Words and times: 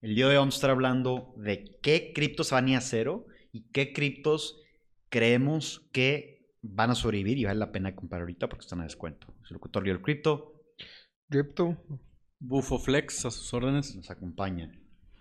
El 0.00 0.14
día 0.14 0.26
de 0.26 0.30
hoy 0.30 0.36
vamos 0.36 0.54
a 0.54 0.58
estar 0.58 0.70
hablando 0.70 1.34
de 1.38 1.76
qué 1.82 2.12
criptos 2.14 2.52
van 2.52 2.66
a 2.66 2.70
ir 2.70 2.76
a 2.76 2.80
cero 2.80 3.26
y 3.50 3.68
qué 3.72 3.92
criptos 3.92 4.62
creemos 5.08 5.88
que 5.92 6.54
van 6.62 6.90
a 6.90 6.94
sobrevivir 6.94 7.36
y 7.36 7.46
vale 7.46 7.58
la 7.58 7.72
pena 7.72 7.96
comprar 7.96 8.20
ahorita 8.20 8.48
porque 8.48 8.62
están 8.62 8.80
a 8.80 8.84
descuento. 8.84 9.26
Es 9.44 9.50
el 9.50 9.54
locutor 9.54 9.82
del 9.82 10.00
cripto. 10.00 10.62
Crypto. 11.28 11.76
Bufo 12.38 12.78
Flex 12.78 13.26
a 13.26 13.32
sus 13.32 13.52
órdenes. 13.52 13.96
Nos 13.96 14.08
acompaña. 14.08 14.72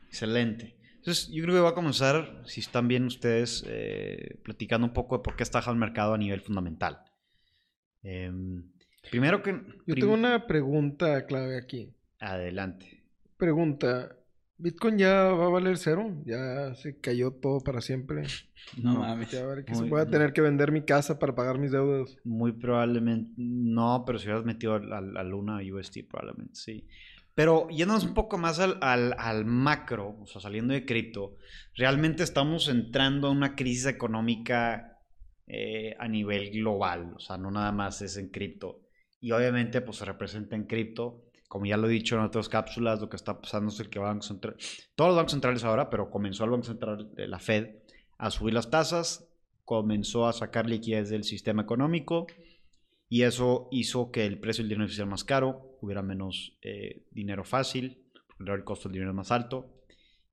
Excelente. 0.09 0.77
Entonces, 0.98 1.27
yo 1.32 1.41
creo 1.44 1.55
que 1.55 1.62
va 1.62 1.70
a 1.70 1.76
comenzar, 1.76 2.44
si 2.46 2.59
están 2.59 2.88
bien 2.88 3.05
ustedes, 3.05 3.66
eh, 3.68 4.40
platicando 4.44 4.85
un 4.85 4.94
poco 4.94 5.18
de 5.18 5.23
por 5.23 5.35
qué 5.35 5.41
está 5.41 5.59
el 5.68 5.76
mercado 5.76 6.13
a 6.13 6.20
nivel 6.20 6.41
fundamental. 6.41 6.99
Em, 8.04 8.71
primero 9.09 9.41
que... 9.41 9.59
Yo 9.88 9.96
tengo 9.96 10.13
una 10.13 10.46
pregunta 10.46 11.26
clave 11.26 11.57
aquí. 11.57 11.96
Adelante. 12.20 13.04
Pregunta. 13.38 14.16
¿Bitcoin 14.57 14.97
ya 14.97 15.23
va 15.25 15.45
a 15.45 15.49
valer 15.49 15.77
cero? 15.77 16.21
¿Ya 16.25 16.73
se 16.75 16.99
cayó 16.99 17.31
todo 17.31 17.59
para 17.61 17.81
siempre? 17.81 18.23
No 18.81 18.95
mames. 18.95 19.32
Ya 19.32 19.45
ver 19.45 19.63
que 19.65 19.73
Muy- 19.73 19.84
se 19.85 19.90
voy 19.90 20.01
a 20.01 20.09
tener 20.09 20.34
que 20.34 20.41
vender 20.41 20.71
mi 20.71 20.84
casa 20.84 21.20
para 21.20 21.35
pagar 21.35 21.59
mis 21.59 21.71
deudas. 21.71 22.18
Muy 22.23 22.54
probablemente, 22.54 23.32
no, 23.37 24.04
pero 24.05 24.17
si 24.20 24.26
hubieras 24.26 24.45
metido 24.45 24.73
al- 24.76 25.15
a 25.15 25.23
Luna 25.23 25.59
UST, 25.62 26.04
probablemente 26.09 26.55
sí. 26.55 26.87
Pero 27.35 27.67
yéndonos 27.70 28.04
un 28.04 28.15
poco 28.15 28.40
más 28.40 28.59
al, 28.59 28.79
al- 28.82 29.13
al 29.20 29.45
macro, 29.45 30.17
o 30.20 30.26
sea, 30.26 30.41
saliendo 30.41 30.73
de 30.73 30.85
cripto, 30.85 31.37
realmente 31.76 32.23
estamos 32.23 32.67
entrando 32.67 33.27
a 33.27 33.32
una 33.32 33.55
crisis 33.55 33.85
económica 33.85 34.93
eh, 35.45 35.95
a 35.99 36.07
nivel 36.07 36.49
global, 36.51 37.13
o 37.15 37.20
sea, 37.20 37.37
no 37.37 37.51
nada 37.51 37.71
más 37.71 38.01
es 38.01 38.17
en 38.17 38.29
cripto. 38.29 38.82
Y 39.21 39.32
obviamente, 39.32 39.82
pues 39.82 39.98
se 39.98 40.05
representa 40.05 40.55
en 40.55 40.65
cripto. 40.65 41.23
Como 41.48 41.65
ya 41.65 41.77
lo 41.77 41.87
he 41.87 41.91
dicho 41.91 42.15
en 42.15 42.21
otras 42.21 42.49
cápsulas, 42.49 42.99
lo 42.99 43.09
que 43.09 43.15
está 43.15 43.40
pasando 43.40 43.71
es 43.71 43.79
el 43.79 43.90
que 43.90 43.99
Banco 43.99 44.23
Central, 44.23 44.57
todos 44.95 45.09
los 45.09 45.17
bancos 45.17 45.31
centrales 45.31 45.63
ahora, 45.63 45.89
pero 45.89 46.09
comenzó 46.09 46.43
el 46.43 46.51
Banco 46.51 46.65
Central 46.65 47.13
de 47.13 47.27
la 47.27 47.39
Fed 47.39 47.77
a 48.17 48.31
subir 48.31 48.54
las 48.54 48.70
tasas, 48.70 49.29
comenzó 49.63 50.27
a 50.27 50.34
sacar 50.34 50.67
liquidez 50.67 51.09
del 51.09 51.23
sistema 51.23 51.62
económico 51.62 52.27
y 53.09 53.23
eso 53.23 53.70
hizo 53.71 54.12
que 54.12 54.26
el 54.26 54.39
precio 54.39 54.63
del 54.63 54.70
dinero 54.70 54.87
se 54.87 54.93
hiciera 54.93 55.09
más 55.09 55.23
caro, 55.23 55.77
hubiera 55.81 56.01
menos 56.01 56.57
eh, 56.62 57.05
dinero 57.12 57.43
fácil, 57.43 58.05
porque 58.37 58.51
el 58.51 58.63
costo 58.63 58.89
del 58.89 58.93
dinero 58.93 59.11
es 59.11 59.15
más 59.15 59.32
alto. 59.32 59.73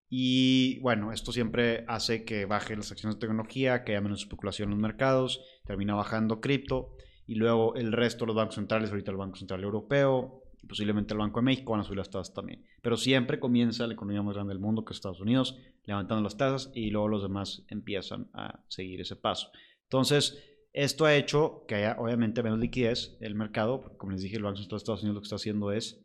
Y 0.08 0.78
bueno, 0.80 1.12
esto 1.12 1.32
siempre 1.32 1.84
hace 1.88 2.24
que 2.24 2.44
baje 2.44 2.76
las 2.76 2.92
acciones 2.92 3.16
de 3.16 3.20
tecnología, 3.20 3.84
que 3.84 3.92
haya 3.92 4.00
menos 4.00 4.22
especulación 4.22 4.68
en 4.68 4.70
los 4.74 4.80
mercados, 4.80 5.40
termina 5.64 5.94
bajando 5.94 6.40
cripto 6.40 6.96
y 7.26 7.36
luego 7.36 7.74
el 7.74 7.92
resto 7.92 8.24
de 8.24 8.28
los 8.28 8.36
bancos 8.36 8.56
centrales, 8.56 8.90
ahorita 8.90 9.10
el 9.10 9.16
Banco 9.16 9.36
Central 9.36 9.64
Europeo, 9.64 10.43
posiblemente 10.64 11.14
el 11.14 11.18
Banco 11.18 11.40
de 11.40 11.44
México 11.44 11.72
van 11.72 11.80
a 11.80 11.84
subir 11.84 11.98
las 11.98 12.10
tasas 12.10 12.34
también. 12.34 12.64
Pero 12.82 12.96
siempre 12.96 13.38
comienza 13.38 13.86
la 13.86 13.94
economía 13.94 14.22
más 14.22 14.34
grande 14.34 14.52
del 14.54 14.60
mundo, 14.62 14.84
que 14.84 14.92
es 14.92 14.96
Estados 14.96 15.20
Unidos, 15.20 15.58
levantando 15.84 16.22
las 16.22 16.36
tasas 16.36 16.70
y 16.74 16.90
luego 16.90 17.08
los 17.08 17.22
demás 17.22 17.64
empiezan 17.68 18.28
a 18.34 18.64
seguir 18.68 19.00
ese 19.00 19.16
paso. 19.16 19.50
Entonces, 19.84 20.42
esto 20.72 21.04
ha 21.04 21.14
hecho 21.14 21.64
que 21.68 21.76
haya 21.76 21.96
obviamente 21.98 22.42
menos 22.42 22.58
liquidez 22.58 23.16
en 23.20 23.26
el 23.26 23.34
mercado, 23.34 23.80
porque 23.80 23.96
como 23.96 24.12
les 24.12 24.22
dije, 24.22 24.36
el 24.36 24.42
Banco 24.42 24.56
Central 24.58 24.78
de 24.78 24.82
Estados 24.82 25.02
Unidos 25.02 25.14
lo 25.14 25.20
que 25.20 25.26
está 25.26 25.36
haciendo 25.36 25.70
es, 25.72 26.04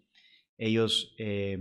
ellos 0.57 1.15
eh, 1.17 1.57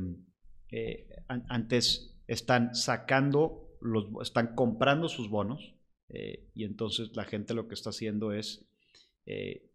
eh, 0.70 1.08
an- 1.28 1.46
antes 1.48 2.20
están 2.26 2.74
sacando, 2.74 3.70
los, 3.80 4.06
están 4.22 4.54
comprando 4.54 5.08
sus 5.08 5.30
bonos 5.30 5.74
eh, 6.10 6.50
y 6.54 6.64
entonces 6.64 7.14
la 7.14 7.24
gente 7.24 7.54
lo 7.54 7.68
que 7.68 7.74
está 7.74 7.90
haciendo 7.90 8.32
es 8.32 8.68
eh, 9.24 9.67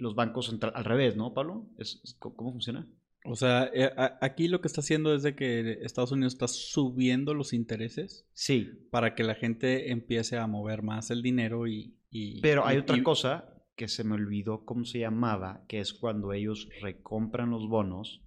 los 0.00 0.14
bancos 0.14 0.46
centrales, 0.46 0.76
al 0.76 0.84
revés, 0.84 1.16
¿no, 1.16 1.32
Pablo? 1.34 1.68
¿Es, 1.78 2.00
es- 2.04 2.14
¿Cómo 2.18 2.52
funciona? 2.52 2.86
O 3.24 3.36
sea, 3.36 3.70
eh, 3.74 3.90
aquí 4.22 4.48
lo 4.48 4.60
que 4.62 4.66
está 4.68 4.80
haciendo 4.80 5.14
es 5.14 5.22
de 5.22 5.34
que 5.34 5.78
Estados 5.82 6.10
Unidos 6.12 6.32
está 6.32 6.48
subiendo 6.48 7.34
los 7.34 7.52
intereses 7.52 8.26
Sí, 8.32 8.88
para 8.90 9.14
que 9.14 9.24
la 9.24 9.34
gente 9.34 9.90
empiece 9.92 10.38
a 10.38 10.46
mover 10.46 10.82
más 10.82 11.10
el 11.10 11.20
dinero 11.22 11.66
y... 11.66 11.98
y- 12.10 12.40
pero 12.40 12.66
hay 12.66 12.76
y- 12.76 12.80
otra 12.80 12.96
y- 12.96 13.02
cosa 13.02 13.54
que 13.76 13.88
se 13.88 14.04
me 14.04 14.14
olvidó 14.14 14.64
cómo 14.64 14.84
se 14.86 15.00
llamaba, 15.00 15.64
que 15.68 15.80
es 15.80 15.92
cuando 15.94 16.32
ellos 16.32 16.68
recompran 16.80 17.50
los 17.50 17.68
bonos 17.68 18.22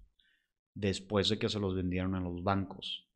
después 0.74 1.28
de 1.28 1.38
que 1.38 1.48
se 1.48 1.60
los 1.60 1.74
vendieron 1.74 2.14
a 2.14 2.20
los 2.20 2.42
bancos. 2.42 3.08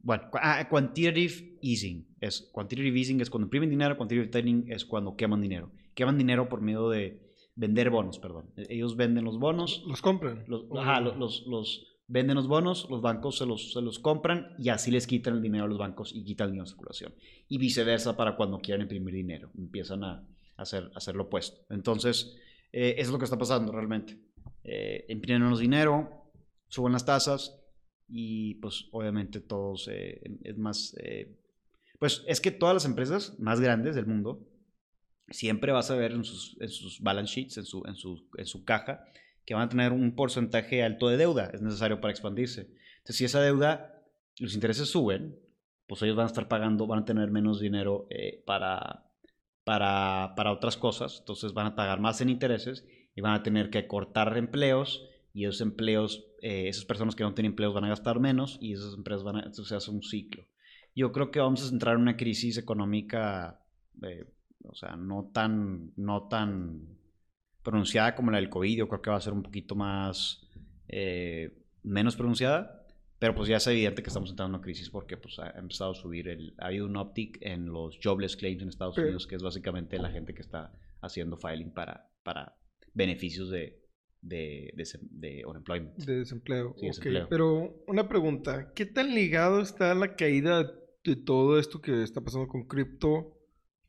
Bueno, 0.00 0.24
ah, 0.34 0.66
quantitative 0.68 1.58
easing. 1.62 2.06
Es, 2.20 2.48
quantitative 2.52 2.98
easing 2.98 3.20
es 3.20 3.30
cuando 3.30 3.46
imprimen 3.46 3.70
dinero, 3.70 3.96
quantitative 3.96 4.30
tightening 4.30 4.70
es 4.72 4.84
cuando 4.84 5.16
queman 5.16 5.40
dinero. 5.40 5.70
Queman 5.94 6.18
dinero 6.18 6.48
por 6.48 6.60
medio 6.60 6.88
de 6.90 7.25
vender 7.56 7.90
bonos, 7.90 8.18
perdón. 8.18 8.50
E- 8.56 8.66
Ellos 8.70 8.96
venden 8.96 9.24
los 9.24 9.38
bonos, 9.38 9.82
¿Los 9.86 10.00
compran? 10.02 10.44
los, 10.46 10.64
¿O- 10.68 10.78
ajá, 10.78 11.00
lo- 11.00 11.14
los, 11.16 11.44
los 11.46 11.86
venden 12.08 12.36
los 12.36 12.46
bonos, 12.46 12.86
los 12.88 13.02
bancos 13.02 13.38
se 13.38 13.46
los, 13.46 13.72
se 13.72 13.80
los 13.80 13.98
compran 13.98 14.54
y 14.58 14.68
así 14.68 14.90
les 14.92 15.06
quitan 15.08 15.34
el 15.34 15.42
dinero 15.42 15.64
a 15.64 15.68
los 15.68 15.78
bancos 15.78 16.12
y 16.14 16.22
quitan 16.22 16.46
el 16.46 16.52
dinero 16.52 16.64
de 16.66 16.70
circulación. 16.70 17.14
Y 17.48 17.58
viceversa 17.58 18.16
para 18.16 18.36
cuando 18.36 18.58
quieren 18.60 18.82
imprimir 18.82 19.14
dinero. 19.14 19.50
Empiezan 19.58 20.04
a 20.04 20.24
hacer, 20.56 20.84
a 20.94 20.98
hacer 20.98 21.16
lo 21.16 21.24
opuesto. 21.24 21.62
Entonces, 21.70 22.36
eh, 22.72 22.94
eso 22.98 23.08
es 23.08 23.12
lo 23.12 23.18
que 23.18 23.24
está 23.24 23.38
pasando 23.38 23.72
realmente. 23.72 24.18
Eh, 24.62 25.04
imprimen 25.08 25.42
menos 25.42 25.58
dinero, 25.58 26.30
suben 26.68 26.92
las 26.92 27.04
tasas 27.04 27.60
y 28.08 28.54
pues 28.56 28.86
obviamente 28.92 29.40
todos 29.40 29.88
eh, 29.90 30.20
es 30.44 30.56
más... 30.58 30.94
eh, 31.00 31.36
pues 31.98 32.22
es 32.28 32.40
que 32.40 32.50
todas 32.50 32.74
las 32.74 32.84
empresas 32.84 33.36
más 33.40 33.58
grandes 33.60 33.94
del 33.96 34.06
mundo 34.06 34.46
siempre 35.30 35.72
vas 35.72 35.90
a 35.90 35.96
ver 35.96 36.12
en 36.12 36.24
sus, 36.24 36.56
balance 37.00 37.34
sheets, 37.34 37.58
en 37.58 37.64
su, 37.64 37.82
en, 37.86 37.96
su, 37.96 38.28
en 38.36 38.46
su 38.46 38.64
caja, 38.64 39.04
que 39.44 39.54
van 39.54 39.64
a 39.64 39.68
tener 39.68 39.92
un 39.92 40.14
porcentaje 40.14 40.82
alto 40.82 41.08
de 41.08 41.16
deuda, 41.16 41.50
es 41.52 41.62
necesario 41.62 42.00
para 42.00 42.12
expandirse. 42.12 42.62
Entonces, 42.98 43.16
si 43.16 43.24
esa 43.24 43.40
deuda, 43.40 44.02
los 44.38 44.54
intereses 44.54 44.88
suben, 44.88 45.38
pues 45.86 46.02
ellos 46.02 46.16
van 46.16 46.24
a 46.24 46.28
estar 46.28 46.48
pagando, 46.48 46.86
van 46.86 47.00
a 47.00 47.04
tener 47.04 47.30
menos 47.30 47.60
dinero 47.60 48.06
eh, 48.10 48.42
para, 48.44 49.04
para, 49.64 50.34
para 50.36 50.52
otras 50.52 50.76
cosas, 50.76 51.18
entonces 51.20 51.52
van 51.52 51.66
a 51.66 51.76
pagar 51.76 52.00
más 52.00 52.20
en 52.20 52.28
intereses 52.28 52.84
y 53.14 53.20
van 53.20 53.34
a 53.34 53.42
tener 53.42 53.70
que 53.70 53.86
cortar 53.86 54.36
empleos 54.36 55.08
y 55.32 55.44
esos 55.44 55.60
empleos, 55.60 56.26
eh, 56.40 56.68
esas 56.68 56.84
personas 56.84 57.14
que 57.14 57.22
no 57.22 57.34
tienen 57.34 57.52
empleos 57.52 57.74
van 57.74 57.84
a 57.84 57.88
gastar 57.88 58.20
menos 58.20 58.58
y 58.60 58.72
esas 58.72 58.94
empresas 58.94 59.22
van 59.22 59.36
a, 59.36 59.40
entonces 59.40 59.68
se 59.68 59.76
hace 59.76 59.90
un 59.90 60.02
ciclo. 60.02 60.46
Yo 60.94 61.12
creo 61.12 61.30
que 61.30 61.40
vamos 61.40 61.64
a 61.64 61.72
entrar 61.72 61.94
en 61.94 62.00
una 62.00 62.16
crisis 62.16 62.56
económica, 62.56 63.60
eh, 64.02 64.24
o 64.68 64.74
sea, 64.74 64.96
no 64.96 65.30
tan, 65.32 65.92
no 65.96 66.28
tan 66.28 66.98
pronunciada 67.62 68.14
como 68.14 68.30
la 68.30 68.38
del 68.38 68.48
COVID, 68.48 68.78
yo 68.78 68.88
creo 68.88 69.02
que 69.02 69.10
va 69.10 69.16
a 69.16 69.20
ser 69.20 69.32
un 69.32 69.42
poquito 69.42 69.74
más, 69.74 70.48
eh, 70.88 71.64
menos 71.82 72.16
pronunciada, 72.16 72.86
pero 73.18 73.34
pues 73.34 73.48
ya 73.48 73.56
es 73.56 73.66
evidente 73.66 74.02
que 74.02 74.08
estamos 74.08 74.30
entrando 74.30 74.54
en 74.54 74.58
una 74.58 74.64
crisis 74.64 74.90
porque 74.90 75.16
pues 75.16 75.38
ha 75.38 75.50
empezado 75.58 75.92
a 75.92 75.94
subir, 75.94 76.28
el, 76.28 76.54
ha 76.58 76.66
habido 76.66 76.86
un 76.86 76.96
uptick 76.96 77.38
en 77.40 77.66
los 77.66 77.98
jobless 78.02 78.36
claims 78.36 78.62
en 78.62 78.68
Estados 78.68 78.98
Unidos, 78.98 79.26
que 79.26 79.36
es 79.36 79.42
básicamente 79.42 79.98
la 79.98 80.10
gente 80.10 80.34
que 80.34 80.42
está 80.42 80.72
haciendo 81.00 81.36
filing 81.36 81.72
para, 81.72 82.10
para 82.22 82.56
beneficios 82.92 83.50
de, 83.50 83.82
de, 84.20 84.72
de, 85.10 85.44
unemployment. 85.46 85.96
De 85.96 86.18
desempleo. 86.18 86.74
Sí, 86.78 86.86
desempleo. 86.86 87.26
Pero 87.28 87.84
una 87.86 88.08
pregunta. 88.08 88.72
¿Qué 88.74 88.86
tan 88.86 89.14
ligado 89.14 89.60
está 89.60 89.94
la 89.94 90.14
caída 90.14 90.72
de 91.04 91.16
todo 91.16 91.58
esto 91.58 91.80
que 91.80 92.02
está 92.02 92.20
pasando 92.20 92.48
con 92.48 92.66
cripto 92.66 93.35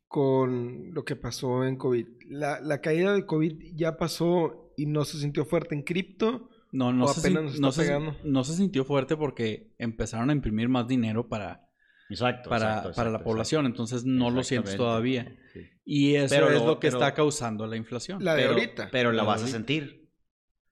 con 0.08 0.94
lo 0.94 1.04
que 1.04 1.16
pasó 1.16 1.64
en 1.66 1.76
COVID? 1.78 2.08
¿La, 2.30 2.60
la 2.62 2.82
caída 2.82 3.14
de 3.14 3.26
COVID 3.26 3.76
ya 3.76 3.98
pasó 3.98 4.74
y 4.78 4.86
no 4.86 5.04
se 5.06 5.18
sintió 5.20 5.46
fuerte 5.46 5.76
en 5.76 5.84
cripto? 5.84 6.50
No, 6.72 6.92
no, 6.94 7.06
o 7.06 7.08
se, 7.10 7.20
apenas 7.22 7.54
sin- 7.54 7.62
nos 7.62 7.62
está 7.62 7.62
no, 7.62 7.72
se, 7.72 7.82
pegando. 7.84 8.16
no 8.24 8.44
se 8.44 8.54
sintió 8.56 8.86
fuerte 8.86 9.16
porque 9.18 9.74
empezaron 9.78 10.30
a 10.30 10.34
imprimir 10.34 10.70
más 10.70 10.88
dinero 10.88 11.28
para, 11.28 11.68
Exacto. 12.10 12.50
para, 12.50 12.66
exacto, 12.80 12.92
para 12.96 13.10
la 13.10 13.18
exacto, 13.18 13.30
población, 13.32 13.66
entonces 13.66 14.06
no 14.06 14.30
lo 14.32 14.44
sientes 14.44 14.76
todavía. 14.76 15.36
Sí. 15.54 15.62
Y 15.86 16.16
eso 16.16 16.34
Pero 16.36 16.50
es 16.52 16.60
lo- 16.60 16.68
lo 16.68 16.80
que 16.80 16.88
pero- 16.90 16.98
está 17.00 17.14
causando 17.14 17.66
la 17.68 17.78
inflación. 17.78 18.24
La 18.24 18.36
de 18.36 18.44
Pero, 18.44 18.54
ahorita. 18.54 18.90
pero 18.92 19.12
la 19.12 19.24
vas 19.24 19.44
a 19.44 19.48
sentir. 19.48 20.07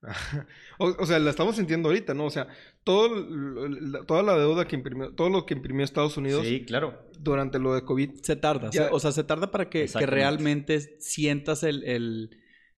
O, 0.78 0.86
o 0.98 1.06
sea, 1.06 1.18
la 1.18 1.30
estamos 1.30 1.56
sintiendo 1.56 1.88
ahorita, 1.88 2.14
¿no? 2.14 2.26
O 2.26 2.30
sea, 2.30 2.48
todo, 2.84 3.08
la- 3.80 4.04
toda 4.04 4.22
la 4.22 4.36
deuda 4.38 4.66
que 4.66 4.76
imprimió, 4.76 5.12
todo 5.14 5.30
lo 5.30 5.46
que 5.46 5.54
imprimió 5.54 5.84
Estados 5.84 6.16
Unidos 6.16 6.46
Sí, 6.46 6.64
claro. 6.64 7.08
durante 7.18 7.58
lo 7.58 7.74
de 7.74 7.82
COVID. 7.82 8.10
Se 8.22 8.36
tarda, 8.36 8.70
Ya- 8.70 8.88
o 8.92 9.00
sea, 9.00 9.12
se 9.12 9.24
tarda 9.24 9.50
para 9.50 9.68
que, 9.70 9.86
que 9.86 10.06
realmente 10.06 10.80
sientas 11.00 11.62
el, 11.62 11.82
el, 11.84 12.30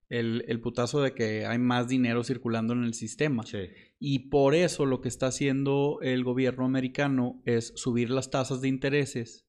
el- 0.08 0.44
el 0.48 0.60
putazo 0.60 1.02
de 1.02 1.12
que 1.12 1.44
hay 1.46 1.58
más 1.58 1.88
dinero 1.88 2.22
circulando 2.24 2.72
en 2.72 2.84
el 2.84 2.94
sistema. 2.94 3.44
Sí. 3.44 3.58
Y 3.98 4.30
por 4.30 4.54
eso 4.54 4.86
lo 4.86 5.00
que 5.00 5.08
está 5.08 5.26
haciendo 5.26 5.98
el 6.02 6.22
gobierno 6.24 6.64
americano 6.64 7.42
es 7.44 7.72
subir 7.76 8.10
las 8.10 8.30
tasas 8.30 8.60
de 8.60 8.68
intereses 8.68 9.44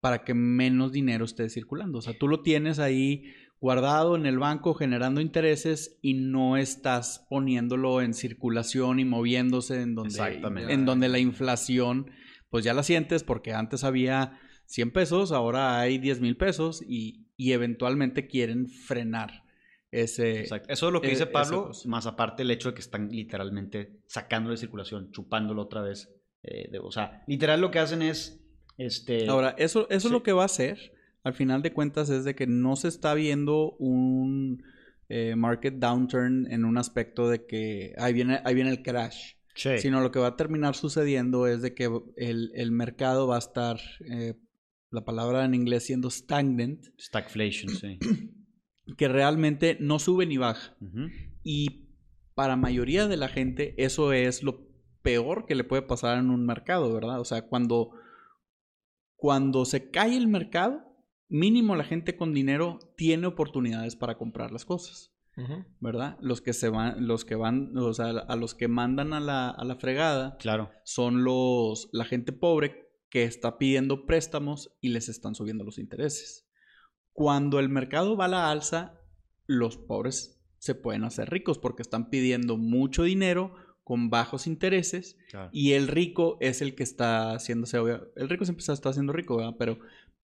para 0.00 0.22
que 0.22 0.32
menos 0.34 0.92
dinero 0.92 1.24
esté 1.24 1.48
circulando. 1.50 1.98
O 1.98 2.02
sea, 2.02 2.16
tú 2.16 2.28
lo 2.28 2.42
tienes 2.42 2.78
ahí 2.78 3.34
guardado 3.60 4.14
en 4.16 4.26
el 4.26 4.38
banco 4.38 4.74
generando 4.74 5.20
intereses 5.20 5.98
y 6.02 6.14
no 6.14 6.56
estás 6.56 7.26
poniéndolo 7.28 8.00
en 8.02 8.14
circulación 8.14 9.00
y 9.00 9.04
moviéndose 9.04 9.82
en 9.82 9.94
donde, 9.94 10.10
Exactamente. 10.10 10.72
en 10.72 10.84
donde 10.86 11.08
la 11.08 11.18
inflación, 11.18 12.10
pues 12.50 12.64
ya 12.64 12.74
la 12.74 12.82
sientes 12.82 13.24
porque 13.24 13.52
antes 13.52 13.82
había 13.84 14.38
100 14.66 14.92
pesos, 14.92 15.32
ahora 15.32 15.80
hay 15.80 15.98
10 15.98 16.20
mil 16.20 16.36
pesos 16.36 16.82
y, 16.86 17.26
y 17.36 17.52
eventualmente 17.52 18.26
quieren 18.28 18.68
frenar 18.68 19.44
ese... 19.90 20.40
Exacto. 20.40 20.72
Eso 20.72 20.86
es 20.88 20.92
lo 20.92 21.00
que 21.00 21.06
eh, 21.08 21.10
dice 21.10 21.26
Pablo, 21.26 21.70
más 21.86 22.06
aparte 22.06 22.42
el 22.42 22.50
hecho 22.50 22.68
de 22.68 22.74
que 22.74 22.80
están 22.82 23.08
literalmente 23.10 24.02
sacándolo 24.06 24.52
de 24.52 24.58
circulación, 24.58 25.10
chupándolo 25.12 25.62
otra 25.62 25.82
vez. 25.82 26.14
eh, 26.42 26.68
de- 26.70 26.78
o 26.78 26.90
sea, 26.92 27.24
literal 27.26 27.60
lo 27.60 27.70
que 27.70 27.78
hacen 27.80 28.02
es, 28.02 28.40
este... 28.76 29.26
Ahora, 29.28 29.54
eso, 29.58 29.88
eso 29.90 30.08
sí. 30.08 30.12
lo 30.12 30.22
que 30.22 30.32
va 30.32 30.42
a 30.42 30.46
hacer, 30.46 30.92
al 31.28 31.34
final 31.34 31.62
de 31.62 31.72
cuentas, 31.72 32.10
es 32.10 32.24
de 32.24 32.34
que 32.34 32.46
no 32.46 32.74
se 32.76 32.88
está 32.88 33.14
viendo 33.14 33.72
un 33.78 34.62
eh, 35.08 35.36
market 35.36 35.74
downturn 35.74 36.50
en 36.50 36.64
un 36.64 36.78
aspecto 36.78 37.28
de 37.28 37.46
que 37.46 37.94
ahí 37.98 38.12
viene, 38.12 38.40
ahí 38.44 38.54
viene 38.54 38.70
el 38.70 38.82
crash. 38.82 39.34
sí. 39.54 39.78
Sino 39.78 40.00
lo 40.00 40.10
que 40.10 40.18
va 40.18 40.28
a 40.28 40.36
terminar 40.36 40.74
sucediendo 40.74 41.46
es 41.46 41.62
de 41.62 41.74
que 41.74 41.90
el, 42.16 42.50
el 42.54 42.70
mercado 42.72 43.26
va 43.26 43.36
a 43.36 43.40
estar, 43.40 43.78
eh, 44.10 44.34
la 44.90 45.04
palabra 45.04 45.44
en 45.44 45.54
inglés 45.54 45.84
siendo 45.84 46.10
stagnant, 46.10 46.84
Stagflation, 46.98 47.74
sí. 47.74 47.98
que 48.96 49.08
realmente 49.08 49.76
no 49.80 49.98
sube 49.98 50.26
ni 50.26 50.38
baja. 50.38 50.76
Y 51.42 51.88
para 52.34 52.56
mayoría 52.56 53.06
de 53.06 53.16
la 53.16 53.28
gente 53.28 53.74
eso 53.76 54.12
es 54.12 54.42
lo 54.42 54.66
peor 55.02 55.46
que 55.46 55.54
le 55.54 55.64
puede 55.64 55.82
pasar 55.82 56.18
en 56.18 56.30
un 56.30 56.46
mercado, 56.46 56.92
¿verdad? 56.92 57.20
O 57.20 57.24
sea, 57.24 57.42
cuando, 57.42 57.90
cuando 59.16 59.64
se 59.64 59.90
cae 59.90 60.16
el 60.16 60.28
mercado, 60.28 60.87
mínimo 61.28 61.76
la 61.76 61.84
gente 61.84 62.16
con 62.16 62.32
dinero 62.34 62.78
tiene 62.96 63.26
oportunidades 63.26 63.96
para 63.96 64.16
comprar 64.16 64.50
las 64.52 64.64
cosas. 64.64 65.12
¿verdad? 65.78 66.18
Los 66.20 66.40
que 66.40 66.52
se 66.52 66.68
van, 66.68 67.06
los 67.06 67.24
que 67.24 67.36
van, 67.36 67.76
o 67.78 67.94
sea, 67.94 68.08
a 68.08 68.34
los 68.34 68.56
que 68.56 68.66
mandan 68.66 69.12
a 69.12 69.20
la, 69.20 69.50
a 69.50 69.64
la 69.64 69.76
fregada 69.76 70.36
Claro. 70.38 70.68
son 70.82 71.22
los, 71.22 71.88
la 71.92 72.04
gente 72.04 72.32
pobre 72.32 72.90
que 73.08 73.22
está 73.22 73.56
pidiendo 73.56 74.04
préstamos 74.04 74.76
y 74.80 74.88
les 74.88 75.08
están 75.08 75.36
subiendo 75.36 75.62
los 75.62 75.78
intereses. 75.78 76.48
Cuando 77.12 77.60
el 77.60 77.68
mercado 77.68 78.16
va 78.16 78.24
a 78.24 78.28
la 78.28 78.50
alza, 78.50 79.00
los 79.46 79.76
pobres 79.76 80.40
se 80.58 80.74
pueden 80.74 81.04
hacer 81.04 81.30
ricos 81.30 81.56
porque 81.58 81.82
están 81.82 82.10
pidiendo 82.10 82.56
mucho 82.56 83.04
dinero 83.04 83.54
con 83.84 84.10
bajos 84.10 84.46
intereses 84.48 85.16
claro. 85.30 85.50
y 85.52 85.72
el 85.72 85.86
rico 85.86 86.36
es 86.40 86.62
el 86.62 86.74
que 86.74 86.82
está 86.82 87.32
haciéndose, 87.34 87.78
el 88.16 88.28
rico 88.28 88.44
siempre 88.44 88.64
está 88.66 88.88
haciendo 88.90 89.12
rico, 89.12 89.36
¿verdad? 89.36 89.54
Pero 89.56 89.78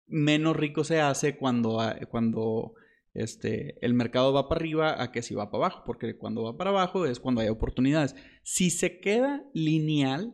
menos 0.07 0.55
rico 0.55 0.83
se 0.83 1.01
hace 1.01 1.37
cuando, 1.37 1.79
ha- 1.81 1.95
cuando 2.09 2.73
este, 3.13 3.77
el 3.85 3.93
mercado 3.93 4.33
va 4.33 4.49
para 4.49 4.59
arriba 4.59 5.01
a 5.01 5.11
que 5.11 5.21
si 5.21 5.35
va 5.35 5.49
para 5.51 5.65
abajo, 5.65 5.83
porque 5.85 6.17
cuando 6.17 6.43
va 6.43 6.57
para 6.57 6.71
abajo 6.71 7.05
es 7.05 7.19
cuando 7.19 7.41
hay 7.41 7.49
oportunidades. 7.49 8.15
Si 8.43 8.69
se 8.69 8.99
queda 8.99 9.43
lineal, 9.53 10.33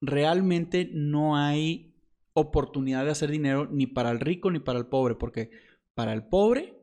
realmente 0.00 0.90
no 0.92 1.36
hay 1.36 1.94
oportunidad 2.32 3.04
de 3.04 3.10
hacer 3.10 3.30
dinero 3.30 3.68
ni 3.70 3.86
para 3.86 4.10
el 4.10 4.20
rico 4.20 4.50
ni 4.50 4.60
para 4.60 4.78
el 4.78 4.86
pobre, 4.86 5.14
porque 5.14 5.50
para 5.94 6.12
el 6.12 6.26
pobre 6.26 6.76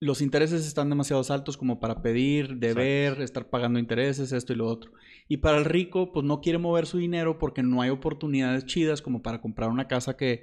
los 0.00 0.20
intereses 0.20 0.66
están 0.66 0.88
demasiado 0.90 1.22
altos 1.30 1.56
como 1.56 1.78
para 1.78 2.02
pedir, 2.02 2.56
deber, 2.56 3.20
estar 3.22 3.48
pagando 3.48 3.78
intereses, 3.78 4.32
esto 4.32 4.52
y 4.52 4.56
lo 4.56 4.66
otro. 4.66 4.90
Y 5.28 5.36
para 5.36 5.58
el 5.58 5.64
rico, 5.64 6.12
pues 6.12 6.26
no 6.26 6.40
quiere 6.40 6.58
mover 6.58 6.86
su 6.86 6.98
dinero 6.98 7.38
porque 7.38 7.62
no 7.62 7.80
hay 7.80 7.90
oportunidades 7.90 8.66
chidas 8.66 9.00
como 9.00 9.22
para 9.22 9.40
comprar 9.40 9.70
una 9.70 9.86
casa 9.86 10.16
que 10.16 10.42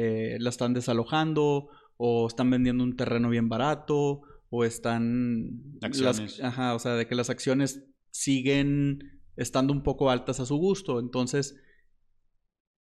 eh, 0.00 0.36
la 0.38 0.50
están 0.50 0.74
desalojando 0.74 1.70
o 1.96 2.28
están 2.28 2.48
vendiendo 2.50 2.84
un 2.84 2.94
terreno 2.94 3.30
bien 3.30 3.48
barato 3.48 4.20
o 4.48 4.64
están... 4.64 5.76
Acciones. 5.82 6.38
Las, 6.38 6.40
ajá, 6.40 6.76
o 6.76 6.78
sea, 6.78 6.94
de 6.94 7.08
que 7.08 7.16
las 7.16 7.30
acciones 7.30 7.84
siguen 8.12 9.22
estando 9.34 9.72
un 9.72 9.82
poco 9.82 10.08
altas 10.08 10.38
a 10.38 10.46
su 10.46 10.56
gusto. 10.56 11.00
Entonces, 11.00 11.60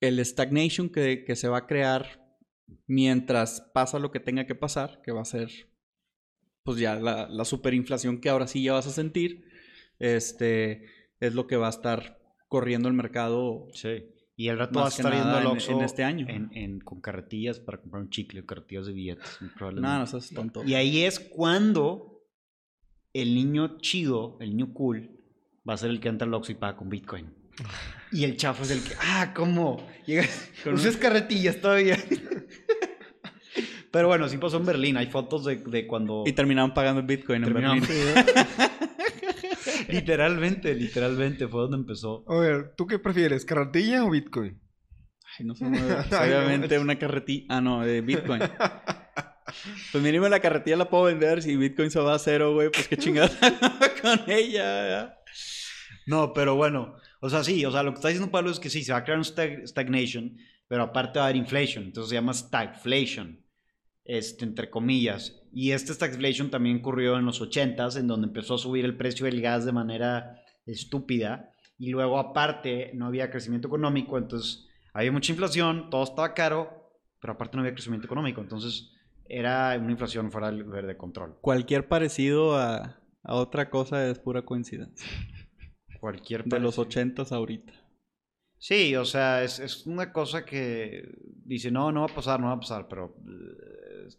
el 0.00 0.24
stagnation 0.24 0.88
que, 0.88 1.24
que 1.24 1.34
se 1.34 1.48
va 1.48 1.58
a 1.58 1.66
crear 1.66 2.38
mientras 2.86 3.68
pasa 3.74 3.98
lo 3.98 4.12
que 4.12 4.20
tenga 4.20 4.46
que 4.46 4.54
pasar, 4.54 5.02
que 5.02 5.10
va 5.10 5.22
a 5.22 5.24
ser 5.24 5.50
pues 6.62 6.78
ya 6.78 6.94
la, 6.94 7.28
la 7.28 7.44
superinflación 7.44 8.20
que 8.20 8.28
ahora 8.28 8.46
sí 8.46 8.62
ya 8.62 8.74
vas 8.74 8.86
a 8.86 8.92
sentir, 8.92 9.46
este, 9.98 10.84
es 11.18 11.34
lo 11.34 11.48
que 11.48 11.56
va 11.56 11.66
a 11.66 11.70
estar 11.70 12.20
corriendo 12.46 12.86
el 12.86 12.94
mercado 12.94 13.66
Sí. 13.72 14.04
Y 14.40 14.48
el 14.48 14.56
rato 14.58 14.80
va 14.80 14.86
a 14.86 14.88
estar 14.88 15.12
yendo 15.12 15.36
al 15.36 15.42
en- 15.42 15.46
Oxxo 15.48 15.72
en 15.72 15.80
este 15.82 16.02
año. 16.02 16.26
en- 16.26 16.50
en- 16.54 16.80
con 16.80 17.02
carretillas 17.02 17.60
para 17.60 17.76
comprar 17.78 18.02
un 18.04 18.08
chicle, 18.08 18.46
carretillas 18.46 18.86
de 18.86 18.94
billetes. 18.94 19.38
No, 19.60 19.98
no 19.98 20.06
seas 20.06 20.30
tonto. 20.30 20.64
Y 20.64 20.72
ahí 20.72 21.02
es 21.04 21.20
cuando 21.20 22.22
el 23.12 23.34
niño 23.34 23.76
chido, 23.80 24.38
el 24.40 24.56
niño 24.56 24.72
cool, 24.72 25.10
va 25.68 25.74
a 25.74 25.76
ser 25.76 25.90
el 25.90 26.00
que 26.00 26.08
entra 26.08 26.26
al 26.26 26.32
Oxxo 26.32 26.52
y 26.52 26.54
paga 26.54 26.76
con 26.78 26.88
Bitcoin. 26.88 27.34
Y 28.12 28.24
el 28.24 28.36
chafo 28.38 28.62
es 28.62 28.70
el 28.70 28.82
que, 28.82 28.94
ah, 29.00 29.32
¿cómo? 29.36 29.86
Llegas, 30.06 30.50
Con 30.64 30.72
usas 30.74 30.96
carretillas 30.96 31.60
todavía. 31.60 31.98
Pero 33.92 34.08
bueno, 34.08 34.26
sí 34.28 34.38
pasó 34.38 34.56
en 34.56 34.64
Berlín. 34.66 34.96
Hay 34.96 35.06
fotos 35.08 35.44
de, 35.44 35.56
de 35.56 35.86
cuando... 35.86 36.24
Y 36.26 36.32
terminaron 36.32 36.72
pagando 36.72 37.00
en 37.02 37.06
Bitcoin 37.08 37.44
en 37.44 37.52
Berlín. 37.52 37.84
Literalmente, 39.92 40.74
literalmente 40.74 41.48
fue 41.48 41.62
donde 41.62 41.76
empezó. 41.78 42.24
A 42.28 42.38
ver, 42.38 42.74
¿tú 42.76 42.86
qué 42.86 42.98
prefieres? 42.98 43.44
¿Carretilla 43.44 44.04
o 44.04 44.10
Bitcoin? 44.10 44.60
Ay, 45.38 45.46
no 45.46 45.54
sé, 45.56 45.66
pues, 45.68 46.12
obviamente 46.12 46.78
una 46.78 46.98
carretilla. 46.98 47.46
Ah, 47.48 47.60
no, 47.60 47.84
de 47.84 48.00
Bitcoin. 48.00 48.42
Pues 49.90 50.02
mínimo 50.04 50.28
la 50.28 50.38
carretilla 50.38 50.76
la 50.76 50.88
puedo 50.88 51.04
vender. 51.04 51.42
Si 51.42 51.56
Bitcoin 51.56 51.90
se 51.90 51.98
va 51.98 52.14
a 52.14 52.18
cero, 52.20 52.54
güey, 52.54 52.70
pues 52.70 52.86
qué 52.86 52.96
chingada 52.96 53.28
con 54.02 54.20
ella. 54.30 54.62
¿verdad? 54.62 55.14
No, 56.06 56.32
pero 56.32 56.54
bueno, 56.54 56.94
o 57.20 57.28
sea, 57.28 57.42
sí, 57.42 57.64
o 57.64 57.72
sea, 57.72 57.82
lo 57.82 57.90
que 57.90 57.96
está 57.96 58.08
diciendo 58.08 58.30
Pablo 58.30 58.50
es 58.52 58.60
que 58.60 58.70
sí, 58.70 58.84
se 58.84 58.92
va 58.92 58.98
a 58.98 59.04
crear 59.04 59.18
un 59.18 59.24
stag- 59.24 59.66
stagnation, 59.66 60.36
pero 60.68 60.84
aparte 60.84 61.18
va 61.18 61.24
a 61.24 61.28
haber 61.28 61.36
inflation, 61.36 61.82
entonces 61.84 62.10
se 62.10 62.14
llama 62.14 62.32
stagflation, 62.32 63.44
este, 64.04 64.44
entre 64.44 64.70
comillas. 64.70 65.39
Y 65.52 65.72
este 65.72 65.92
stagflation 65.94 66.50
también 66.50 66.78
ocurrió 66.78 67.18
en 67.18 67.24
los 67.26 67.40
80s, 67.42 67.98
en 67.98 68.06
donde 68.06 68.28
empezó 68.28 68.54
a 68.54 68.58
subir 68.58 68.84
el 68.84 68.96
precio 68.96 69.26
del 69.26 69.40
gas 69.40 69.64
de 69.64 69.72
manera 69.72 70.42
estúpida, 70.66 71.50
y 71.78 71.90
luego 71.90 72.18
aparte 72.18 72.90
no 72.94 73.06
había 73.06 73.30
crecimiento 73.30 73.68
económico, 73.68 74.16
entonces 74.18 74.68
había 74.92 75.10
mucha 75.12 75.32
inflación, 75.32 75.88
todo 75.90 76.04
estaba 76.04 76.34
caro, 76.34 76.92
pero 77.20 77.32
aparte 77.32 77.56
no 77.56 77.62
había 77.62 77.72
crecimiento 77.74 78.06
económico, 78.06 78.40
entonces 78.40 78.92
era 79.24 79.76
una 79.80 79.92
inflación 79.92 80.30
fuera 80.30 80.50
del- 80.50 80.68
de 80.70 80.96
control. 80.96 81.38
Cualquier 81.40 81.88
parecido 81.88 82.56
a, 82.56 83.00
a 83.22 83.34
otra 83.34 83.70
cosa 83.70 84.06
es 84.08 84.18
pura 84.18 84.42
coincidencia. 84.42 85.08
Cualquier 86.00 86.44
De 86.44 86.58
los 86.60 86.76
parecido. 86.76 86.82
ochentas 86.82 87.32
ahorita. 87.32 87.72
Sí, 88.58 88.94
o 88.96 89.04
sea, 89.06 89.42
es, 89.42 89.58
es 89.58 89.86
una 89.86 90.12
cosa 90.12 90.44
que 90.44 91.02
dice, 91.44 91.70
no, 91.70 91.90
no 91.92 92.00
va 92.00 92.06
a 92.12 92.14
pasar, 92.14 92.40
no 92.40 92.46
va 92.48 92.52
a 92.54 92.60
pasar, 92.60 92.88
pero 92.88 93.16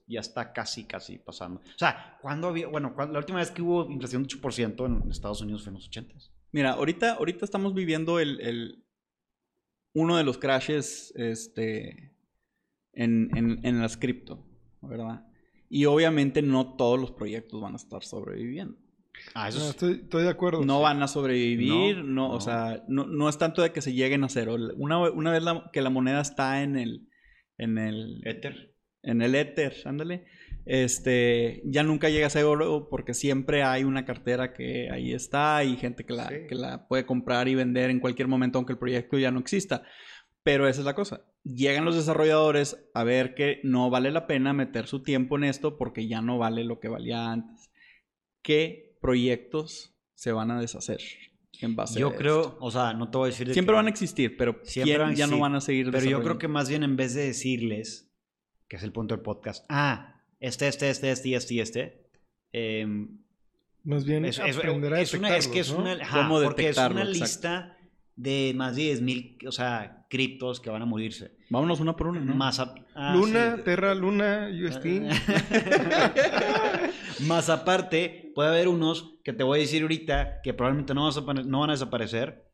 ya 0.08 0.20
está 0.20 0.54
casi, 0.54 0.86
casi 0.86 1.18
pasando. 1.18 1.60
O 1.62 1.78
sea, 1.78 2.18
¿cuándo 2.22 2.48
había, 2.48 2.68
bueno, 2.68 2.94
cuándo- 2.96 3.14
la 3.14 3.20
última 3.20 3.40
vez 3.40 3.52
que 3.52 3.62
hubo 3.62 3.90
inflación 3.90 4.24
de 4.24 4.28
8% 4.30 4.86
en 4.86 5.10
Estados 5.12 5.42
Unidos 5.42 5.64
fue 5.64 5.70
en 5.72 5.76
los 5.76 5.88
80 5.88 6.16
Mira, 6.54 6.72
ahorita, 6.74 7.14
ahorita 7.14 7.46
estamos 7.46 7.74
viviendo 7.74 8.20
el, 8.20 8.40
el- 8.42 8.84
uno 9.94 10.18
de 10.18 10.24
los 10.24 10.38
crashes 10.38 11.14
este, 11.16 12.14
en, 12.94 13.30
en, 13.36 13.60
en 13.66 13.82
las 13.82 13.98
cripto, 13.98 14.46
¿verdad? 14.82 15.26
Y 15.70 15.86
obviamente 15.86 16.42
no 16.42 16.76
todos 16.76 17.00
los 17.00 17.12
proyectos 17.12 17.62
van 17.62 17.74
a 17.74 17.78
estar 17.78 18.04
sobreviviendo. 18.04 18.78
Ah, 19.34 19.50
eso 19.50 19.60
No, 19.60 19.66
es- 19.66 19.70
estoy, 19.72 19.94
estoy 20.04 20.24
de 20.24 20.30
acuerdo. 20.30 20.64
No 20.66 20.82
van 20.82 21.02
a 21.04 21.08
sobrevivir, 21.08 21.98
No, 21.98 22.04
no, 22.04 22.28
no. 22.30 22.32
o 22.34 22.42
sea, 22.42 22.84
no, 22.88 23.06
no 23.06 23.30
es 23.30 23.38
tanto 23.38 23.62
de 23.62 23.72
que 23.72 23.82
se 23.82 23.94
lleguen 23.94 24.24
a 24.24 24.30
cero. 24.30 24.56
Una, 24.78 25.10
una 25.12 25.32
vez 25.32 25.44
la- 25.44 25.70
que 25.72 25.82
la 25.82 25.90
moneda 25.90 26.22
está 26.22 26.64
en 26.64 26.78
el, 26.78 27.08
en 27.58 27.78
el, 27.78 28.22
Ether. 28.26 28.76
En 29.04 29.22
el 29.22 29.36
Ether, 29.36 29.76
ándale, 29.86 30.26
este, 30.66 31.62
ya 31.66 31.84
nunca 31.84 32.10
llega 32.10 32.28
a 32.28 32.30
ser 32.30 32.46
oro 32.46 32.88
porque 32.90 33.14
siempre 33.14 33.64
hay 33.64 33.84
una 33.84 34.06
cartera 34.06 34.54
que 34.54 34.90
ahí 34.92 35.14
está 35.14 35.64
y 35.64 35.76
gente 35.76 36.06
que 36.06 36.14
la, 36.14 36.30
Sí. 36.30 36.36
que 36.48 36.56
la 36.56 36.88
puede 36.88 37.06
comprar 37.06 37.48
y 37.48 37.56
vender 37.56 37.90
en 37.90 38.00
cualquier 38.00 38.28
momento 38.28 38.58
aunque 38.60 38.74
el 38.74 38.80
proyecto 38.80 39.18
ya 39.18 39.32
no 39.32 39.40
exista. 39.40 39.84
Pero 40.44 40.68
esa 40.68 40.82
es 40.82 40.86
la 40.86 40.96
cosa. 40.96 41.22
Llegan 41.44 41.86
los 41.86 41.96
desarrolladores 41.96 42.84
a 42.94 43.04
ver 43.04 43.36
que 43.36 43.60
no 43.64 43.90
vale 43.90 44.12
la 44.12 44.26
pena 44.28 44.54
meter 44.54 44.88
su 44.88 45.04
tiempo 45.04 45.38
en 45.38 45.44
esto 45.44 45.78
porque 45.78 46.08
ya 46.08 46.22
no 46.22 46.38
vale 46.38 46.64
lo 46.64 46.80
que 46.80 46.88
valía 46.88 47.32
antes. 47.32 47.72
¿Qué 48.42 48.98
proyectos 49.02 49.96
se 50.16 50.32
van 50.32 50.52
a 50.52 50.60
deshacer 50.60 51.00
en 51.62 51.76
base 51.76 52.00
Yo 52.00 52.10
a 52.10 52.16
creo, 52.16 52.42
esto? 52.42 52.58
o 52.60 52.72
sea, 52.72 52.94
no 52.94 53.10
te 53.12 53.18
voy 53.18 53.28
a 53.28 53.32
decir 53.32 53.48
de 53.48 53.54
Siempre 53.54 53.74
que- 53.74 53.78
van 53.78 53.86
a 53.88 53.90
existir, 53.90 54.36
pero 54.38 54.60
Siempre 54.64 54.94
¿quién 54.96 55.02
van 55.02 55.12
a 55.12 55.16
ya 55.16 55.28
no 55.28 55.40
van 55.40 55.56
a 55.56 55.62
seguir 55.62 55.92
Pero 55.92 56.06
yo 56.06 56.22
creo 56.24 56.38
que 56.40 56.48
más 56.48 56.70
bien 56.70 56.84
en 56.84 56.96
vez 56.96 57.14
de 57.14 57.24
decirles, 57.26 58.11
que 58.72 58.78
es 58.78 58.84
el 58.84 58.94
punto 58.94 59.14
del 59.14 59.22
podcast, 59.22 59.66
ah, 59.68 60.16
este, 60.40 60.70
este, 60.70 60.90
este, 60.90 61.12
este 61.12 61.28
y 61.28 61.36
este 61.36 61.54
y 61.56 61.60
este, 61.60 62.08
em, 62.54 63.18
Más 63.84 64.06
bien 64.06 64.24
Es, 64.24 64.40
es- 64.40 64.56
aprender 64.56 64.94
a 64.94 65.02
es 65.02 65.14
una, 65.14 65.36
es 65.36 65.50
que 65.50 65.60
es 65.60 65.72
una, 65.72 65.92
ajá, 65.92 66.20
¿Cómo 66.22 66.42
porque 66.42 66.70
es 66.70 66.78
una 66.78 66.86
Exacto. 67.02 67.12
lista 67.12 67.78
de 68.16 68.54
más 68.56 68.78
de 68.78 68.84
10 68.84 69.02
mil, 69.02 69.38
o 69.46 69.52
sea, 69.52 70.06
criptos 70.10 70.62
que 70.62 70.70
van 70.70 70.84
a 70.84 70.86
morirse. 70.86 71.34
Vámonos 71.50 71.82
una 71.82 71.98
por 71.98 72.08
una, 72.08 72.22
¿no? 72.22 72.34
Más 72.34 72.62
a- 72.62 72.74
ah, 72.96 73.14
Luna, 73.14 73.58
sí. 73.58 73.64
Terra, 73.66 73.94
Luna, 73.94 74.50
UST. 74.54 74.86
Más 77.28 77.50
aparte, 77.50 78.32
puede 78.36 78.50
haber 78.50 78.70
unos 78.70 79.16
que 79.26 79.34
te 79.34 79.44
voy 79.44 79.60
a 79.60 79.62
decir 79.64 79.82
ahorita 79.82 80.40
que 80.44 80.54
probablemente 80.54 80.94
no, 80.94 81.04
vas 81.06 81.18
a 81.18 81.22
no 81.22 81.60
van 81.60 81.72
a 81.72 81.74
desaparecer. 81.74 82.50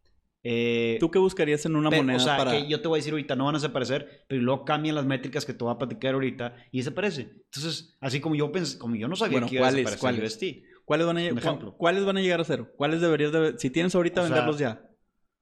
Eh, 0.49 0.97
¿Tú 0.99 1.11
qué 1.11 1.19
buscarías 1.19 1.65
en 1.65 1.75
una 1.75 1.89
pero, 1.89 2.03
moneda 2.03 2.17
o 2.17 2.19
sea, 2.21 2.37
para...? 2.37 2.51
que 2.51 2.67
yo 2.69 2.81
te 2.81 2.87
voy 2.87 2.97
a 2.97 2.99
decir 2.99 3.11
ahorita 3.11 3.35
no 3.35 3.45
van 3.45 3.55
a 3.55 3.57
desaparecer, 3.57 4.23
pero 4.29 4.41
luego 4.41 4.63
cambian 4.63 4.95
las 4.95 5.05
métricas 5.05 5.45
que 5.45 5.53
te 5.53 5.63
voy 5.63 5.73
a 5.73 5.77
platicar 5.77 6.13
ahorita 6.13 6.55
y 6.71 6.77
desaparece. 6.77 7.21
Entonces, 7.45 7.97
así 7.99 8.19
como 8.21 8.35
yo 8.35 8.51
pensé, 8.51 8.77
como 8.77 8.95
yo 8.95 9.07
no 9.09 9.15
sabía 9.17 9.33
Bueno, 9.33 9.47
que 9.49 9.55
iba 9.55 9.67
a 9.67 9.71
¿cuáles? 9.71 9.85
desaparecer 9.85 9.99
¿Cuáles? 9.99 10.33
UST. 10.35 10.63
¿Cuáles 10.85 11.05
van, 11.07 11.17
a, 11.17 11.21
ejemplo. 11.25 11.71
cu- 11.71 11.77
¿Cuáles 11.77 12.05
van 12.05 12.17
a 12.17 12.21
llegar 12.21 12.39
a 12.39 12.45
cero? 12.45 12.71
¿Cuáles 12.77 13.01
deberías 13.01 13.33
de... 13.33 13.57
Si 13.57 13.69
tienes 13.69 13.93
ahorita, 13.93 14.21
O 14.21 14.25
sea, 14.25 14.35
venderlos 14.35 14.57
ya. 14.59 14.89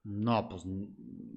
No, 0.03 0.49
pues 0.49 0.63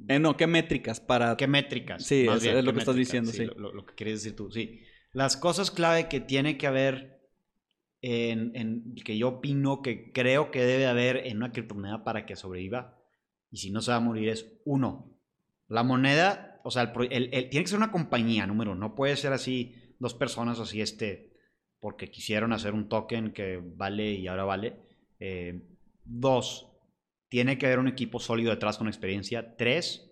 Eh, 0.09 0.19
no, 0.19 0.37
¿qué 0.37 0.47
métricas 0.47 1.01
para...? 1.01 1.37
¿Qué 1.37 1.47
métricas? 1.47 2.03
Sí, 2.05 2.27
es- 2.27 2.43
bien, 2.43 2.57
es 2.57 2.65
lo 2.65 2.71
¿qué 2.71 2.75
que 2.77 2.79
estás 2.81 2.97
métricas? 2.97 3.27
diciendo, 3.27 3.33
sí. 3.33 3.45
Lo, 3.45 3.55
lo- 3.69 3.75
lo 3.75 3.85
que 3.85 3.95
quieres 3.95 4.23
decir 4.23 4.35
tú, 4.37 4.51
sí. 4.51 4.81
Las 5.13 5.37
cosas 5.37 5.71
clave 5.71 6.09
que 6.09 6.21
tiene 6.21 6.57
que 6.57 6.67
haber 6.67 7.21
en, 8.01 8.53
en- 8.55 8.95
que 9.05 9.19
yo 9.19 9.29
opino 9.29 9.83
que 9.83 10.13
creo 10.13 10.51
que 10.51 10.65
debe 10.65 10.87
haber 10.87 11.27
en 11.27 11.39
una 11.39 11.53
criptomoneda 11.53 12.05
para 12.05 12.25
que 12.27 12.37
sobreviva 12.37 12.98
y 13.51 13.57
si 13.59 13.71
no 13.71 13.81
se 13.81 13.91
va 13.91 13.97
a 13.97 14.01
morir 14.01 14.29
es 14.29 14.47
uno, 14.65 15.11
la 15.69 15.83
moneda, 15.83 16.61
o 16.65 16.71
sea, 16.71 16.83
el 16.83 16.93
pro- 16.93 17.05
el- 17.05 17.31
el- 17.33 17.49
tiene 17.51 17.65
que 17.65 17.69
ser 17.69 17.79
una 17.79 17.91
compañía, 17.93 18.47
número 18.47 18.73
uno, 18.73 18.81
no 18.89 18.95
puede 18.95 19.17
ser 19.17 19.33
así 19.33 19.75
dos 19.99 20.15
personas 20.15 20.59
así 20.61 20.81
este, 20.81 21.33
porque 21.81 22.11
quisieron 22.11 22.53
hacer 22.53 22.75
un 22.75 22.89
token 22.89 23.33
que 23.33 23.61
vale 23.63 24.13
y 24.13 24.27
ahora 24.29 24.45
vale. 24.45 24.77
Eh, 25.21 25.63
dos, 26.05 26.71
tiene 27.29 27.59
que 27.59 27.67
haber 27.67 27.79
un 27.79 27.89
equipo 27.89 28.19
sólido 28.21 28.51
detrás 28.51 28.79
con 28.79 28.89
experiencia. 28.89 29.57
Tres, 29.57 30.11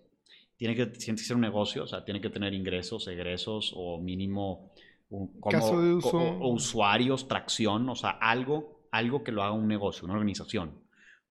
tiene 0.55 0.75
que, 0.75 0.85
tiene 0.87 1.17
que 1.17 1.23
ser 1.25 1.35
un 1.35 1.41
negocio, 1.41 1.83
o 1.83 1.87
sea, 1.87 2.03
tiene 2.05 2.21
que 2.21 2.29
tener 2.29 2.53
ingresos, 2.53 3.07
egresos 3.07 3.73
o 3.75 3.99
mínimo 4.01 4.71
un, 5.09 5.39
como- 5.39 5.51
Caso 5.51 5.81
de 5.81 5.93
uso. 5.93 6.17
o- 6.17 6.39
o 6.39 6.53
usuarios, 6.53 7.27
tracción, 7.27 7.89
o 7.89 7.95
sea, 7.95 8.11
algo, 8.11 8.87
algo 8.91 9.23
que 9.23 9.31
lo 9.31 9.43
haga 9.43 9.53
un 9.53 9.67
negocio, 9.67 10.05
una 10.05 10.13
organización. 10.13 10.81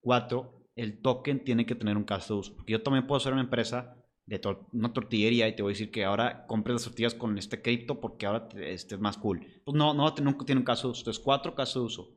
Cuatro, 0.00 0.55
el 0.76 1.00
token 1.00 1.42
tiene 1.44 1.66
que 1.66 1.74
tener 1.74 1.96
un 1.96 2.04
caso 2.04 2.34
de 2.34 2.40
uso. 2.40 2.56
Porque 2.56 2.72
yo 2.74 2.82
también 2.82 3.06
puedo 3.06 3.20
ser 3.20 3.32
una 3.32 3.42
empresa 3.42 3.96
de 4.26 4.40
tor- 4.40 4.66
una 4.72 4.92
tortillería 4.92 5.48
y 5.48 5.56
te 5.56 5.62
voy 5.62 5.70
a 5.70 5.74
decir 5.74 5.90
que 5.90 6.04
ahora 6.04 6.46
compres 6.46 6.74
las 6.74 6.84
tortillas 6.84 7.14
con 7.14 7.38
este 7.38 7.62
cripto 7.62 8.00
porque 8.00 8.26
ahora 8.26 8.48
te- 8.48 8.72
este 8.72 8.94
es 8.96 9.00
más 9.00 9.16
cool. 9.18 9.46
Pues 9.64 9.76
no, 9.76 9.94
no, 9.94 10.14
tiene 10.14 10.30
un 10.60 10.64
caso 10.64 10.88
de 10.88 10.92
uso. 10.92 11.00
Entonces, 11.02 11.22
cuatro 11.24 11.54
casos 11.54 11.82
de 11.82 11.86
uso. 11.86 12.14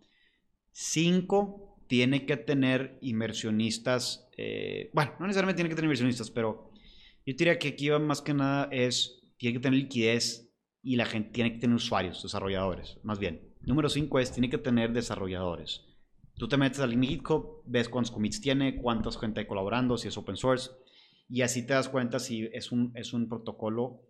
Cinco, 0.72 1.78
tiene 1.88 2.26
que 2.26 2.38
tener 2.38 2.98
inversionistas. 3.02 4.28
eh, 4.38 4.90
bueno, 4.94 5.12
no 5.20 5.28
necesariamente 5.28 5.58
tiene 5.58 5.70
que 5.70 5.76
tener 5.76 5.88
inversionistas, 5.88 6.32
pero 6.32 6.72
yo 7.26 7.34
diría 7.36 7.60
que 7.60 7.70
aquí 7.70 7.90
va 7.90 8.00
más 8.00 8.22
que 8.22 8.34
nada 8.34 8.70
es, 8.72 9.22
tiene 9.38 9.54
que 9.56 9.60
tener 9.64 9.80
liquidez 9.80 10.50
y 10.82 10.96
la 10.96 11.06
gente 11.06 11.32
tiene 11.32 11.52
que 11.54 11.60
tener 11.60 11.76
usuarios, 11.76 12.24
desarrolladores, 12.24 12.98
más 13.04 13.20
bien. 13.20 13.42
Número 13.62 13.90
cinco 13.90 14.20
es, 14.20 14.32
tiene 14.32 14.50
que 14.50 14.58
tener 14.58 14.94
desarrolladores. 14.94 15.84
Tú 16.40 16.48
te 16.48 16.58
metes 16.58 16.80
al 16.80 17.00
GitHub, 17.00 17.62
ves 17.66 17.90
cuántos 17.90 18.12
commits 18.12 18.40
tiene, 18.42 18.78
cuánta 18.82 19.12
gente 19.12 19.42
hay 19.42 19.46
colaborando, 19.46 19.98
si 19.98 20.08
es 20.08 20.18
open 20.18 20.38
source, 20.38 20.72
y 21.28 21.42
así 21.42 21.66
te 21.68 21.74
das 21.74 21.90
cuenta 21.90 22.18
si 22.18 22.50
es 22.54 22.72
un, 22.72 22.92
es 22.96 23.14
un 23.14 23.28
protocolo 23.30 24.02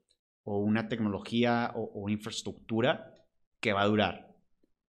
o 0.43 0.59
una 0.59 0.87
tecnología 0.87 1.73
o, 1.75 1.91
o 1.93 2.07
infraestructura 2.09 3.13
que 3.59 3.73
va 3.73 3.81
a 3.81 3.87
durar. 3.87 4.35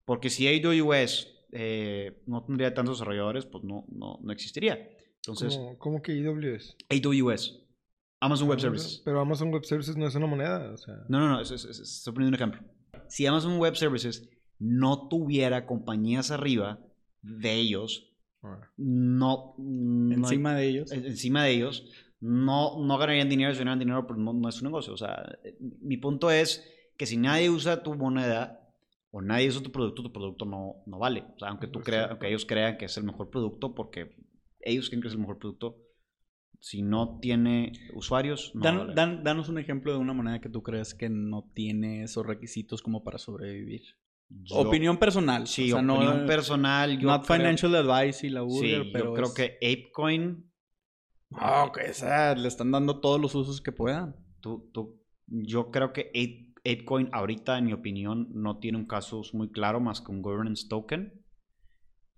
Porque 0.04 0.30
si 0.30 0.46
AWS 0.46 1.28
eh, 1.52 2.22
no 2.26 2.44
tendría 2.44 2.72
tantos 2.74 2.98
desarrolladores, 2.98 3.46
pues 3.46 3.64
no, 3.64 3.84
no, 3.90 4.18
no 4.22 4.32
existiría. 4.32 4.88
Entonces, 5.16 5.56
¿Cómo, 5.56 5.78
cómo 5.78 6.02
que 6.02 6.12
AWS? 6.12 6.76
AWS, 6.88 7.66
Amazon 8.20 8.48
Web 8.48 8.60
Services. 8.60 9.02
Pero 9.04 9.20
Amazon 9.20 9.50
Web 9.52 9.64
Services 9.64 9.96
no 9.96 10.06
es 10.06 10.14
una 10.14 10.26
moneda, 10.26 10.70
o 10.72 10.76
sea... 10.76 10.94
No, 11.08 11.18
no, 11.20 11.28
no, 11.28 11.40
es, 11.40 11.50
es- 11.50 11.64
es- 11.64 11.80
estoy 11.80 12.12
poniendo 12.12 12.36
un 12.36 12.42
ejemplo. 12.42 12.60
Si 13.08 13.26
Amazon 13.26 13.58
Web 13.58 13.76
Services 13.76 14.28
no 14.58 15.08
tuviera 15.08 15.66
compañías 15.66 16.30
arriba 16.30 16.78
de 17.22 17.54
ellos, 17.54 18.06
no... 18.76 19.54
no 19.58 20.14
hay- 20.14 20.20
Encima 20.34 20.54
de 20.54 20.66
ellos. 20.68 20.92
en- 20.92 21.04
encima 21.06 21.44
de 21.44 21.52
ellos, 21.52 21.84
no, 22.20 22.84
no 22.84 22.98
ganarían 22.98 23.28
dinero, 23.28 23.52
si 23.52 23.58
ganaran 23.60 23.78
dinero, 23.78 24.06
pero 24.06 24.18
no, 24.18 24.32
no 24.32 24.48
es 24.48 24.60
un 24.60 24.68
negocio. 24.68 24.92
O 24.94 24.96
sea, 24.96 25.38
eh, 25.44 25.56
mi 25.80 25.96
punto 25.96 26.30
es 26.30 26.66
que 26.96 27.06
si 27.06 27.16
nadie 27.16 27.50
usa 27.50 27.82
tu 27.82 27.94
moneda 27.94 28.56
o 29.10 29.20
nadie 29.22 29.48
usa 29.48 29.62
tu 29.62 29.72
producto, 29.72 30.02
tu 30.02 30.12
producto 30.12 30.44
no, 30.44 30.82
no 30.86 30.98
vale. 30.98 31.24
O 31.34 31.38
sea, 31.38 31.48
aunque, 31.48 31.66
tú 31.66 31.80
crea, 31.80 32.00
Exacto. 32.00 32.12
aunque 32.14 32.28
ellos 32.28 32.46
crean 32.46 32.76
que 32.78 32.84
es 32.86 32.96
el 32.96 33.04
mejor 33.04 33.30
producto, 33.30 33.74
porque 33.74 34.14
ellos 34.60 34.88
creen 34.88 35.02
que 35.02 35.08
es 35.08 35.14
el 35.14 35.20
mejor 35.20 35.38
producto, 35.38 35.78
si 36.62 36.82
no 36.82 37.18
tiene 37.20 37.72
usuarios, 37.94 38.52
no 38.54 38.60
va 38.62 38.68
a 38.68 38.72
Dan- 38.72 38.78
valer. 38.80 38.94
dan- 38.96 39.24
danos 39.24 39.48
un 39.48 39.58
ejemplo 39.58 39.92
de 39.92 39.98
una 39.98 40.12
moneda 40.12 40.40
que 40.42 40.50
tú 40.50 40.62
crees 40.62 40.94
que 40.94 41.08
no 41.08 41.50
tiene 41.54 42.02
esos 42.02 42.26
requisitos 42.26 42.82
como 42.82 43.02
para 43.02 43.16
sobrevivir. 43.18 43.82
Yo- 44.30 44.56
opinión 44.60 44.96
personal. 44.98 45.46
Sí, 45.46 45.70
o 45.72 45.76
sea, 45.76 45.82
no- 45.82 45.96
opinión 45.96 46.26
personal. 46.26 46.98
Yo 46.98 47.06
not 47.08 47.26
creo- 47.26 47.36
financial 47.38 47.74
advice 47.74 48.26
y 48.26 48.30
la 48.30 48.42
burger, 48.42 48.84
Sí, 48.84 48.90
pero 48.92 49.04
yo 49.06 49.14
creo 49.14 49.26
es- 49.26 49.34
que 49.34 49.56
ApeCoin 49.60 50.46
Ah, 51.32 51.70
que 51.72 51.92
sea, 51.94 52.34
le 52.34 52.48
están 52.48 52.72
dando 52.72 53.00
todos 53.00 53.20
los 53.20 53.34
usos 53.36 53.60
que 53.60 53.70
puedan. 53.70 54.16
Tú, 54.40 54.68
tú, 54.72 55.00
yo 55.28 55.70
creo 55.70 55.92
que 55.92 56.10
Ape- 56.12 56.52
ApeCoin 56.64 57.08
ahorita, 57.12 57.56
en 57.56 57.66
mi 57.66 57.72
opinión, 57.72 58.28
no 58.32 58.58
tiene 58.58 58.78
un 58.78 58.86
caso 58.86 59.22
muy 59.32 59.48
claro 59.50 59.78
más 59.78 60.00
que 60.00 60.10
un 60.10 60.22
governance 60.22 60.66
token. 60.68 61.24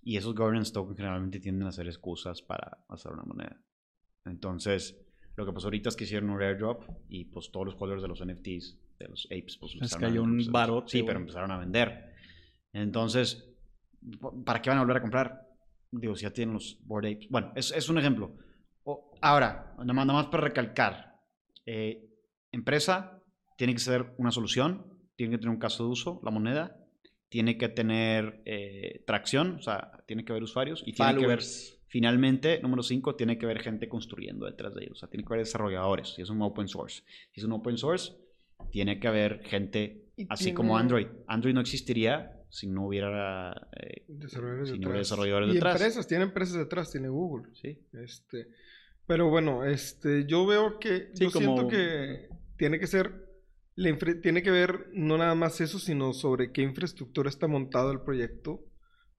Y 0.02 0.16
esos 0.16 0.35
governance 0.35 0.73
tokens 0.73 0.97
generalmente 0.97 1.40
tienden 1.40 1.69
a 1.69 1.73
ser 1.73 1.87
excusas 1.88 2.40
para 2.42 2.85
hacer 2.88 3.12
una 3.12 3.23
moneda. 3.25 3.61
Entonces, 4.25 4.99
lo 5.37 5.45
que 5.47 5.52
pasó 5.52 5.66
ahorita 5.69 5.90
es 5.90 5.97
que 5.97 6.04
hicieron 6.04 6.31
un 6.31 6.40
airdrop 6.42 6.83
y 7.09 7.26
pues 7.26 7.50
todos 7.52 7.66
los 7.66 7.76
holders 7.78 8.02
de 8.02 8.09
los 8.09 8.21
NFTs, 8.21 8.78
de 9.04 9.09
los 9.11 9.26
apes, 9.26 9.56
pues 9.59 9.75
Les 9.76 9.94
cayó 9.97 10.23
un 10.23 10.44
barote, 10.50 10.90
Sí, 10.90 11.02
pero 11.02 11.18
empezaron 11.18 11.50
a 11.50 11.59
vender. 11.59 12.12
Entonces, 12.73 13.49
¿para 14.44 14.62
qué 14.62 14.71
van 14.71 14.78
a 14.78 14.82
volver 14.82 14.97
a 14.99 15.00
comprar? 15.02 15.49
Digo, 15.90 16.16
si 16.16 16.23
ya 16.23 16.30
tienen 16.32 16.54
los 16.54 16.78
board 16.85 17.06
apes. 17.06 17.28
Bueno, 17.28 17.52
es, 17.54 17.71
es 17.73 17.88
un 17.88 17.99
ejemplo. 17.99 18.35
O- 18.85 19.12
ahora, 19.21 19.75
nada 19.78 19.92
más, 19.92 20.06
nada 20.06 20.18
más 20.23 20.26
para 20.26 20.44
recalcar. 20.44 21.21
eh, 21.66 22.09
empresa 22.50 23.23
tiene 23.56 23.73
que 23.75 23.78
ser 23.78 24.12
una 24.18 24.30
solución, 24.30 24.87
tiene 25.16 25.32
que 25.32 25.38
tener 25.38 25.50
un 25.50 25.59
caso 25.61 25.85
de 25.85 25.90
uso, 25.90 26.21
la 26.25 26.30
moneda, 26.30 26.76
tiene 27.28 27.56
que 27.56 27.68
tener 27.68 28.42
eh, 28.44 29.02
tracción, 29.06 29.56
o 29.56 29.62
sea, 29.62 30.02
tiene 30.06 30.25
que 30.25 30.32
haber 30.32 30.42
usuarios 30.42 30.82
y 30.87 30.92
tiene 30.92 31.12
que 31.12 31.25
haber, 31.25 31.38
Followers. 31.40 31.78
finalmente, 31.88 32.61
número 32.61 32.82
5, 32.82 33.14
tiene 33.14 33.38
que 33.38 33.47
haber 33.47 33.61
gente 33.62 33.88
construyendo 33.88 34.44
detrás 34.47 34.75
de 34.75 34.82
ellos, 34.85 34.99
o 34.99 35.00
sea, 35.00 35.09
tiene 35.09 35.25
que 35.25 35.32
haber 35.32 35.44
desarrolladores, 35.47 36.09
si 36.14 36.21
es 36.23 36.28
un 36.30 36.42
open 36.42 36.68
source. 36.68 37.04
Si 37.30 37.40
es 37.40 37.44
un 37.44 37.52
open 37.52 37.78
source, 37.78 38.12
tiene 38.73 38.99
que 38.99 39.07
haber 39.07 39.43
gente, 39.45 40.07
Y 40.17 40.26
así 40.29 40.45
tiene- 40.47 40.57
como 40.57 40.76
Android. 40.76 41.07
Android 41.29 41.55
no 41.55 41.61
existiría 41.61 42.33
si 42.49 42.67
no 42.67 42.87
hubiera... 42.87 43.69
eh, 43.81 44.05
Desarrolladores 44.09 44.69
Si 44.71 44.73
no 44.75 44.79
detrás. 44.79 44.87
hubiera 44.88 44.99
desarrolladores 44.99 45.49
y 45.50 45.52
detrás. 45.55 45.75
empresas, 45.76 46.07
tiene 46.09 46.25
empresas 46.25 46.57
detrás, 46.57 46.91
tiene 46.91 47.09
Google. 47.09 47.49
sí. 47.55 47.79
Este, 47.93 48.49
pero 49.07 49.29
bueno, 49.31 49.64
este, 49.64 50.26
yo 50.26 50.45
veo 50.47 50.79
que, 50.79 51.11
Sí, 51.14 51.25
yo 51.25 51.31
siento 51.31 51.69
que 51.69 52.29
tiene 52.57 52.79
que 52.79 52.87
ser, 52.87 53.12
la 53.75 53.88
infra- 53.91 54.21
tiene 54.21 54.43
que 54.43 54.50
ver 54.50 54.88
no 54.93 55.17
nada 55.19 55.35
más 55.35 55.61
eso, 55.61 55.79
sino 55.79 56.12
sobre 56.12 56.52
qué 56.52 56.62
infraestructura 56.62 57.29
está 57.29 57.47
montado 57.47 57.91
el 57.93 58.00
proyecto. 58.00 58.61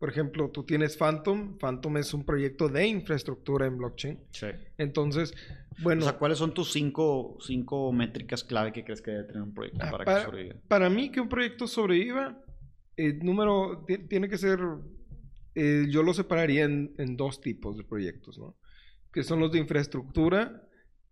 Por 0.03 0.09
ejemplo, 0.09 0.49
tú 0.51 0.65
tienes 0.65 0.97
Phantom, 0.97 1.57
Phantom 1.57 1.95
es 1.95 2.13
un 2.13 2.25
proyecto 2.25 2.67
de 2.67 2.85
infraestructura 2.85 3.67
en 3.67 3.77
blockchain. 3.77 4.19
sí. 4.31 4.47
Entonces, 4.77 5.33
bueno, 5.81 6.01
o 6.01 6.03
sea, 6.09 6.17
¿cuáles 6.17 6.39
son 6.39 6.53
tus 6.53 6.73
cinco, 6.73 7.37
cinco 7.39 7.89
métricas 7.93 8.43
clave 8.43 8.73
que 8.73 8.83
crees 8.83 9.01
que 9.01 9.11
debe 9.11 9.23
tener 9.23 9.41
un 9.43 9.53
proyecto 9.53 9.79
Ah, 9.81 9.91
para, 9.91 10.03
para- 10.03 10.17
que 10.19 10.25
sobreviva? 10.25 10.55
para 10.67 10.89
mí 10.89 11.09
que 11.09 11.21
un 11.21 11.29
proyecto 11.29 11.67
sobreviva, 11.67 12.37
el 12.97 13.19
número 13.19 13.85
ti- 13.87 13.99
tiene 14.09 14.27
que 14.27 14.37
ser, 14.37 14.59
eh, 15.55 15.85
yo 15.89 16.03
lo 16.03 16.13
separaría 16.13 16.65
en, 16.65 16.93
en 16.97 17.15
dos 17.15 17.39
tipos 17.39 17.77
de 17.77 17.85
proyectos, 17.85 18.37
¿no? 18.37 18.57
Que 19.13 19.23
son 19.23 19.39
los 19.39 19.53
de 19.53 19.59
infraestructura 19.59 20.67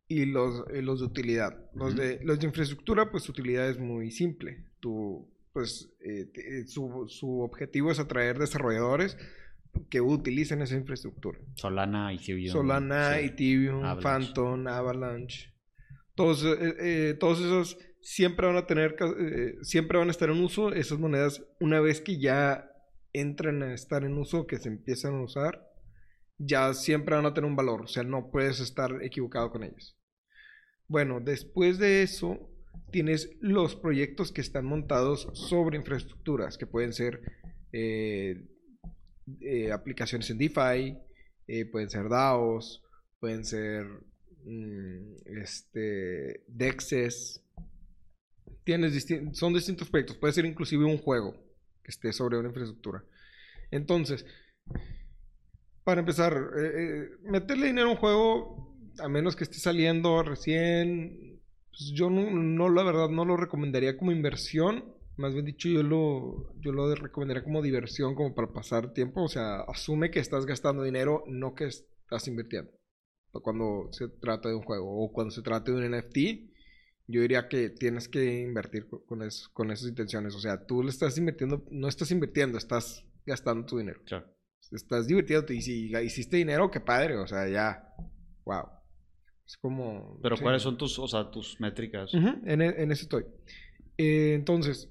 y 0.09 0.25
los, 0.25 0.65
eh, 0.73 0.81
los 0.81 0.99
de 0.99 1.05
utilidad. 1.05 1.57
Los, 1.75 1.95
de, 1.95 2.19
los 2.25 2.39
de 2.41 2.47
infraestructura, 2.47 3.09
pues 3.09 3.23
su 3.23 3.31
utilidad 3.31 3.69
es 3.69 3.79
muy 3.79 4.11
simple. 4.11 4.65
Tú, 4.81 5.30
pues, 5.53 5.89
eh, 5.99 6.25
te- 6.33 6.67
su, 6.67 7.05
su 7.07 7.41
objetivo 7.41 7.91
es 7.91 7.99
atraer 7.99 8.39
desarrolladores 8.39 9.17
que 9.89 10.01
utilicen 10.01 10.61
esa 10.61 10.75
infraestructura. 10.75 11.39
Solana, 11.55 12.11
Ethereum. 12.13 12.51
Solana, 12.51 13.15
sí. 13.17 13.25
Ethereum, 13.25 13.83
Avalanche. 13.83 14.03
Phantom, 14.33 14.67
Avalanche. 14.67 15.53
Todos, 16.15 16.43
eh, 16.43 16.75
eh, 16.79 17.13
todos 17.19 17.39
esos 17.39 17.77
siempre 18.01 18.47
van 18.47 18.57
a 18.57 18.67
tener, 18.67 18.95
eh, 19.19 19.55
siempre 19.61 19.97
van 19.97 20.09
a 20.09 20.11
estar 20.11 20.29
en 20.29 20.43
uso. 20.43 20.73
Esas 20.73 20.99
monedas, 20.99 21.43
una 21.59 21.79
vez 21.79 22.01
que 22.01 22.19
ya 22.19 22.67
entran 23.13 23.63
a 23.63 23.73
estar 23.73 24.03
en 24.03 24.17
uso, 24.17 24.45
que 24.45 24.57
se 24.57 24.67
empiezan 24.69 25.15
a 25.15 25.21
usar, 25.23 25.65
ya 26.37 26.73
siempre 26.73 27.15
van 27.15 27.25
a 27.25 27.33
tener 27.33 27.49
un 27.49 27.55
valor. 27.55 27.83
O 27.83 27.87
sea, 27.87 28.03
no 28.03 28.29
puedes 28.29 28.59
estar 28.59 29.01
equivocado 29.03 29.51
con 29.51 29.63
ellos. 29.63 29.97
Bueno, 30.87 31.21
después 31.21 31.77
de 31.77 32.03
eso, 32.03 32.50
tienes 32.91 33.29
los 33.39 33.75
proyectos 33.75 34.31
que 34.31 34.41
están 34.41 34.65
montados 34.65 35.27
sobre 35.33 35.77
infraestructuras, 35.77 36.57
que 36.57 36.67
pueden 36.67 36.93
ser 36.93 37.21
eh, 37.71 38.47
eh, 39.41 39.71
aplicaciones 39.71 40.29
en 40.29 40.37
DeFi, 40.37 40.97
eh, 41.47 41.65
pueden 41.65 41.89
ser 41.89 42.09
DAOs, 42.09 42.83
pueden 43.19 43.45
ser 43.45 43.85
mm, 44.43 45.15
este, 45.41 46.43
Dexes. 46.47 47.41
Tienes 48.63 48.93
distin- 48.93 49.33
son 49.33 49.53
distintos 49.53 49.89
proyectos. 49.89 50.17
Puede 50.17 50.33
ser 50.33 50.45
inclusive 50.45 50.85
un 50.85 50.97
juego 50.97 51.33
que 51.83 51.91
esté 51.91 52.13
sobre 52.13 52.37
una 52.37 52.49
infraestructura. 52.49 53.03
Entonces, 53.71 54.25
para 55.83 56.01
empezar, 56.01 56.33
eh, 56.57 57.09
meterle 57.23 57.67
dinero 57.67 57.87
a 57.89 57.91
un 57.91 57.97
juego, 57.97 58.77
a 58.99 59.07
menos 59.07 59.35
que 59.35 59.45
esté 59.45 59.57
saliendo 59.57 60.21
recién, 60.23 61.30
pues 61.71 61.91
yo 61.93 62.09
no, 62.09 62.29
no, 62.31 62.69
la 62.69 62.83
verdad, 62.83 63.09
no 63.09 63.25
lo 63.25 63.37
recomendaría 63.37 63.97
como 63.97 64.11
inversión. 64.11 64.85
Más 65.17 65.33
bien 65.33 65.45
dicho, 65.45 65.69
yo 65.69 65.83
lo, 65.83 66.53
yo 66.61 66.71
lo 66.71 66.93
recomendaría 66.95 67.43
como 67.43 67.61
diversión, 67.61 68.15
como 68.15 68.33
para 68.35 68.51
pasar 68.53 68.93
tiempo. 68.93 69.23
O 69.23 69.27
sea, 69.29 69.61
asume 69.61 70.11
que 70.11 70.19
estás 70.19 70.45
gastando 70.45 70.83
dinero, 70.83 71.23
no 71.27 71.53
que 71.55 71.65
estás 71.65 72.27
invirtiendo. 72.27 72.71
Cuando 73.31 73.87
se 73.91 74.09
trata 74.09 74.49
de 74.49 74.55
un 74.55 74.63
juego 74.63 75.03
o 75.05 75.11
cuando 75.13 75.31
se 75.31 75.41
trata 75.41 75.71
de 75.71 75.77
un 75.77 75.83
NFT, 75.85 76.51
yo 77.07 77.21
diría 77.21 77.47
que 77.49 77.69
tienes 77.69 78.07
que 78.09 78.41
invertir 78.41 78.87
con, 78.89 79.01
con, 79.05 79.21
eso- 79.23 79.49
con 79.53 79.71
esas 79.71 79.89
intenciones. 79.89 80.35
O 80.35 80.39
sea, 80.39 80.65
tú 80.65 80.83
le 80.83 80.89
estás 80.89 81.17
invirtiendo, 81.17 81.65
no 81.71 81.87
estás 81.87 82.11
invirtiendo, 82.11 82.57
estás 82.57 83.05
gastando 83.25 83.65
tu 83.65 83.77
dinero. 83.77 84.01
Estás 84.71 85.07
divirtiéndote 85.07 85.53
y 85.55 85.61
si 85.61 85.91
hiciste 86.05 86.37
dinero, 86.37 86.71
qué 86.71 86.79
padre. 86.79 87.17
O 87.17 87.27
sea, 87.27 87.47
ya, 87.49 87.93
wow. 88.45 88.65
Es 89.45 89.57
como... 89.57 90.19
Pero 90.21 90.37
sí. 90.37 90.43
¿cuáles 90.43 90.61
son 90.61 90.77
tus, 90.77 90.97
o 90.99 91.07
sea, 91.07 91.29
tus 91.29 91.59
métricas? 91.59 92.13
En, 92.13 92.61
e- 92.61 92.81
en 92.83 92.91
eso 92.91 93.03
estoy. 93.03 93.25
Eh, 93.97 94.33
entonces, 94.35 94.89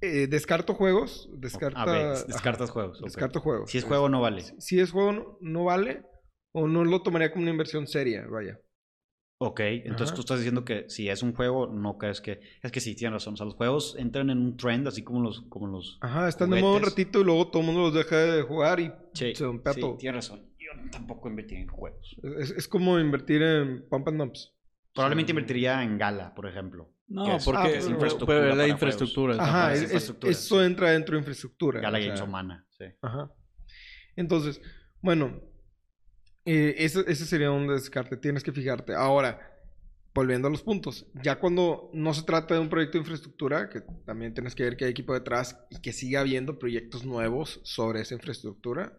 eh, 0.00 0.26
descarto 0.26 0.74
juegos. 0.74 1.28
Descarta, 1.34 1.82
A 1.82 1.86
ver, 1.86 2.06
ajá, 2.12 2.24
descartas 2.26 2.70
juegos. 2.70 2.98
ok. 2.98 3.04
Descarto 3.04 3.40
juegos. 3.40 3.70
Si 3.70 3.78
es 3.78 3.84
juego, 3.84 4.08
no 4.08 4.20
vale. 4.20 4.42
Si, 4.42 4.54
si 4.60 4.80
es 4.80 4.90
juego, 4.90 5.12
no, 5.12 5.38
no 5.40 5.64
vale. 5.64 6.02
O 6.52 6.66
no 6.66 6.84
lo 6.84 7.02
tomaría 7.02 7.30
como 7.30 7.42
una 7.42 7.52
inversión 7.52 7.86
seria, 7.86 8.26
vaya. 8.26 8.58
Ok, 9.42 9.60
entonces 9.60 10.08
Ajá. 10.08 10.14
tú 10.16 10.20
estás 10.20 10.38
diciendo 10.38 10.64
que 10.66 10.84
si 10.90 11.08
es 11.08 11.22
un 11.22 11.32
juego, 11.34 11.66
no 11.68 11.96
crees 11.96 12.20
que... 12.20 12.40
Es 12.62 12.72
que 12.72 12.80
sí, 12.80 12.94
tienes 12.94 13.14
razón. 13.14 13.34
O 13.34 13.36
sea, 13.38 13.46
los 13.46 13.54
juegos 13.54 13.96
entran 13.98 14.28
en 14.28 14.38
un 14.38 14.56
trend, 14.56 14.86
así 14.88 15.02
como 15.02 15.22
los... 15.22 15.42
Como 15.48 15.66
los... 15.68 15.96
Ajá, 16.02 16.28
están 16.28 16.50
de 16.50 16.60
modo 16.60 16.76
un 16.76 16.82
ratito 16.82 17.20
y 17.20 17.24
luego 17.24 17.48
todo 17.48 17.60
el 17.62 17.66
mundo 17.66 17.82
los 17.82 17.94
deja 17.94 18.16
de 18.18 18.42
jugar 18.42 18.80
y 18.80 18.92
Sí, 19.14 19.34
se 19.34 19.44
rompea 19.44 19.72
sí, 19.72 19.80
todo. 19.80 19.96
tienes 19.96 20.28
razón. 20.28 20.49
Yo 20.84 20.90
tampoco 20.90 21.28
invertí 21.28 21.54
en 21.56 21.66
juegos. 21.68 22.16
Es, 22.38 22.50
es 22.50 22.68
como 22.68 22.98
invertir 22.98 23.42
en 23.42 23.88
pump 23.88 24.08
and 24.08 24.18
dumps. 24.18 24.54
Probablemente 24.94 25.28
Sí. 25.28 25.32
invertiría 25.32 25.82
en 25.82 25.98
Gala, 25.98 26.34
por 26.34 26.46
ejemplo. 26.46 26.92
No, 27.08 27.36
es- 27.36 27.44
porque 27.44 27.58
Ah, 27.60 27.64
pero, 27.64 27.88
infraestructura 27.90 28.38
pero 28.40 28.50
es 28.52 28.56
la 28.56 28.68
infraestructura. 28.68 29.34
Ajá, 29.38 29.72
es 29.72 29.78
es- 29.78 29.82
es- 29.82 29.84
infraestructura, 29.90 30.30
eso 30.32 30.60
sí. 30.60 30.64
entra 30.66 30.90
dentro 30.92 31.14
de 31.14 31.18
infraestructura. 31.20 31.80
Gala 31.80 31.98
Games 31.98 32.18
sea, 32.20 32.24
o 32.24 32.30
Mana, 32.30 32.66
sí. 32.70 32.84
Ajá. 33.02 33.32
Entonces, 34.16 34.60
bueno, 35.00 35.40
eh, 36.44 36.74
ese, 36.78 37.04
ese 37.06 37.24
sería 37.26 37.50
un 37.50 37.66
descarte. 37.68 38.16
Tienes 38.16 38.42
que 38.42 38.52
fijarte. 38.52 38.94
Ahora, 38.94 39.40
volviendo 40.14 40.48
a 40.48 40.50
los 40.50 40.62
puntos, 40.62 41.06
ya 41.22 41.38
cuando 41.38 41.90
no 41.92 42.12
se 42.14 42.22
trata 42.24 42.54
de 42.54 42.60
un 42.60 42.68
proyecto 42.68 42.98
de 42.98 43.02
infraestructura, 43.02 43.68
que 43.68 43.80
también 44.04 44.34
tienes 44.34 44.54
que 44.54 44.64
ver 44.64 44.76
que 44.76 44.84
hay 44.84 44.90
equipo 44.90 45.14
detrás 45.14 45.58
y 45.70 45.80
que 45.80 45.92
siga 45.92 46.20
habiendo 46.20 46.58
proyectos 46.58 47.04
nuevos 47.04 47.60
sobre 47.64 48.00
esa 48.00 48.14
infraestructura, 48.14 48.98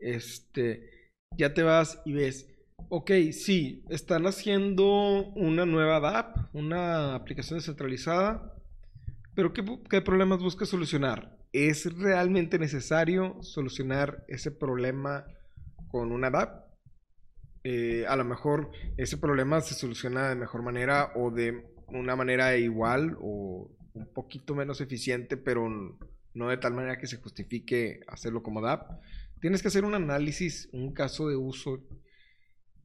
este, 0.00 1.10
ya 1.36 1.54
te 1.54 1.62
vas 1.62 2.00
y 2.04 2.12
ves, 2.12 2.48
ok, 2.88 3.10
sí, 3.32 3.84
están 3.88 4.26
haciendo 4.26 5.30
una 5.34 5.66
nueva 5.66 6.00
DApp, 6.00 6.54
una 6.54 7.14
aplicación 7.14 7.58
descentralizada, 7.58 8.54
pero 9.34 9.52
¿qué, 9.52 10.00
problemas 10.00 10.42
busca 10.42 10.66
solucionar? 10.66 11.38
¿Es 11.52 11.92
realmente 11.96 12.58
necesario 12.58 13.42
solucionar 13.42 14.24
ese 14.28 14.50
problema 14.50 15.24
con 15.88 16.12
una 16.12 16.30
DApp? 16.30 16.68
Eh, 17.62 18.06
a 18.08 18.16
lo 18.16 18.24
mejor 18.24 18.70
ese 18.96 19.18
problema 19.18 19.60
se 19.60 19.74
soluciona 19.74 20.30
de 20.30 20.34
mejor 20.34 20.62
manera 20.62 21.12
o 21.14 21.30
de 21.30 21.64
una 21.88 22.16
manera 22.16 22.56
igual 22.56 23.16
o 23.20 23.70
un 23.92 24.12
poquito 24.12 24.54
menos 24.54 24.80
eficiente, 24.80 25.36
pero 25.36 25.68
no 26.34 26.48
de 26.48 26.56
tal 26.56 26.74
manera 26.74 26.98
que 26.98 27.06
se 27.06 27.18
justifique 27.18 28.00
hacerlo 28.08 28.42
como 28.42 28.60
DApp. 28.60 29.00
Tienes 29.40 29.62
que 29.62 29.68
hacer 29.68 29.84
un 29.84 29.94
análisis, 29.94 30.68
un 30.72 30.92
caso 30.92 31.28
de 31.28 31.36
uso 31.36 31.78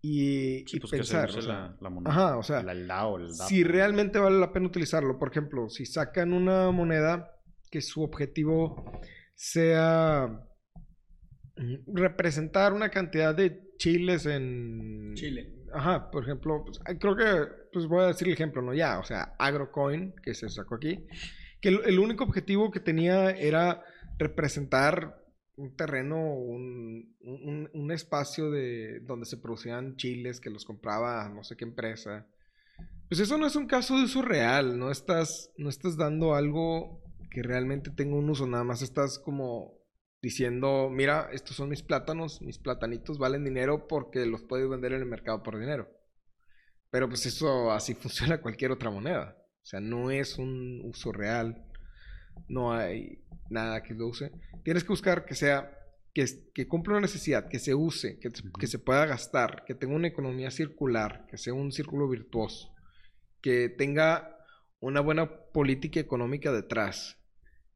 y, 0.02 0.64
Sí, 0.68 0.78
y 0.78 0.80
pues 0.80 0.92
que 0.92 1.04
se 1.04 1.14
pensar. 1.14 1.30
use 1.30 1.40
o 1.40 1.42
sea, 1.42 1.54
la, 1.54 1.78
la 1.82 1.90
moneda. 1.90 2.12
ajá, 2.12 2.38
o 2.38 2.44
sea, 2.44 2.60
el, 2.62 2.70
el 2.70 2.88
DAO, 2.88 3.18
el 3.18 3.36
DAP. 3.36 3.48
si 3.50 3.64
realmente 3.64 4.20
vale 4.20 4.40
la 4.40 4.54
pena 4.54 4.68
utilizarlo. 4.68 5.18
Por 5.20 5.30
ejemplo, 5.32 5.70
si 5.70 5.86
sacan 5.86 6.32
una 6.34 6.72
moneda 6.72 7.32
que 7.72 7.82
su 7.82 8.04
objetivo 8.04 9.00
sea 9.34 10.48
representar 11.88 12.74
una 12.74 12.90
cantidad 12.90 13.34
de 13.34 13.74
chiles 13.78 14.26
en 14.26 15.14
Chile. 15.16 15.54
Ajá, 15.74 16.10
por 16.12 16.24
ejemplo, 16.24 16.64
pues, 16.66 16.80
creo 17.00 17.16
que 17.16 17.48
pues 17.74 17.88
voy 17.88 18.04
a 18.04 18.08
decir 18.08 18.28
el 18.28 18.34
ejemplo, 18.34 18.62
¿no? 18.62 18.74
Ya, 18.74 19.00
o 19.00 19.04
sea, 19.04 19.36
Agrocoin, 19.40 20.14
que 20.24 20.34
se 20.34 20.50
sacó 20.50 20.76
aquí, 20.76 21.06
que 21.62 21.70
el, 21.70 21.82
el 21.86 22.00
único 22.00 22.24
objetivo 22.24 22.72
que 22.72 22.80
tenía 22.80 23.32
era 23.32 23.84
representar 24.18 25.22
un 25.58 25.76
terreno, 25.76 26.18
un, 26.34 27.16
un- 27.22 27.92
espacio 27.92 28.52
de 28.52 29.00
donde 29.02 29.26
se 29.26 29.38
producían 29.38 29.96
chiles 29.96 30.42
que 30.42 30.50
los 30.50 30.66
compraba 30.66 31.30
no 31.30 31.44
sé 31.44 31.56
qué 31.56 31.64
empresa. 31.66 32.28
Pues 33.10 33.22
eso 33.22 33.38
no 33.38 33.48
es 33.48 33.56
un 33.56 33.68
caso 33.68 33.98
de 33.98 34.06
uso 34.06 34.22
real, 34.22 34.78
no 34.80 34.92
estás, 34.92 35.52
no 35.58 35.70
estás 35.70 35.98
dando 35.98 36.36
algo 36.36 37.02
que 37.32 37.44
realmente 37.44 37.92
tenga 37.92 38.16
un 38.16 38.30
uso, 38.30 38.48
nada 38.48 38.64
más 38.64 38.82
estás 38.82 39.20
como 39.20 39.74
diciendo, 40.22 40.90
mira, 40.92 41.30
estos 41.32 41.56
son 41.56 41.70
mis 41.70 41.84
plátanos, 41.84 42.42
mis 42.42 42.58
platanitos 42.60 43.20
valen 43.20 43.44
dinero 43.46 43.88
porque 43.88 44.26
los 44.26 44.44
puedes 44.44 44.70
vender 44.70 44.94
en 44.94 45.02
el 45.02 45.06
mercado 45.08 45.44
por 45.44 45.60
dinero. 45.60 45.88
Pero 46.90 47.08
pues 47.10 47.26
eso 47.26 47.72
así 47.72 47.94
funciona 47.96 48.42
cualquier 48.42 48.72
otra 48.72 48.90
moneda. 48.92 49.38
O 49.64 49.66
sea, 49.66 49.80
no 49.80 50.12
es 50.12 50.38
un 50.38 50.82
uso 50.86 51.12
real. 51.12 51.66
No 52.48 52.74
hay 52.74 53.20
nada 53.50 53.82
que 53.84 53.94
lo 53.94 54.08
use. 54.08 54.32
Tienes 54.64 54.84
que 54.84 54.90
buscar 54.90 55.26
que 55.26 55.36
sea, 55.36 55.72
que, 56.14 56.26
que 56.54 56.68
cumpla 56.68 56.94
una 56.94 57.02
necesidad, 57.02 57.48
que 57.50 57.60
se 57.60 57.74
use, 57.76 58.20
que, 58.20 58.30
se- 58.32 58.44
que 58.60 58.68
se 58.68 58.80
pueda 58.80 59.06
gastar, 59.06 59.64
que 59.66 59.76
tenga 59.76 59.96
una 59.96 60.08
economía 60.08 60.52
circular, 60.52 61.26
que 61.30 61.38
sea 61.38 61.54
un 61.54 61.72
círculo 61.72 62.08
virtuoso, 62.08 62.74
que 63.42 63.70
tenga 63.70 64.38
una 64.80 65.02
buena 65.02 65.30
política 65.54 66.00
económica 66.00 66.52
detrás. 66.52 67.18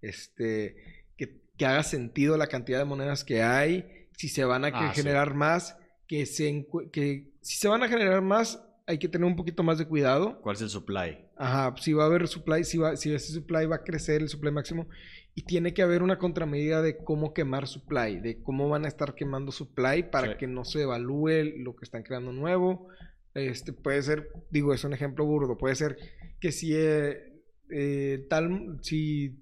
Este, 0.01 0.75
que, 1.17 1.41
que 1.57 1.65
haga 1.65 1.83
sentido 1.83 2.37
la 2.37 2.47
cantidad 2.47 2.79
de 2.79 2.85
monedas 2.85 3.23
que 3.23 3.41
hay, 3.41 4.07
si 4.15 4.29
se 4.29 4.43
van 4.45 4.65
a 4.65 4.69
Ah, 4.73 4.91
sí. 4.93 5.01
generar 5.01 5.33
más, 5.33 5.77
que, 6.07 6.25
se, 6.25 6.65
que 6.91 7.33
si 7.41 7.57
se 7.57 7.67
van 7.67 7.83
a 7.83 7.87
generar 7.89 8.21
más, 8.21 8.63
hay 8.87 8.97
que 8.97 9.07
tener 9.09 9.25
un 9.27 9.35
poquito 9.35 9.61
más 9.63 9.77
de 9.77 9.85
cuidado. 9.85 10.41
¿Cuál 10.41 10.55
es 10.55 10.61
el 10.61 10.69
supply? 10.69 11.28
Ajá, 11.41 11.73
si 11.77 11.93
va 11.93 12.03
a 12.03 12.07
haber 12.07 12.27
supply, 12.27 12.65
si, 12.65 12.77
va, 12.77 12.97
si 12.97 13.13
ese 13.13 13.31
supply 13.31 13.65
va 13.65 13.77
a 13.77 13.83
crecer, 13.83 14.21
el 14.21 14.27
supply 14.27 14.51
máximo, 14.51 14.89
y 15.35 15.43
tiene 15.43 15.73
que 15.73 15.81
haber 15.81 16.03
una 16.03 16.17
contramedida 16.17 16.81
de 16.81 16.97
cómo 16.97 17.33
quemar 17.33 17.65
supply, 17.65 18.19
de 18.19 18.43
cómo 18.43 18.67
van 18.67 18.83
a 18.83 18.89
estar 18.89 19.15
quemando 19.15 19.53
supply 19.53 20.03
para 20.11 20.33
Sí. 20.33 20.37
que 20.37 20.47
no 20.47 20.65
se 20.65 20.81
evalúe 20.81 21.59
lo 21.59 21.77
que 21.77 21.85
están 21.85 22.03
creando 22.03 22.33
nuevo. 22.33 22.89
Este 23.33 23.71
puede 23.71 24.01
ser, 24.03 24.27
digo, 24.49 24.73
es 24.73 24.83
un 24.83 24.91
ejemplo 24.91 25.23
burdo, 25.25 25.57
puede 25.57 25.75
ser 25.75 25.97
que 26.41 26.51
si 26.51 26.73
eh, 26.75 27.41
eh, 27.69 28.25
tal, 28.29 28.79
si 28.81 29.39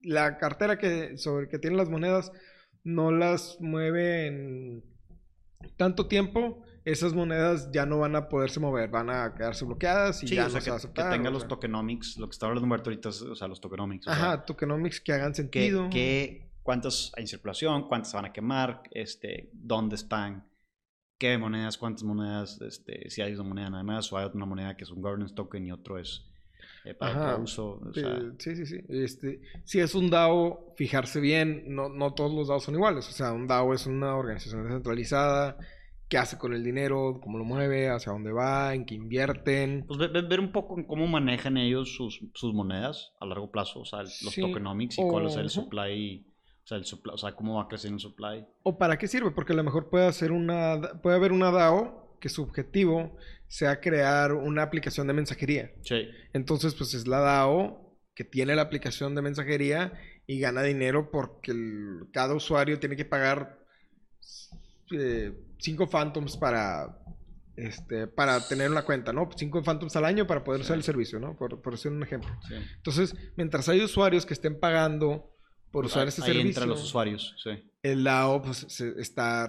la 0.00 0.38
cartera 0.38 0.78
que 0.78 1.18
sobre 1.18 1.48
que 1.48 1.58
tiene 1.58 1.76
las 1.76 1.90
monedas 1.90 2.32
no 2.84 3.10
las 3.12 3.58
mueve 3.60 4.28
en 4.28 4.82
tanto 5.76 6.06
tiempo, 6.06 6.62
esas 6.90 7.14
monedas 7.14 7.70
ya 7.72 7.86
no 7.86 7.98
van 7.98 8.16
a 8.16 8.28
poderse 8.28 8.60
mover, 8.60 8.88
van 8.90 9.10
a 9.10 9.34
quedarse 9.34 9.64
bloqueadas 9.64 10.22
y 10.22 10.28
Sí, 10.28 10.34
ya 10.36 10.46
o 10.46 10.50
sea, 10.50 10.58
no 10.58 10.60
se 10.60 10.64
que, 10.64 10.70
va 10.70 10.76
a 10.76 10.80
que 10.80 10.84
aceptar. 10.86 11.10
tenga 11.12 11.28
o 11.28 11.32
los 11.32 11.42
sea. 11.42 11.48
tokenomics. 11.48 12.16
Lo 12.18 12.26
que 12.28 12.32
está 12.32 12.46
hablando 12.46 12.64
Humberto 12.64 12.90
ahorita 12.90 13.08
es, 13.10 13.22
o 13.22 13.34
sea, 13.34 13.48
los 13.48 13.60
tokenomics. 13.60 14.06
o 14.06 14.10
sea, 14.14 14.32
Ajá, 14.32 14.44
tokenomics 14.44 15.00
que 15.00 15.12
hagan 15.12 15.34
sentido. 15.34 15.88
que- 15.90 16.46
cuántas 16.62 17.12
hay 17.16 17.22
en 17.22 17.28
circulación, 17.28 17.88
cuántas 17.88 18.10
se 18.10 18.16
van 18.18 18.26
a 18.26 18.32
quemar, 18.32 18.82
este, 18.90 19.48
dónde 19.54 19.96
están, 19.96 20.46
qué 21.18 21.38
monedas, 21.38 21.78
cuántas 21.78 22.02
monedas, 22.04 22.60
este, 22.60 23.08
si 23.10 23.22
hay 23.22 23.32
una 23.34 23.42
moneda 23.44 23.70
nada 23.70 23.82
más 23.82 24.12
o 24.12 24.18
hay 24.18 24.28
una 24.34 24.44
moneda 24.46 24.76
que 24.76 24.84
es 24.84 24.90
un 24.90 25.00
governance 25.00 25.34
token 25.34 25.64
y 25.66 25.72
otro 25.72 25.98
es 25.98 26.24
eh, 26.84 26.94
para 26.94 27.12
Ajá. 27.12 27.30
otro 27.32 27.44
uso. 27.44 27.80
o 27.82 27.92
Sí, 27.94 28.00
sea, 28.00 28.20
sí, 28.38 28.56
sí, 28.56 28.66
sí. 28.66 28.80
Este, 28.88 29.40
si 29.64 29.80
es 29.80 29.94
un 29.94 30.10
DAO, 30.10 30.74
fijarse 30.76 31.20
bien, 31.20 31.64
no, 31.74 31.88
no 31.88 32.12
todos 32.14 32.32
los 32.32 32.48
DAOs 32.48 32.64
son 32.64 32.74
iguales. 32.74 33.08
O 33.08 33.12
sea, 33.12 33.32
un 33.32 33.46
DAO 33.46 33.72
es 33.74 33.86
una 33.86 34.14
organización 34.14 34.62
descentralizada, 34.64 35.56
qué 36.08 36.18
hace 36.18 36.38
con 36.38 36.54
el 36.54 36.64
dinero, 36.64 37.20
cómo 37.22 37.38
lo 37.38 37.44
mueve, 37.44 37.90
hacia 37.90 38.12
dónde 38.12 38.32
va, 38.32 38.74
en 38.74 38.86
qué 38.86 38.94
invierten. 38.94 39.84
pues 39.86 39.98
ver, 39.98 40.10
ver- 40.26 40.40
un 40.40 40.52
poco 40.52 40.78
en 40.78 40.84
cómo 40.84 41.06
manejan 41.06 41.56
ellos 41.56 41.94
sus, 41.94 42.20
sus 42.34 42.54
monedas 42.54 43.12
a 43.20 43.26
largo 43.26 43.50
plazo, 43.50 43.80
o 43.80 43.84
sea, 43.84 44.00
los 44.02 44.14
Sí, 44.32 44.40
tokenomics 44.40 44.98
y 44.98 45.02
cuál 45.08 45.26
es 45.26 45.36
el 45.36 45.50
supply, 45.50 46.26
o 46.64 46.66
sea, 46.66 46.78
el 46.78 46.84
supply, 46.84 47.12
o 47.14 47.18
sea, 47.18 47.32
cómo 47.34 47.56
va 47.56 47.64
a 47.64 47.68
crecer 47.68 47.92
el 47.92 48.00
supply. 48.00 48.46
¿O 48.62 48.78
para 48.78 48.96
qué 48.98 49.06
sirve? 49.06 49.30
Porque 49.32 49.52
a 49.52 49.56
lo 49.56 49.64
mejor 49.64 49.90
puede, 49.90 50.06
hacer 50.06 50.32
una, 50.32 50.80
puede 51.02 51.16
haber 51.16 51.32
una 51.32 51.50
DAO 51.50 52.16
que 52.20 52.28
su 52.30 52.42
objetivo 52.42 53.16
sea 53.46 53.80
crear 53.80 54.32
una 54.32 54.62
aplicación 54.62 55.06
de 55.06 55.12
mensajería. 55.12 55.70
Sí. 55.82 56.08
Entonces, 56.32 56.74
pues 56.74 56.94
es 56.94 57.06
la 57.06 57.20
DAO 57.20 57.96
que 58.14 58.24
tiene 58.24 58.56
la 58.56 58.62
aplicación 58.62 59.14
de 59.14 59.22
mensajería 59.22 59.92
y 60.26 60.40
gana 60.40 60.62
dinero 60.62 61.10
porque 61.10 61.52
el- 61.52 62.08
cada 62.12 62.34
usuario 62.34 62.78
tiene 62.80 62.96
que 62.96 63.04
pagar 63.04 63.58
eh, 64.90 65.32
cinco 65.58 65.86
Phantoms 65.88 66.36
para, 66.36 66.98
este, 67.56 68.06
para 68.06 68.46
tener 68.46 68.70
una 68.70 68.82
cuenta, 68.82 69.12
¿no? 69.12 69.28
Cinco 69.36 69.62
Phantoms 69.62 69.96
al 69.96 70.04
año 70.04 70.26
para 70.26 70.44
poder 70.44 70.60
usar 70.60 70.76
el 70.76 70.82
servicio, 70.82 71.18
¿no? 71.18 71.36
Por, 71.36 71.60
por 71.60 71.74
hacer 71.74 71.92
un 71.92 72.02
ejemplo. 72.02 72.30
Sí. 72.46 72.54
Entonces, 72.76 73.14
mientras 73.36 73.68
hay 73.68 73.80
usuarios 73.82 74.24
que 74.26 74.34
estén 74.34 74.58
pagando 74.60 75.34
por 75.70 75.84
usar 75.84 76.02
Ahí- 76.02 76.08
este 76.08 76.22
ahí 76.22 76.26
servicio, 76.28 76.48
entran 76.48 76.68
los 76.68 76.82
usuarios, 76.82 77.34
sí. 77.42 77.50
el 77.82 78.04
DAO, 78.04 78.42
pues, 78.42 78.64
se- 78.68 78.94
está, 79.00 79.48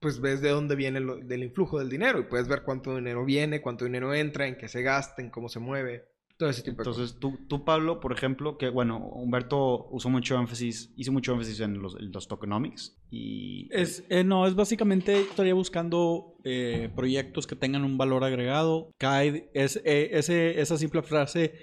pues 0.00 0.20
ves 0.20 0.40
de 0.40 0.50
dónde 0.50 0.76
viene 0.76 1.00
lo- 1.00 1.16
del 1.16 1.42
influjo 1.42 1.78
del 1.78 1.90
dinero 1.90 2.20
y 2.20 2.24
puedes 2.24 2.48
ver 2.48 2.62
cuánto 2.62 2.94
dinero 2.96 3.24
viene, 3.24 3.60
cuánto 3.60 3.84
dinero 3.84 4.14
entra, 4.14 4.46
en 4.46 4.56
qué 4.56 4.68
se 4.68 4.82
gasta, 4.82 5.20
en 5.20 5.30
cómo 5.30 5.48
se 5.48 5.58
mueve, 5.58 6.08
todo 6.38 6.48
ese 6.48 6.62
tipo 6.62 6.82
de 6.82 6.84
cosas. 6.84 7.12
Entonces, 7.12 7.20
tú, 7.20 7.46
tú, 7.48 7.64
Pablo, 7.64 8.00
por 8.00 8.12
ejemplo, 8.12 8.56
que 8.56 8.70
bueno, 8.70 8.98
Humberto 8.98 9.88
usó 9.90 10.08
mucho 10.08 10.38
énfasis, 10.38 10.94
hizo 10.96 11.12
mucho 11.12 11.32
énfasis 11.32 11.60
en 11.60 11.82
los, 11.82 11.96
en 11.98 12.12
los 12.12 12.28
tokenomics 12.28 12.96
y... 13.10 13.68
Es, 13.72 14.04
eh, 14.08 14.24
no, 14.24 14.46
es 14.46 14.54
básicamente 14.54 15.20
estaría 15.20 15.54
buscando 15.54 16.36
eh, 16.44 16.90
proyectos 16.94 17.46
que 17.46 17.56
tengan 17.56 17.84
un 17.84 17.98
valor 17.98 18.22
agregado. 18.22 18.92
Cae, 18.98 19.50
es, 19.52 19.82
eh, 19.84 20.10
ese, 20.12 20.60
esa 20.60 20.78
simple 20.78 21.02
frase 21.02 21.54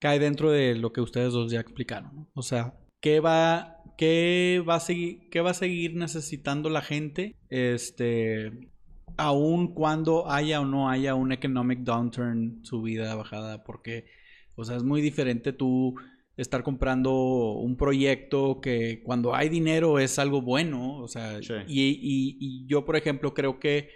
cae 0.00 0.18
dentro 0.18 0.50
de 0.50 0.74
lo 0.74 0.92
que 0.92 1.02
ustedes 1.02 1.32
dos 1.32 1.52
ya 1.52 1.60
explicaron. 1.60 2.14
¿no? 2.14 2.30
O 2.34 2.42
sea, 2.42 2.78
¿qué 3.00 3.20
va, 3.20 3.82
qué 3.98 4.64
va 4.66 4.76
a 4.76 4.80
seguir, 4.80 5.28
qué 5.30 5.42
va 5.42 5.50
a 5.50 5.54
seguir 5.54 5.94
necesitando 5.96 6.70
la 6.70 6.80
gente? 6.80 7.36
Este, 7.50 8.50
aun 9.16 9.74
cuando 9.74 10.30
haya 10.30 10.60
o 10.60 10.64
no 10.64 10.88
haya 10.90 11.14
un 11.14 11.32
economic 11.32 11.80
downturn, 11.80 12.60
subida, 12.64 13.14
bajada, 13.14 13.64
porque, 13.64 14.06
o 14.56 14.64
sea, 14.64 14.76
es 14.76 14.82
muy 14.82 15.00
diferente 15.00 15.52
tú 15.52 15.94
estar 16.36 16.62
comprando 16.64 17.12
un 17.52 17.76
proyecto 17.76 18.60
que 18.60 19.02
cuando 19.04 19.34
hay 19.34 19.48
dinero 19.48 19.98
es 20.00 20.18
algo 20.18 20.42
bueno, 20.42 20.96
o 20.98 21.06
sea, 21.08 21.40
Sí. 21.42 21.54
y, 21.68 21.82
y- 21.90 22.36
y 22.40 22.66
yo, 22.66 22.84
por 22.84 22.96
ejemplo, 22.96 23.34
creo 23.34 23.60
que 23.60 23.88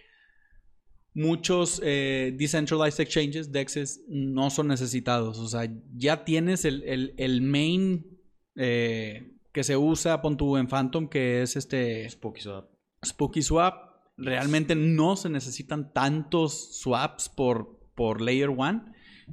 muchos 1.15 1.81
eh, 1.85 2.35
decentralized 2.39 3.01
exchanges, 3.01 3.51
DEXs, 3.51 4.03
no 4.09 4.51
son 4.51 4.69
necesitados, 4.69 5.39
o 5.39 5.49
sea, 5.49 5.69
ya 5.97 6.25
tienes 6.25 6.65
el, 6.65 6.83
el- 6.85 7.15
el 7.17 7.43
main 7.43 8.07
eh, 8.55 9.33
que 9.53 9.65
se 9.65 9.77
usa, 9.77 10.21
pon 10.23 10.37
tú 10.37 10.57
en 10.57 10.69
Phantom, 10.69 11.09
que 11.09 11.43
es 11.43 11.57
este... 11.57 12.09
Spooky 12.11 12.41
Swap. 12.41 12.71
Spooky 13.05 13.43
Swap. 13.43 13.88
Realmente 14.19 14.75
no 14.75 15.17
se 15.17 15.29
necesitan 15.31 15.93
tantos 15.93 16.77
swaps 16.81 17.29
por, 17.29 17.79
por 17.95 18.21
Layer 18.21 18.51
1. 18.51 18.85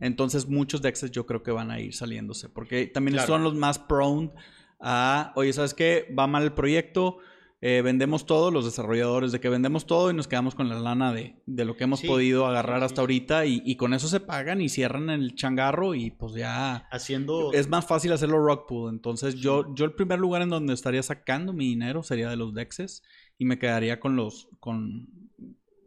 Entonces 0.02 0.48
muchos 0.48 0.82
DEXs 0.82 1.12
yo 1.12 1.26
creo 1.26 1.42
que 1.44 1.52
van 1.52 1.72
a 1.72 1.80
ir 1.80 1.94
saliéndose. 1.94 2.50
Porque 2.50 2.86
también 2.88 3.14
Claro. 3.16 3.28
son 3.28 3.44
los 3.44 3.56
más 3.56 3.80
prone 3.80 4.32
a, 4.80 5.32
oye, 5.36 5.54
¿sabes 5.54 5.74
qué? 5.74 6.14
Va 6.18 6.28
mal 6.28 6.44
el 6.44 6.54
proyecto. 6.54 7.18
eh, 7.62 7.82
vendemos 7.82 8.28
todo, 8.28 8.52
los 8.52 8.66
desarrolladores 8.66 9.32
de 9.32 9.40
que 9.40 9.50
vendemos 9.50 9.88
todo 9.88 10.12
y 10.12 10.14
nos 10.14 10.28
quedamos 10.28 10.54
con 10.54 10.70
la 10.70 10.78
lana 10.78 11.12
de, 11.14 11.42
de 11.48 11.66
lo 11.66 11.76
que 11.76 11.86
hemos 11.86 12.02
Sí, 12.02 12.08
podido 12.08 12.46
agarrar 12.46 12.80
sí, 12.82 12.86
hasta 12.86 12.96
sí. 12.98 13.02
ahorita 13.02 13.46
y, 13.48 13.64
y 13.66 13.76
con 13.78 13.94
eso 13.96 14.08
se 14.08 14.20
pagan 14.20 14.62
y 14.62 14.70
cierran 14.70 15.10
el 15.10 15.34
changarro 15.34 15.96
y 15.96 16.12
pues 16.12 16.34
ya 16.36 16.86
Haciendo... 16.92 17.54
es 17.54 17.68
más 17.68 17.88
fácil 17.88 18.12
hacerlo 18.12 18.38
rock 18.46 18.68
pool. 18.68 18.94
Entonces, 18.94 19.36
yo, 19.36 19.74
yo 19.74 19.86
el 19.86 19.94
primer 19.94 20.20
lugar 20.20 20.44
en 20.44 20.50
donde 20.50 20.74
estaría 20.74 21.02
sacando 21.02 21.54
mi 21.54 21.66
dinero 21.66 22.04
sería 22.04 22.30
de 22.30 22.36
los 22.36 22.54
dexes 22.54 23.02
y 23.38 23.46
me 23.46 23.60
quedaría 23.60 24.00
con 24.00 24.16
los 24.16 24.48
con 24.60 25.08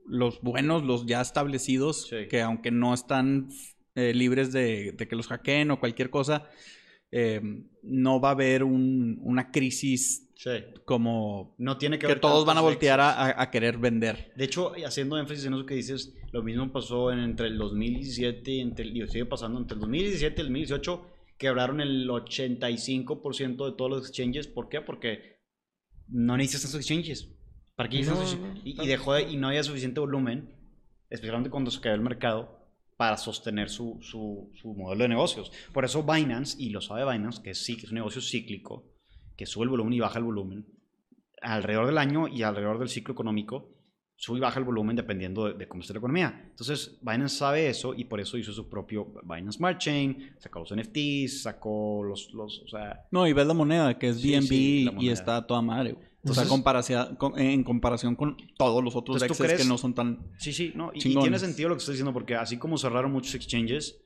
los 0.07 0.41
buenos, 0.41 0.85
los 0.85 1.05
ya 1.07 1.21
establecidos, 1.21 2.07
Sí. 2.09 2.29
que 2.31 2.41
aunque 2.41 2.71
no 2.71 2.95
están 2.95 3.49
eh, 3.95 4.15
libres 4.15 4.53
de, 4.53 4.93
de 4.93 5.09
que 5.09 5.17
los 5.17 5.27
hackeen 5.27 5.71
o 5.71 5.81
cualquier 5.81 6.09
cosa, 6.09 6.49
eh, 7.11 7.41
no 7.83 8.21
va 8.21 8.29
a 8.29 8.33
haber 8.33 8.63
un- 8.65 9.19
una 9.23 9.51
crisis 9.51 10.31
Sí. 10.37 10.51
como 10.85 11.55
No 11.59 11.79
tiene 11.79 11.99
que 11.99 12.15
todos 12.17 12.47
van 12.47 12.59
a 12.59 12.61
voltear 12.61 13.01
a, 13.03 13.51
querer 13.51 13.77
vender. 13.79 14.33
De 14.37 14.45
hecho, 14.45 14.73
haciendo 14.87 15.19
énfasis 15.19 15.47
en 15.47 15.55
eso 15.55 15.67
que 15.67 15.75
dices, 15.75 16.15
lo 16.33 16.43
mismo 16.45 16.71
pasó 16.71 17.11
en, 17.11 17.19
entre 17.19 17.49
el 17.49 17.59
2017 17.59 18.53
y 18.53 18.61
entre, 18.61 18.87
y 18.87 19.05
sigue 19.09 19.25
pasando 19.27 19.59
entre 19.59 19.75
el 19.75 19.81
2017 19.81 20.37
y 20.37 20.41
el 20.43 20.47
2018, 20.49 21.07
quebraron 21.39 21.81
el 21.81 22.09
85% 22.09 23.67
de 23.67 23.73
todos 23.77 23.91
los 23.91 24.09
exchanges. 24.09 24.47
¿Por 24.47 24.69
qué? 24.69 24.81
Porque 24.81 25.39
no 26.07 26.37
necesitas 26.37 26.65
esos 26.71 26.81
exchanges. 26.81 27.31
¿Para 27.79 27.89
exchanges? 27.89 28.39
no. 28.39 28.55
y, 28.65 28.83
y 28.83 28.87
dejó 28.87 29.15
de- 29.15 29.23
y 29.31 29.37
no 29.37 29.49
había 29.49 29.63
suficiente 29.63 30.01
volumen, 30.01 30.51
especialmente 31.09 31.49
cuando 31.51 31.71
se 31.71 31.81
cayó 31.81 31.95
el 31.95 32.01
mercado, 32.03 32.59
para 32.97 33.17
sostener 33.17 33.71
su, 33.71 33.99
su, 34.03 34.51
su 34.61 34.75
modelo 34.75 35.05
de 35.05 35.09
negocios. 35.11 35.53
Por 35.73 35.85
eso 35.85 36.03
Binance, 36.03 36.61
y 36.61 36.71
lo 36.71 36.81
sabe 36.81 37.11
Binance, 37.11 37.41
que 37.43 37.55
sí, 37.55 37.77
que 37.77 37.83
es 37.87 37.91
un 37.93 37.95
negocio 37.95 38.21
cíclico, 38.21 38.85
que 39.37 39.47
sube 39.47 39.63
el 39.65 39.71
volumen 39.71 39.93
y 39.95 40.01
baja 40.01 40.19
el 40.19 40.25
volumen, 40.25 40.67
alrededor 41.41 41.87
del 41.87 41.99
año 41.99 42.27
y 42.27 42.43
alrededor 42.43 42.81
del 42.81 42.89
ciclo 42.89 43.13
económico, 43.15 43.71
sube 44.21 44.39
y 44.39 44.41
baja 44.41 44.59
el 44.59 44.65
volumen 44.65 44.97
dependiendo 44.97 45.45
de, 45.47 45.55
de 45.55 45.69
cómo 45.69 45.81
esté 45.81 45.93
la 45.93 46.01
economía. 46.01 46.47
Entonces, 46.51 46.99
Binance 47.03 47.37
sabe 47.37 47.69
eso 47.69 47.95
y 47.95 48.03
por 48.05 48.19
eso 48.21 48.37
hizo 48.37 48.53
su 48.53 48.69
propio 48.69 49.15
Binance 49.23 49.59
Smart 49.59 49.79
Chain, 49.79 50.33
sacó 50.39 50.59
los 50.59 50.75
NFTs, 50.75 51.43
sacó 51.43 52.03
los, 52.03 52.33
los 52.35 52.63
o 52.65 52.69
sea, 52.69 53.07
No, 53.13 53.29
y 53.29 53.33
ves 53.33 53.47
la 53.47 53.55
moneda, 53.55 53.97
que 53.97 54.09
es 54.09 54.21
BNB 54.21 54.49
sí, 54.49 54.91
y 54.99 55.09
está 55.11 55.37
a 55.37 55.47
toda 55.47 55.63
madre. 55.63 55.93
güey. 55.93 56.05
o 56.05 56.09
Entonces- 56.31 56.85
sea, 56.87 57.15
con- 57.17 57.39
en 57.39 57.63
comparación 57.63 58.17
con 58.17 58.37
todos 58.59 58.83
los 58.83 58.97
otros 58.97 59.23
Entonces, 59.23 59.37
¿tú 59.39 59.43
dexes 59.45 59.57
crees- 59.57 59.63
que 59.63 59.69
no 59.73 59.79
son 59.79 59.95
tan... 59.95 60.19
sí, 60.37 60.53
sí, 60.53 60.73
no, 60.75 60.91
y, 60.93 60.99
y 60.99 61.15
tiene 61.17 61.39
sentido 61.39 61.69
lo 61.69 61.77
que 61.77 61.79
estoy 61.79 61.93
diciendo 61.95 62.13
porque 62.13 62.35
así 62.35 62.57
como 62.59 62.77
cerraron 62.77 63.13
muchos 63.13 63.37
exchanges, 63.37 64.03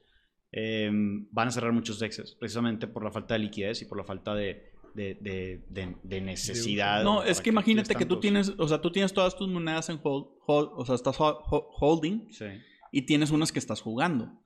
eh, 0.53 0.91
van 1.31 1.49
a 1.49 1.51
cerrar 1.51 1.73
muchos 1.73 1.99
DEXs, 1.99 2.37
precisamente 2.39 2.87
por 2.87 3.03
la 3.03 3.11
falta 3.11 3.33
de 3.33 3.41
liquidez 3.41 3.81
y 3.81 3.87
por 3.87 3.97
la 3.97 4.05
falta 4.05 4.35
de, 4.35 4.72
de, 4.95 5.15
de, 5.21 5.65
de- 5.69 5.97
de 6.03 6.21
necesidad. 6.21 7.03
No, 7.05 7.23
es 7.23 7.41
que 7.41 7.51
imagínate 7.51 7.95
que 7.95 8.07
tú 8.07 8.21
tienes, 8.21 8.53
o 8.59 8.69
sea, 8.69 8.81
tú 8.81 8.91
tienes 8.93 9.13
todas 9.13 9.37
tus 9.37 9.49
monedas 9.49 9.89
en 9.89 9.99
hold, 10.03 10.27
hold- 10.47 10.73
o 10.77 10.85
sea, 10.85 10.95
estás 10.95 11.21
ho- 11.21 11.39
ho- 11.51 11.69
holding 11.81 12.29
Sí. 12.31 12.47
y 12.93 13.03
tienes 13.07 13.31
unas 13.31 13.53
que 13.53 13.59
estás 13.59 13.81
jugando. 13.81 14.41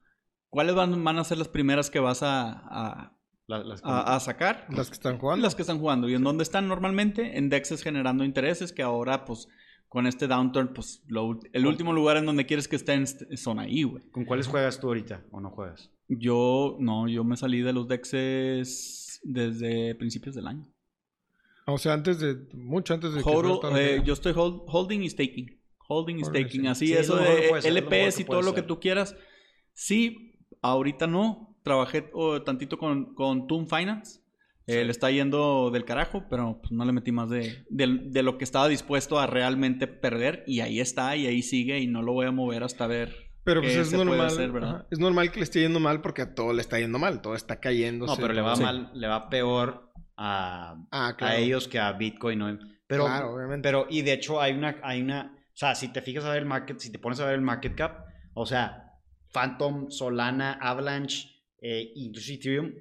¿Cuáles 0.48 0.74
van, 0.74 1.02
van 1.04 1.18
a 1.18 1.24
ser 1.24 1.38
las 1.38 1.48
primeras 1.48 1.90
que 1.90 1.98
vas 1.98 2.22
a, 2.22 2.50
a- 2.52 3.12
La- 3.48 3.62
las- 3.64 3.80
a- 3.85 4.16
a 4.16 4.20
sacar? 4.20 4.66
Las 4.70 4.88
que 4.88 4.94
están 4.94 5.18
jugando. 5.18 5.42
Las 5.42 5.54
que 5.54 5.62
están 5.62 5.78
jugando. 5.78 6.09
¿Y 6.09 6.14
en 6.14 6.22
dónde 6.24 6.42
están 6.42 6.66
normalmente? 6.68 7.37
En 7.38 7.48
dexes 7.48 7.82
generando 7.82 8.24
intereses 8.24 8.72
que 8.72 8.82
ahora, 8.82 9.24
pues, 9.24 9.46
con 9.88 10.06
este 10.06 10.26
downturn, 10.26 10.72
pues, 10.74 11.02
lo 11.06 11.38
el 11.52 11.66
último 11.66 11.92
lugar 11.92 12.16
en 12.16 12.26
donde 12.26 12.44
quieres 12.46 12.66
que 12.68 12.74
estén 12.76 13.02
est- 13.04 13.22
son 13.37 13.59
ahí, 13.61 13.85
güey. 13.85 14.02
¿Con 14.11 14.24
cuáles 14.24 14.48
juegas 14.48 14.80
tú 14.80 14.88
ahorita 14.88 15.24
o 15.30 15.40
no 15.40 15.50
juegas? 15.50 15.92
Yo, 16.09 16.76
no, 16.80 17.09
yo 17.09 17.22
me 17.24 17.37
salí 17.37 17.61
de 17.62 17.72
los 17.72 17.87
dexes 17.88 19.06
desde 19.26 19.94
principios 19.94 20.34
del 20.34 20.46
año. 20.46 20.66
O 21.66 21.78
sea, 21.78 21.94
antes 21.94 22.20
de, 22.20 22.36
mucho 22.54 22.94
antes 22.94 23.12
de 23.12 23.22
que 23.22 23.28
Hodl, 23.28 23.58
la 23.72 23.80
eh, 23.82 24.02
yo 24.04 24.12
estoy 24.12 24.32
hold- 24.32 24.62
holding 24.66 25.02
y 25.02 25.10
staking. 25.10 25.60
Holding 25.88 26.20
y 26.20 26.24
staking. 26.24 26.66
Así, 26.68 26.86
Sí, 26.86 26.92
es 26.92 27.00
eso 27.00 27.18
que 27.18 27.24
de 27.24 27.48
es 27.50 27.64
LPs 27.64 28.16
que 28.16 28.22
y 28.22 28.24
todo 28.24 28.42
lo 28.42 28.54
que 28.54 28.62
tú 28.62 28.78
quieras. 28.80 29.16
Sí, 29.72 30.38
ahorita 30.62 31.06
no. 31.06 31.56
Trabajé 31.62 32.08
oh, 32.12 32.40
tantito 32.42 32.78
con, 32.78 33.14
con 33.14 33.46
Toon 33.46 33.68
Finance. 33.68 34.20
Eh, 34.68 34.80
Sí. 34.80 34.84
Le 34.84 34.90
está 34.90 35.10
yendo 35.12 35.70
del 35.70 35.84
carajo, 35.84 36.24
pero 36.28 36.58
pues, 36.60 36.72
no 36.72 36.84
le 36.84 36.92
metí 36.92 37.12
más 37.12 37.30
de, 37.30 37.64
de, 37.70 38.00
de 38.10 38.22
lo 38.24 38.36
que 38.38 38.44
estaba 38.44 38.66
dispuesto 38.68 39.18
a 39.18 39.26
realmente 39.26 39.86
perder. 39.86 40.42
Y 40.46 40.60
ahí 40.60 40.80
está, 40.80 41.16
y 41.16 41.26
ahí 41.26 41.42
sigue, 41.42 41.78
y 41.80 41.86
no 41.86 42.02
lo 42.02 42.12
voy 42.12 42.26
a 42.26 42.32
mover 42.32 42.62
hasta 42.64 42.86
ver. 42.86 43.25
Pero 43.46 43.62
pues 43.62 43.74
es 43.76 43.92
normal. 43.92 44.26
hacer, 44.26 44.50
¿verdad? 44.52 44.70
ajá, 44.76 44.87
es 44.90 44.98
normal 44.98 45.30
que 45.30 45.38
le 45.38 45.44
esté 45.44 45.61
yendo 45.61 45.80
mal 45.80 46.02
porque 46.02 46.20
a 46.20 46.35
todo 46.35 46.52
le 46.52 46.61
está 46.61 46.78
yendo 46.78 46.98
mal. 46.98 47.22
Todo 47.22 47.35
está 47.35 47.61
cayendo. 47.61 48.04
No, 48.04 48.16
pero 48.16 48.35
le 48.35 48.42
va 48.42 48.56
Sí. 48.56 48.62
mal, 48.62 48.90
le 48.92 49.06
va 49.06 49.30
peor 49.30 49.92
a, 50.16 50.85
Ah, 50.90 51.14
claro. 51.16 51.35
a 51.35 51.38
ellos 51.38 51.68
que 51.68 51.78
a 51.78 51.92
Bitcoin. 51.92 52.38
¿no? 52.40 52.59
Pero, 52.87 53.04
Claro, 53.06 53.35
obviamente. 53.35 53.66
pero, 53.66 53.87
y 53.88 54.02
de 54.02 54.12
hecho 54.12 54.40
hay 54.42 54.52
una, 54.52 54.78
hay 54.82 55.00
una, 55.00 55.35
o 55.35 55.56
sea, 55.56 55.74
si 55.74 55.88
te 55.92 56.02
fijas 56.02 56.24
a 56.24 56.30
ver 56.30 56.38
el 56.40 56.46
market, 56.46 56.78
si 56.80 56.90
te 56.92 56.98
pones 56.98 57.20
a 57.20 57.24
ver 57.26 57.35
el 57.37 57.40
market 57.40 57.74
cap, 57.74 58.04
o 58.35 58.44
sea, 58.46 58.92
Phantom, 59.32 59.90
Solana, 59.90 60.54
Avalanche, 60.61 61.28
eh, 61.61 61.92
incluso 61.94 62.32
Ethereum, 62.32 62.72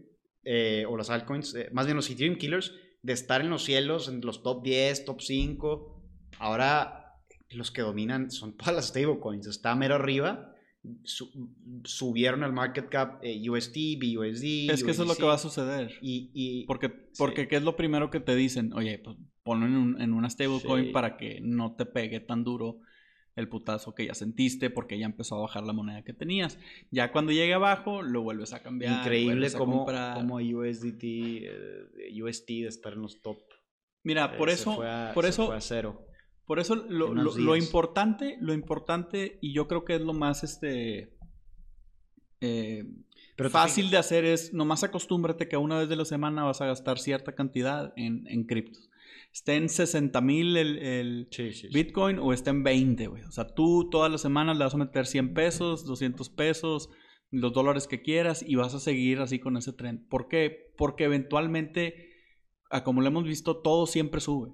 eh, 0.44 0.86
o 0.88 0.96
las 0.98 1.10
altcoins, 1.10 1.56
eh, 1.56 1.70
más 1.74 1.86
bien 1.86 1.96
los 1.96 2.10
Ethereum 2.10 2.38
Killers, 2.38 2.74
de 3.04 3.14
estar 3.14 3.42
en 3.42 3.50
los 3.50 3.64
cielos, 3.64 4.08
en 4.10 4.22
los 4.22 4.42
top 4.44 4.64
10, 4.64 5.06
top 5.06 5.22
5, 5.22 6.02
ahora 6.40 7.14
los 7.52 7.72
que 7.72 7.82
dominan 7.82 8.32
son 8.32 8.58
todas 8.58 8.76
las 8.76 8.88
stablecoins, 8.88 9.46
está 9.48 9.76
mero 9.76 9.96
arriba. 9.96 10.52
Su- 11.04 11.50
subieron 11.84 12.44
el 12.44 12.52
market 12.54 12.90
cap 12.90 13.20
eh, 13.24 13.50
USD, 13.50 13.98
BUSD. 14.00 14.70
Es 14.72 14.84
que 14.84 14.92
eso 14.92 15.04
es 15.04 15.08
lo 15.08 15.16
que 15.16 15.24
va 15.24 15.36
a 15.36 15.38
suceder. 15.38 15.92
Y, 16.02 16.32
y 16.34 16.66
Porque, 16.66 16.90
porque 17.18 17.48
¿qué 17.48 17.56
es 17.58 17.64
lo 17.64 17.76
primero 17.76 18.10
que 18.10 18.20
te 18.20 18.36
dicen? 18.36 18.74
Oye, 18.74 19.00
pues 19.00 19.18
ponlo 19.44 19.66
en, 19.66 19.76
un- 19.76 20.02
en 20.02 20.14
una 20.14 20.30
stablecoin 20.30 20.86
Sí. 20.86 20.92
para 20.92 21.18
que 21.18 21.40
no 21.42 21.76
te 21.76 21.86
pegue 21.86 22.20
tan 22.20 22.44
duro 22.44 22.80
el 23.36 23.50
putazo 23.50 23.94
que 23.94 24.06
ya 24.06 24.14
sentiste 24.14 24.70
porque 24.70 24.98
ya 24.98 25.06
empezó 25.06 25.36
a 25.36 25.42
bajar 25.42 25.64
la 25.66 25.74
moneda 25.74 26.04
que 26.04 26.14
tenías. 26.14 26.58
Ya 26.90 27.12
cuando 27.12 27.32
llegue 27.34 27.54
abajo, 27.54 28.02
lo 28.02 28.22
vuelves 28.22 28.54
a 28.54 28.64
cambiar. 28.64 29.00
increíble 29.02 29.52
comprar. 29.52 30.16
cómo 30.16 30.36
USDT, 30.38 31.04
eh, 31.04 32.24
UST 32.24 32.48
de 32.62 32.68
estar 32.70 32.94
en 32.94 33.02
los 33.02 33.22
top. 33.22 33.38
Mira, 34.04 34.32
eh, 34.34 34.38
por 34.38 34.50
eso, 34.50 34.76
fue 34.76 34.90
a- 34.90 35.12
por 35.14 35.26
eso, 35.26 35.48
fue 35.48 35.58
a 35.58 35.62
cero. 35.62 36.06
Por 36.46 36.60
eso 36.60 36.76
lo, 36.76 37.14
lo- 37.14 37.56
importante, 37.56 38.38
lo 38.40 38.54
importante, 38.54 39.40
y 39.42 39.54
yo 39.54 39.68
creo 39.68 39.84
que 39.86 39.96
es 39.96 40.02
lo 40.02 40.14
más 40.14 40.44
este 40.44 41.12
eh, 42.42 42.84
Pero 43.36 43.50
fácil 43.50 43.90
de 43.90 43.98
hacer 43.98 44.26
es 44.26 44.54
nomás 44.54 44.84
acostúmbrate 44.84 45.48
que 45.48 45.58
una 45.58 45.80
vez 45.80 45.90
de 45.90 45.96
la 45.96 46.06
semana 46.06 46.44
vas 46.44 46.62
a 46.62 46.68
gastar 46.68 47.00
cierta 47.00 47.34
cantidad 47.34 47.94
en, 47.96 48.28
en 48.28 48.44
criptos. 48.46 48.90
esté 49.34 49.56
en 49.56 49.70
60 49.70 50.22
mil 50.22 50.56
el, 50.58 50.78
el 50.80 51.28
Sí, 51.32 51.52
sí, 51.54 51.68
sí. 51.68 51.74
Bitcoin 51.74 52.20
o 52.20 52.34
esté 52.34 52.50
en 52.52 52.64
20, 52.64 53.08
güey. 53.08 53.24
O 53.24 53.32
sea, 53.32 53.48
tú 53.48 53.90
todas 53.90 54.12
las 54.12 54.22
semanas 54.22 54.58
le 54.58 54.64
vas 54.64 54.74
a 54.74 54.78
meter 54.78 55.06
100 55.08 55.34
pesos, 55.34 55.86
200 55.86 56.30
pesos, 56.30 56.90
los 57.32 57.54
dólares 57.54 57.88
que 57.88 58.02
quieras 58.02 58.44
y 58.48 58.56
vas 58.56 58.74
a 58.76 58.80
seguir 58.80 59.20
así 59.20 59.40
con 59.40 59.58
ese 59.58 59.74
trend. 59.74 60.08
¿Por 60.08 60.28
qué? 60.28 60.74
Porque 60.78 61.06
eventualmente, 61.06 62.10
como 62.84 63.02
lo 63.02 63.08
hemos 63.08 63.24
visto, 63.24 63.58
todo 63.62 63.88
siempre 63.88 64.22
sube. 64.22 64.52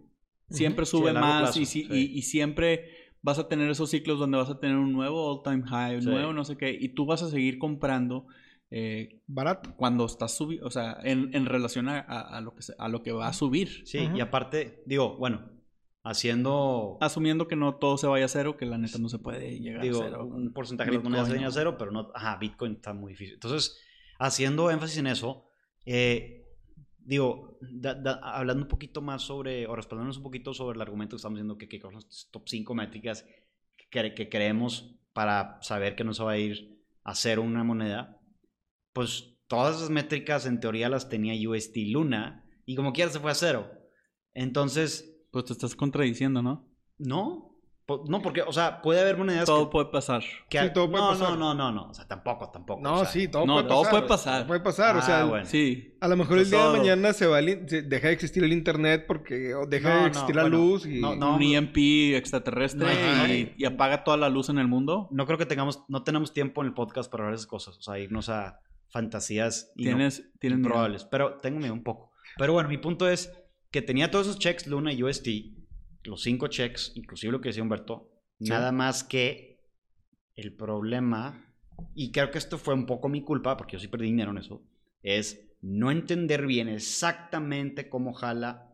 Siempre 0.52 0.86
Sí, 0.86 0.92
sube 0.92 1.14
largo 1.14 1.28
más 1.28 1.42
plazo, 1.44 1.60
y, 1.62 1.66
si- 1.66 1.84
sí. 1.84 1.88
y- 1.92 2.18
y 2.18 2.22
siempre 2.24 2.90
vas 3.22 3.38
a 3.40 3.48
tener 3.48 3.70
esos 3.70 3.90
ciclos 3.90 4.18
donde 4.20 4.38
vas 4.38 4.50
a 4.50 4.60
tener 4.60 4.76
un 4.78 4.92
nuevo 4.94 5.32
all-time 5.32 5.64
high, 5.68 5.96
un 5.96 6.02
Sí. 6.02 6.10
nuevo 6.10 6.34
no 6.34 6.44
sé 6.44 6.58
qué, 6.58 6.72
y 6.80 6.90
tú 6.90 7.06
vas 7.06 7.22
a 7.24 7.30
seguir 7.30 7.58
comprando 7.60 8.26
eh, 8.74 9.20
Barato. 9.28 9.76
cuando 9.76 10.06
estás 10.06 10.36
subiendo, 10.36 10.66
o 10.66 10.72
sea, 10.72 10.98
en, 11.04 11.30
en 11.36 11.46
relación 11.46 11.90
a, 11.90 12.00
a- 12.00 12.38
a 12.38 12.42
lo 12.42 12.56
que 12.56 12.62
se- 12.62 12.74
a 12.80 12.88
lo 12.88 13.04
que 13.04 13.12
va 13.12 13.28
a 13.28 13.34
subir. 13.34 13.86
Sí, 13.86 14.10
y 14.16 14.20
aparte, 14.22 14.82
digo, 14.86 15.18
bueno, 15.18 15.50
haciendo, 16.04 16.98
Asumiendo 17.02 17.48
que 17.48 17.56
no 17.56 17.76
todo 17.76 17.98
se 17.98 18.08
vaya 18.08 18.26
a 18.26 18.30
cero, 18.30 18.58
que 18.58 18.66
la 18.66 18.78
neta 18.78 18.98
no 18.98 19.10
se 19.10 19.20
puede 19.20 19.60
llegar 19.60 19.84
digo, 19.84 20.02
a 20.02 20.06
cero. 20.06 20.26
un 20.26 20.52
porcentaje 20.54 20.90
de 20.90 20.96
las 20.98 21.04
monedas 21.04 21.28
se 21.28 21.34
Bitcoin, 21.34 21.48
a 21.48 21.52
cero, 21.52 21.76
pero 21.78 21.92
no, 21.92 22.10
ajá, 22.16 22.38
Bitcoin 22.38 22.74
está 22.74 22.94
muy 22.94 23.12
difícil. 23.14 23.36
Entonces, 23.36 23.78
haciendo 24.20 24.72
énfasis 24.72 24.98
en 24.98 25.08
eso, 25.08 25.50
eh, 25.86 26.41
digo, 27.06 27.58
da- 27.62 27.96
da- 27.96 28.20
hablando 28.24 28.64
un 28.64 28.68
poquito 28.70 29.02
más 29.02 29.22
sobre, 29.24 29.68
o 29.68 29.76
respaldándonos 29.76 30.18
un 30.18 30.24
poquito 30.24 30.54
sobre 30.54 30.76
el 30.76 30.82
argumento 30.82 31.16
que 31.16 31.18
estamos 31.18 31.38
diciendo 31.38 31.58
que, 31.58 31.68
que 31.70 31.80
son 31.82 31.96
las 31.96 32.30
top 32.32 32.48
5 32.48 32.74
métricas 32.76 33.26
que, 33.78 33.90
cre- 33.90 34.14
que 34.16 34.30
creemos 34.30 34.96
para 35.14 35.60
saber 35.62 35.96
que 35.96 36.04
no 36.04 36.14
se 36.14 36.24
va 36.24 36.32
a 36.32 36.38
ir 36.38 36.80
a 37.04 37.16
cero 37.16 37.42
una 37.42 37.64
moneda, 37.64 38.20
pues 38.94 39.38
todas 39.48 39.78
esas 39.78 39.90
métricas 39.90 40.46
en 40.46 40.60
teoría 40.60 40.90
las 40.90 41.10
tenía 41.10 41.34
USD 41.50 41.92
Luna 41.92 42.46
y 42.66 42.76
como 42.76 42.94
quiera 42.94 43.12
se 43.12 43.20
fue 43.20 43.32
a 43.32 43.36
cero. 43.36 43.72
Entonces, 44.34 45.08
Pues 45.32 45.46
te 45.46 45.54
estás 45.54 45.76
contradiciendo, 45.76 46.42
¿no? 46.42 46.68
no, 46.98 47.51
no, 48.08 48.22
porque, 48.22 48.42
o 48.42 48.52
sea, 48.54 48.82
puede 48.82 49.02
haber 49.02 49.18
monedas 49.18 49.46
Todo 49.46 49.66
que, 49.68 49.72
puede 49.72 49.86
pasar. 49.88 50.24
que- 50.50 50.60
Sí, 50.60 50.70
todo 50.74 50.90
puede 50.90 51.04
no, 51.04 51.10
pasar. 51.12 51.30
no, 51.32 51.38
no, 51.38 51.54
no, 51.54 51.72
no, 51.72 51.90
o 51.90 51.94
sea, 51.94 52.08
tampoco, 52.08 52.50
tampoco. 52.52 52.82
No, 52.82 52.94
o 52.96 52.98
sea, 53.00 53.08
sí, 53.08 53.28
todo 53.28 53.46
no, 53.46 53.56
puede 53.56 53.68
todo 53.68 53.82
pasar. 53.84 53.92
puede 53.92 54.08
pasar. 54.08 54.38
todo 54.40 54.48
puede 54.48 54.60
pasar. 54.62 54.96
o 54.96 55.00
Ah, 55.00 55.02
sea, 55.02 55.24
bueno. 55.26 55.46
Sí. 55.46 55.96
a 56.00 56.08
lo 56.08 56.18
mejor 56.18 56.38
el 56.40 56.50
día 56.50 56.66
de 56.68 56.78
mañana 56.78 57.14
se 57.14 57.28
va 57.28 57.38
a 57.38 57.42
li- 57.42 57.60
se 57.68 57.82
deja 57.84 58.08
de 58.08 58.14
existir 58.14 58.44
el 58.44 58.54
internet 58.54 59.06
porque 59.08 59.54
o 59.56 59.66
deja 59.66 59.90
No, 59.90 59.96
de 59.96 60.02
no, 60.02 60.08
existir 60.08 60.36
la 60.36 60.42
bueno, 60.44 60.58
luz 60.58 60.86
y 60.86 61.00
no, 61.02 61.16
no. 61.16 61.36
un 61.36 61.42
EMP 61.44 62.16
extraterrestre 62.16 62.86
No, 62.86 63.28
y, 63.34 63.54
y 63.58 63.66
apaga 63.66 64.04
toda 64.04 64.18
la 64.18 64.30
luz 64.30 64.50
en 64.50 64.58
el 64.58 64.68
mundo. 64.68 65.08
No 65.12 65.26
creo 65.26 65.38
que 65.38 65.46
tengamos, 65.46 65.84
no 65.88 66.04
tenemos 66.04 66.34
tiempo 66.34 66.62
en 66.62 66.68
el 66.68 66.74
podcast 66.74 67.12
para 67.12 67.24
hablar 67.24 67.36
esas 67.36 67.48
cosas, 67.48 67.78
o 67.78 67.82
sea, 67.82 68.00
irnos 68.00 68.30
a 68.30 68.60
fantasías 68.90 69.72
Tienes, 69.76 70.30
tienes 70.40 70.60
miedo. 70.60 70.68
improbables, 70.70 71.06
pero 71.06 71.38
tengo 71.38 71.60
miedo 71.60 71.74
un 71.74 71.84
poco. 71.84 72.12
Pero 72.38 72.54
bueno, 72.54 72.70
mi 72.70 72.78
punto 72.78 73.08
es 73.10 73.32
que 73.72 73.82
tenía 73.82 74.12
todos 74.12 74.28
esos 74.28 74.40
checks 74.40 74.68
Luna 74.68 74.92
y 74.94 75.02
UST, 75.02 75.28
los 76.04 76.22
cinco 76.22 76.48
checks, 76.48 76.94
inclusive 76.96 77.32
lo 77.32 77.42
que 77.42 77.50
decía 77.50 77.64
Humberto, 77.64 78.08
Sí. 78.40 78.50
nada 78.50 78.72
más 78.72 79.04
que 79.04 79.60
el 80.36 80.54
problema, 80.56 81.54
y 81.94 82.12
creo 82.12 82.32
que 82.32 82.40
esto 82.40 82.58
fue 82.58 82.74
un 82.74 82.86
poco 82.88 83.08
mi 83.08 83.24
culpa, 83.24 83.56
porque 83.56 83.74
yo 83.74 83.80
sí 83.80 83.88
perdí 83.88 84.06
dinero 84.08 84.32
en 84.32 84.40
eso, 84.40 84.64
es 85.04 85.48
no 85.62 85.92
entender 85.92 86.48
bien 86.48 86.68
exactamente 86.68 87.88
cómo 87.90 88.14
jala 88.14 88.68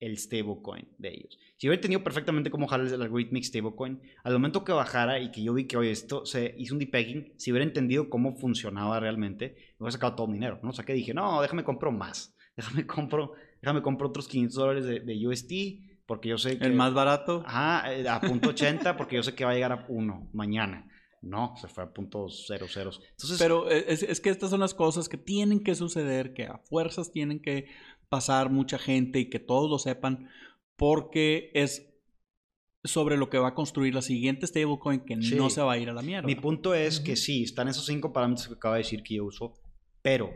el 0.00 0.18
stablecoin 0.18 0.86
de 0.98 1.08
ellos. 1.14 1.38
Si 1.56 1.66
hubiera 1.66 1.76
entendido 1.78 2.04
perfectamente 2.04 2.50
cómo 2.50 2.66
jala 2.66 2.84
el 2.92 3.00
algorithmic 3.00 3.44
stablecoin, 3.44 4.02
al 4.24 4.32
momento 4.34 4.62
que 4.64 4.72
bajara 4.72 5.18
y 5.20 5.30
que 5.30 5.42
yo 5.42 5.54
vi 5.54 5.64
que 5.66 5.78
oye, 5.78 5.90
esto 5.90 6.26
se 6.26 6.54
hizo 6.58 6.74
un 6.74 6.80
depegging, 6.80 7.32
si 7.38 7.50
hubiera 7.50 7.64
entendido 7.64 8.10
cómo 8.10 8.36
funcionaba 8.36 9.00
realmente, 9.00 9.54
me 9.78 9.84
hubiera 9.84 9.92
sacado 9.92 10.14
todo 10.16 10.26
mi 10.26 10.34
dinero, 10.34 10.60
¿no? 10.62 10.68
O 10.68 10.72
sea, 10.74 10.84
que 10.84 10.92
dije, 10.92 11.14
no, 11.14 11.40
déjame 11.40 11.64
compro 11.64 11.90
más, 11.90 12.36
déjame 12.56 12.86
compro, 12.86 13.32
déjame 13.62 13.80
compro 13.80 14.08
otros 14.08 14.28
500 14.28 14.54
dólares 14.56 14.84
de, 14.84 15.00
de 15.00 15.26
UST, 15.26 15.52
porque 16.06 16.28
yo 16.30 16.38
sé 16.38 16.58
que... 16.58 16.64
El 16.64 16.72
más 16.74 16.94
barato. 16.94 17.42
Ajá, 17.46 17.92
eh, 17.92 18.08
a 18.08 18.20
punto 18.20 18.50
80, 18.50 18.96
porque 18.96 19.16
yo 19.16 19.22
sé 19.22 19.34
que 19.34 19.44
va 19.44 19.50
a 19.50 19.54
llegar 19.54 19.72
a 19.72 19.86
1 19.88 20.30
mañana. 20.32 20.88
No, 21.22 21.54
se 21.60 21.66
fue 21.68 21.82
a 21.84 21.92
punto 21.92 22.28
00. 22.28 22.66
Entonces, 22.66 23.38
Pero 23.38 23.68
es, 23.68 24.02
es 24.02 24.20
que 24.20 24.30
estas 24.30 24.50
son 24.50 24.60
las 24.60 24.74
cosas 24.74 25.08
que 25.08 25.16
tienen 25.18 25.64
que 25.64 25.74
suceder, 25.74 26.32
que 26.34 26.44
a 26.44 26.58
fuerzas 26.58 27.10
tienen 27.10 27.40
que 27.40 27.66
pasar 28.08 28.50
mucha 28.50 28.78
gente 28.78 29.18
y 29.18 29.28
que 29.28 29.40
todos 29.40 29.68
lo 29.68 29.78
sepan, 29.78 30.28
porque 30.76 31.50
es 31.54 31.92
sobre 32.84 33.16
lo 33.16 33.28
que 33.28 33.38
va 33.38 33.48
a 33.48 33.54
construir 33.54 33.92
la 33.94 34.02
siguiente 34.02 34.46
stablecoin 34.46 35.00
que 35.00 35.20
Sí. 35.20 35.34
no 35.34 35.50
se 35.50 35.60
va 35.62 35.72
a 35.72 35.78
ir 35.78 35.88
a 35.90 35.92
la 35.92 36.02
mierda. 36.02 36.26
Mi 36.26 36.36
punto 36.36 36.72
es 36.74 37.00
que 37.00 37.12
Ujú. 37.12 37.20
sí, 37.20 37.42
están 37.42 37.66
esos 37.66 37.86
cinco 37.86 38.12
parámetros 38.12 38.46
que 38.46 38.54
acaba 38.54 38.76
de 38.76 38.82
decir 38.82 39.02
que 39.02 39.14
yo 39.16 39.24
uso, 39.24 39.54
pero 40.02 40.30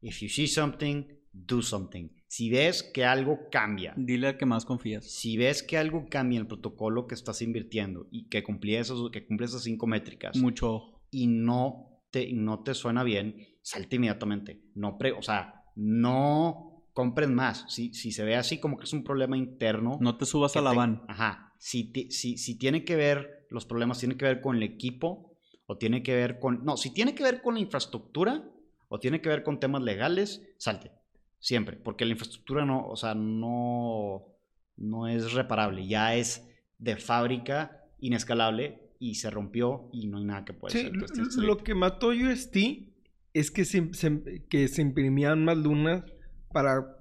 if 0.00 0.20
you 0.20 0.28
see 0.30 0.46
something, 0.46 1.04
do 1.32 1.60
something. 1.60 2.08
Si 2.36 2.50
ves 2.50 2.82
que 2.82 3.04
algo 3.04 3.48
cambia, 3.48 3.94
Dile 3.96 4.26
al 4.26 4.36
que 4.36 4.44
más 4.44 4.64
confías. 4.64 5.04
si 5.08 5.36
ves 5.36 5.62
que 5.62 5.78
algo 5.78 6.06
cambia 6.10 6.36
en 6.38 6.42
el 6.42 6.48
protocolo 6.48 7.06
que 7.06 7.14
estás 7.14 7.40
invirtiendo 7.42 8.08
y 8.10 8.28
que 8.28 8.42
cumple, 8.42 8.76
esos, 8.80 9.12
que 9.12 9.24
cumple 9.24 9.46
esas 9.46 9.62
cinco 9.62 9.86
métricas 9.86 10.36
Mucho 10.38 11.00
y 11.12 11.28
no 11.28 12.00
te, 12.10 12.32
no 12.32 12.64
te 12.64 12.74
suena 12.74 13.04
bien, 13.04 13.36
salte 13.62 13.94
inmediatamente. 13.96 14.60
No 14.74 14.98
pre- 14.98 15.12
o 15.12 15.22
sea, 15.22 15.62
no 15.76 16.82
compres 16.92 17.28
más. 17.28 17.66
Si, 17.68 17.94
si 17.94 18.10
se 18.10 18.24
ve 18.24 18.34
así 18.34 18.58
como 18.58 18.78
que 18.78 18.84
es 18.84 18.92
un 18.92 19.04
problema 19.04 19.36
interno, 19.36 19.98
No 20.00 20.16
te 20.16 20.26
subas 20.26 20.56
a 20.56 20.60
la 20.60 20.70
te- 20.70 20.76
van. 20.76 21.02
Ajá. 21.06 21.52
Si, 21.58 21.92
si, 22.10 22.36
si 22.36 22.58
tiene 22.58 22.84
que 22.84 22.96
ver, 22.96 23.46
los 23.48 23.64
problemas 23.64 24.00
tienen 24.00 24.18
que 24.18 24.24
ver 24.24 24.40
con 24.40 24.56
el 24.56 24.64
equipo 24.64 25.36
o 25.66 25.76
tiene 25.78 26.02
que 26.02 26.14
ver 26.16 26.40
con... 26.40 26.64
No, 26.64 26.76
si 26.76 26.92
tiene 26.92 27.14
que 27.14 27.22
ver 27.22 27.42
con 27.42 27.54
la 27.54 27.60
infraestructura 27.60 28.44
o 28.88 28.98
tiene 28.98 29.20
que 29.20 29.28
ver 29.28 29.44
con 29.44 29.60
temas 29.60 29.82
legales, 29.84 30.42
salte. 30.58 30.90
Siempre. 31.44 31.76
Porque 31.76 32.06
la 32.06 32.12
infraestructura 32.12 32.64
no, 32.64 32.86
o 32.88 32.96
sea, 32.96 33.14
no, 33.14 34.22
no 34.76 35.08
es 35.08 35.32
reparable. 35.34 35.86
Ya 35.86 36.14
es 36.16 36.48
de 36.78 36.96
fábrica, 36.96 37.84
inescalable 37.98 38.92
y 38.98 39.16
se 39.16 39.28
rompió 39.28 39.90
y 39.92 40.06
no 40.06 40.16
hay 40.18 40.24
nada 40.24 40.46
que 40.46 40.54
pueda 40.54 40.72
Sí, 40.72 40.78
hacer. 40.78 40.96
lo, 40.96 41.06
que 41.06 41.20
lo 41.20 41.30
salirte. 41.30 41.64
que 41.64 41.74
mató 41.74 42.08
UST 42.08 42.56
es 43.34 43.50
que 43.50 43.66
se, 43.66 43.92
se- 43.92 44.46
que 44.48 44.68
se 44.68 44.80
imprimían 44.80 45.44
más 45.44 45.58
lunas 45.58 46.02
para 46.50 46.96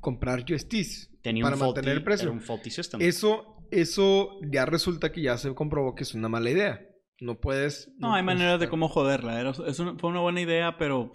comprar 0.00 0.44
USTs. 0.48 1.10
Tenía 1.22 1.42
para 1.42 1.56
un 1.56 1.60
mantener 1.60 1.84
faulty, 1.86 1.98
el 1.98 2.04
precio. 2.04 2.24
era 2.28 2.32
un 2.32 2.40
faulty 2.40 2.70
system. 2.70 3.00
Eso, 3.02 3.56
eso 3.72 4.38
ya 4.52 4.66
resulta 4.66 5.10
que 5.10 5.22
ya 5.22 5.36
se 5.36 5.52
comprobó 5.52 5.96
que 5.96 6.04
es 6.04 6.14
una 6.14 6.28
mala 6.28 6.48
idea. 6.50 6.86
No 7.20 7.40
puedes. 7.40 7.90
No, 7.98 8.14
hay 8.14 8.22
puedes 8.22 8.38
maneras 8.38 8.60
de 8.60 8.68
cómo 8.68 8.88
joderla. 8.88 9.40
Era, 9.40 9.50
es 9.66 9.78
una- 9.80 9.98
fue 9.98 10.10
una 10.10 10.20
buena 10.20 10.40
idea, 10.40 10.78
pero 10.78 11.12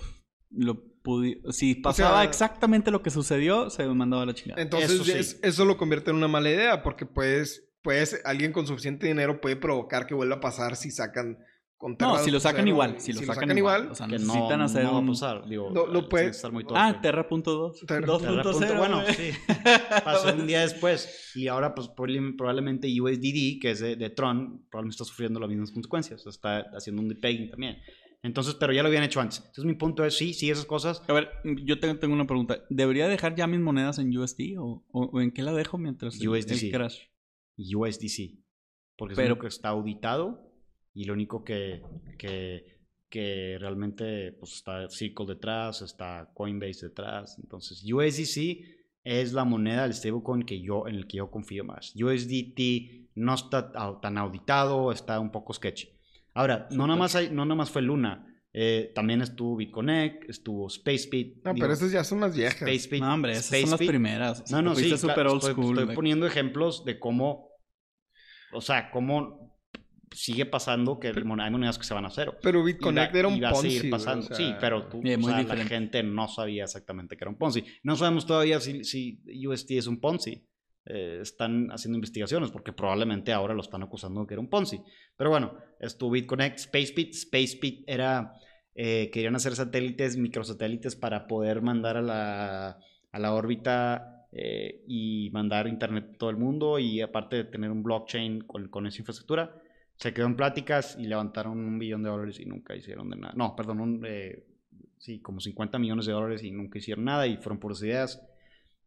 lo 0.52 0.84
si 1.52 1.76
pasaba 1.76 2.22
sea, 2.22 2.24
exactamente 2.30 2.91
lo 2.91 3.02
que 3.02 3.10
sucedió, 3.10 3.70
se 3.70 3.86
mandaba 3.88 4.24
a 4.24 4.26
la 4.26 4.34
chingada. 4.34 4.62
Entonces, 4.62 4.91
Eso 4.91 5.04
sí. 5.04 5.12
es- 5.12 5.39
eso 5.44 5.65
lo 5.65 5.78
convierte 5.78 6.12
en 6.12 6.18
una 6.18 6.28
mala 6.28 6.50
idea 6.50 6.82
porque 6.84 7.06
puedes, 7.06 7.70
puedes, 7.82 8.20
alguien 8.26 8.52
con 8.52 8.65
suficiente 8.68 9.08
dinero 9.08 9.39
puede 9.41 9.56
provocar 9.56 10.08
que 10.08 10.13
vuelva 10.13 10.36
a 10.38 10.39
pasar 10.41 10.76
si 10.76 10.91
sacan 10.91 11.38
no, 12.00 12.18
si 12.18 12.32
lo 12.32 12.39
sacan 12.39 12.65
2.0, 12.65 12.68
igual. 12.70 12.96
y 12.98 13.00
Si, 13.02 13.13
lo, 13.13 13.22
sacan, 13.22 13.56
igual. 13.56 13.89
O 13.91 13.96
sea, 13.96 14.08
que 14.08 14.13
no, 14.18 14.34
necesitan 14.34 14.62
hacer 14.62 14.84
no 14.86 14.94
va 14.94 15.00
a 15.00 15.06
pasar. 15.06 15.48
Digo, 15.48 15.70
No, 15.72 15.86
lo 15.86 16.10
puede- 16.10 16.30
estar 16.30 16.52
muy 16.52 16.63
Ah, 16.74 16.94
torpe. 16.94 17.02
Terra.2. 17.02 17.86
Terra- 17.86 18.08
2.0. 18.08 18.20
Terra 18.26 18.44
punto- 18.44 18.76
bueno, 18.78 19.04
sí. 19.15 19.32
Pasó 20.04 20.34
un 20.34 20.48
día 20.48 20.62
después. 20.62 21.32
Y 21.36 21.48
ahora, 21.48 21.76
pues, 21.76 21.88
probablemente 21.89 22.38
probablemente 22.38 22.88
USDD, 23.02 23.60
que 23.62 23.72
es 23.72 23.82
de, 23.82 23.98
de 23.98 24.10
Tron, 24.10 24.65
probablemente 24.72 24.96
está 24.96 25.06
sufriendo 25.06 25.39
las 25.39 25.50
mismas 25.50 25.70
consecuencias. 25.72 26.26
Está 26.26 26.65
haciendo 26.76 27.04
un 27.04 27.10
depegging 27.10 27.52
también. 27.52 27.78
Entonces, 28.26 28.56
pero 28.56 28.74
ya 28.74 28.82
lo 28.82 28.88
habían 28.88 29.04
hecho 29.04 29.22
antes. 29.22 29.38
Entonces, 29.40 29.66
mi 29.66 29.76
punto 29.76 30.04
es, 30.04 30.18
sí, 30.18 30.34
sí, 30.34 30.50
esas 30.50 30.66
cosas. 30.66 31.04
A 31.08 31.14
ver, 31.14 31.30
yo 31.64 31.80
tengo, 31.80 31.98
tengo 32.00 32.14
una 32.14 32.26
pregunta. 32.26 32.66
¿Debería 32.70 33.08
dejar 33.08 33.36
ya 33.36 33.46
mis 33.48 33.60
monedas 33.60 34.00
en 34.00 34.16
USD 34.18 34.58
o, 34.58 34.84
o- 34.92 35.06
o 35.14 35.22
en 35.22 35.32
qué 35.32 35.44
la 35.44 35.54
dejo 35.54 35.78
mientras 35.78 36.20
el- 36.20 36.28
USDC. 36.30 36.64
el 36.66 36.72
crash? 36.72 37.00
USDC. 37.58 38.40
Porque 38.98 39.14
es 39.14 39.16
Pero- 39.18 39.30
lo 39.30 39.34
único 39.36 39.42
que 39.44 39.48
está 39.48 39.70
auditado 39.70 40.52
y 40.94 41.04
lo 41.06 41.14
único 41.14 41.44
que, 41.44 41.82
que, 42.18 42.80
que 43.10 43.58
realmente 43.60 44.32
pues, 44.34 44.54
está 44.54 44.90
Circle 44.90 45.26
detrás, 45.28 45.82
está 45.82 46.32
Coinbase 46.34 46.88
detrás. 46.88 47.38
Entonces, 47.42 47.84
USDC 47.92 48.64
es 49.04 49.34
la 49.34 49.44
moneda 49.46 49.84
del 49.84 49.94
stablecoin 49.94 50.44
que 50.44 50.62
yo, 50.62 50.88
en 50.88 50.96
el 50.96 51.08
que 51.08 51.18
yo 51.18 51.30
confío 51.30 51.64
más. 51.64 51.94
USDT 51.96 53.10
no 53.16 53.34
está 53.36 53.72
tan 54.02 54.18
auditado, 54.18 54.92
está 54.92 55.20
un 55.20 55.32
poco 55.32 55.54
sketchy. 55.54 55.90
Ahora, 56.36 56.67
no 56.71 56.86
nada 56.86 57.00
más, 57.00 57.15
hay, 57.15 57.30
no 57.32 57.45
nada 57.45 57.56
más 57.56 57.71
fue 57.71 57.82
Luna. 57.82 58.21
eh, 58.58 58.91
también 58.95 59.21
estuvo 59.21 59.56
BitConnect, 59.58 60.30
estuvo 60.30 60.69
SpaceBit. 60.69 61.43
No, 61.43 61.54
digo, 61.54 61.63
pero 61.65 61.74
esas 61.74 61.91
ya 61.91 62.04
son 62.06 62.21
las 62.21 62.36
viejas. 62.38 62.60
SpaceBit, 62.69 63.02
No, 63.02 63.13
hombre, 63.13 63.32
esas 63.34 63.60
son 63.62 63.69
las 63.71 63.80
primeras. 63.80 64.41
O 64.41 64.48
sea, 64.48 64.62
No, 64.62 64.69
no, 64.69 64.76
sí, 64.76 64.84
claro, 64.84 64.98
super 64.98 65.28
old 65.28 65.38
estoy, 65.43 65.54
school. 65.54 65.80
estoy 65.80 65.95
poniendo 65.95 66.26
ejemplos 66.28 66.86
de 66.86 66.98
cómo, 67.00 67.50
o 68.54 68.62
sea, 68.62 68.91
cómo 68.91 69.58
sigue 70.13 70.45
pasando 70.45 71.00
que 71.00 71.12
Pero- 71.12 71.36
hay 71.41 71.52
monedas 71.52 71.78
que 71.78 71.84
se 71.84 71.93
van 71.93 72.06
a 72.06 72.10
cero. 72.10 72.38
Pero 72.41 72.63
BitConnect 72.63 73.13
era 73.15 73.28
un 73.28 73.41
Ponzi. 73.41 73.71
seguir 73.71 73.91
pasando. 73.91 74.26
o 74.26 74.28
sea, 74.30 74.38
sí, 74.38 74.54
pero 74.62 74.88
tú, 74.88 75.00
o 75.00 75.02
sea, 75.02 75.17
la 75.17 75.39
diferente. 75.39 75.65
gente 75.76 76.04
no 76.04 76.28
sabía 76.30 76.63
exactamente 76.63 77.17
que 77.17 77.24
era 77.26 77.32
un 77.32 77.38
Ponzi. 77.38 77.65
No 77.84 77.98
sabemos 77.98 78.26
todavía 78.26 78.62
si, 78.62 78.86
si 78.86 79.21
UST 79.45 79.71
es 79.71 79.88
un 79.88 80.00
Ponzi. 80.00 80.48
Eh, 80.88 81.19
están 81.21 81.69
haciendo 81.71 81.98
investigaciones 81.98 82.52
porque 82.52 82.71
probablemente 82.71 83.34
ahora 83.34 83.54
lo 83.54 83.62
están 83.62 83.82
acusando 83.82 84.21
de 84.21 84.28
que 84.28 84.34
era 84.36 84.41
un 84.41 84.50
Ponzi. 84.50 84.82
Pero 85.17 85.30
bueno, 85.30 85.58
estuvo 85.80 86.12
BitConnect, 86.12 86.60
SpaceBit. 86.60 87.13
SpaceBit 87.13 87.84
era, 87.88 88.34
eh, 88.76 89.10
querían 89.12 89.36
hacer 89.36 89.56
satélites, 89.56 90.17
microsatélites 90.17 90.95
para 90.95 91.28
poder 91.28 91.62
mandar 91.62 91.98
a 91.98 92.02
la, 92.02 92.80
a 93.12 93.19
la 93.19 93.34
órbita 93.34 94.15
eh, 94.38 94.84
y 94.86 95.30
mandar 95.32 95.65
internet 95.65 96.10
a 96.13 96.17
todo 96.17 96.30
el 96.30 96.36
mundo 96.36 96.78
y 96.78 97.00
aparte 97.00 97.38
de 97.38 97.43
tener 97.45 97.71
un 97.71 97.84
blockchain 97.84 98.41
con, 98.41 98.86
esa 98.86 99.00
infraestructura, 99.00 99.56
se 99.95 100.13
quedó 100.13 100.26
en 100.26 100.36
pláticas 100.36 100.98
y 101.00 101.08
levantaron 101.08 101.58
un 101.58 101.80
billón 101.80 102.04
de 102.04 102.10
dólares 102.10 102.41
y 102.41 102.45
nunca 102.45 102.76
hicieron 102.76 103.10
de 103.10 103.15
nada. 103.15 103.34
No, 103.38 103.56
perdón, 103.56 104.02
eh, 104.06 104.45
sí, 104.98 105.21
como 105.21 105.39
50 105.39 105.80
millones 105.80 106.06
de 106.06 106.12
dólares 106.12 106.43
y 106.43 106.52
nunca 106.52 106.80
hicieron 106.80 107.06
nada 107.06 107.26
y 107.28 107.38
fueron 107.38 107.60
puras 107.60 107.82
ideas. 107.82 108.21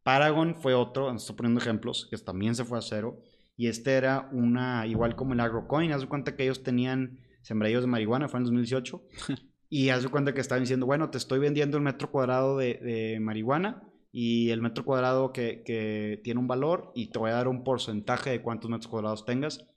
Paragon 0.02 0.56
fue 0.56 0.74
otro, 0.74 1.14
estoy 1.14 1.36
poniendo 1.36 1.60
ejemplos, 1.60 2.06
que 2.10 2.16
también 2.18 2.54
se 2.54 2.64
fue 2.64 2.78
a 2.78 2.82
cero. 2.82 3.20
Y 3.56 3.66
este 3.66 3.94
era 3.94 4.28
una, 4.32 4.86
igual 4.86 5.16
como 5.16 5.32
el 5.34 5.40
AgroCoin, 5.40 5.92
haz 5.92 6.02
de 6.02 6.08
cuenta 6.08 6.36
que 6.36 6.44
ellos 6.44 6.62
tenían 6.62 7.18
sembradíos 7.42 7.82
de 7.82 7.88
marihuana, 7.88 8.28
fue 8.28 8.38
en 8.38 8.44
2018. 8.44 9.02
y 9.68 9.88
haz 9.90 10.02
de 10.02 10.08
cuenta 10.08 10.32
que 10.32 10.40
estaban 10.40 10.62
diciendo, 10.62 10.86
bueno, 10.86 11.10
te 11.10 11.18
estoy 11.18 11.38
vendiendo 11.38 11.76
el 11.76 11.82
metro 11.82 12.10
cuadrado 12.10 12.56
de, 12.56 12.74
de 12.74 13.20
marihuana 13.20 13.82
y 14.10 14.50
el 14.50 14.62
metro 14.62 14.84
cuadrado 14.84 15.32
que, 15.32 15.62
que, 15.64 16.20
tiene 16.24 16.40
un 16.40 16.48
valor 16.48 16.92
y 16.94 17.10
te 17.10 17.18
voy 17.18 17.30
a 17.30 17.34
dar 17.34 17.48
un 17.48 17.64
porcentaje 17.64 18.30
de 18.30 18.42
cuántos 18.42 18.70
metros 18.70 18.88
cuadrados 18.88 19.24
tengas 19.24 19.68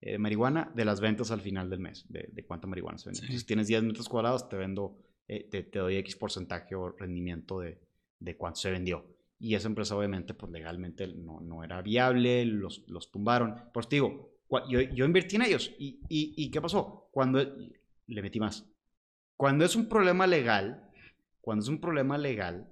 eh, 0.00 0.12
de 0.12 0.18
marihuana 0.18 0.72
de 0.74 0.84
las 0.84 1.00
ventas 1.00 1.30
al 1.30 1.40
final 1.40 1.68
del 1.68 1.80
mes, 1.80 2.06
de, 2.08 2.28
de 2.32 2.44
cuánta 2.44 2.66
marihuana 2.66 2.98
se 2.98 3.10
vende. 3.10 3.26
Sí. 3.26 3.38
Si 3.38 3.46
tienes 3.46 3.66
10 3.66 3.82
metros 3.84 4.08
cuadrados, 4.08 4.48
te 4.48 4.56
vendo, 4.56 4.98
eh, 5.28 5.48
te, 5.50 5.62
te, 5.62 5.78
doy 5.78 5.96
X 5.96 6.16
porcentaje 6.16 6.74
o 6.74 6.90
rendimiento 6.90 7.60
de, 7.60 7.80
de 8.18 8.36
cuánto 8.36 8.60
se 8.60 8.70
vendió. 8.70 9.04
Y 9.44 9.54
esa 9.56 9.68
empresa 9.68 9.94
obviamente, 9.94 10.32
pues 10.32 10.50
legalmente 10.50 11.06
no, 11.06 11.38
no 11.38 11.62
era 11.62 11.82
viable, 11.82 12.46
los, 12.46 12.82
los 12.88 13.12
tumbaron. 13.12 13.56
Te 13.74 13.96
digo, 13.96 14.38
yo, 14.70 14.80
yo 14.80 15.04
invertí 15.04 15.36
en 15.36 15.42
ellos. 15.42 15.70
¿Y, 15.78 16.00
y, 16.08 16.32
y 16.34 16.50
qué 16.50 16.62
pasó? 16.62 17.10
Cuando 17.12 17.44
le 18.06 18.22
metí 18.22 18.40
más. 18.40 18.64
Cuando 19.36 19.66
es 19.66 19.76
un 19.76 19.86
problema 19.86 20.26
legal, 20.26 20.90
cuando 21.42 21.62
es 21.62 21.68
un 21.68 21.78
problema 21.78 22.16
legal, 22.16 22.70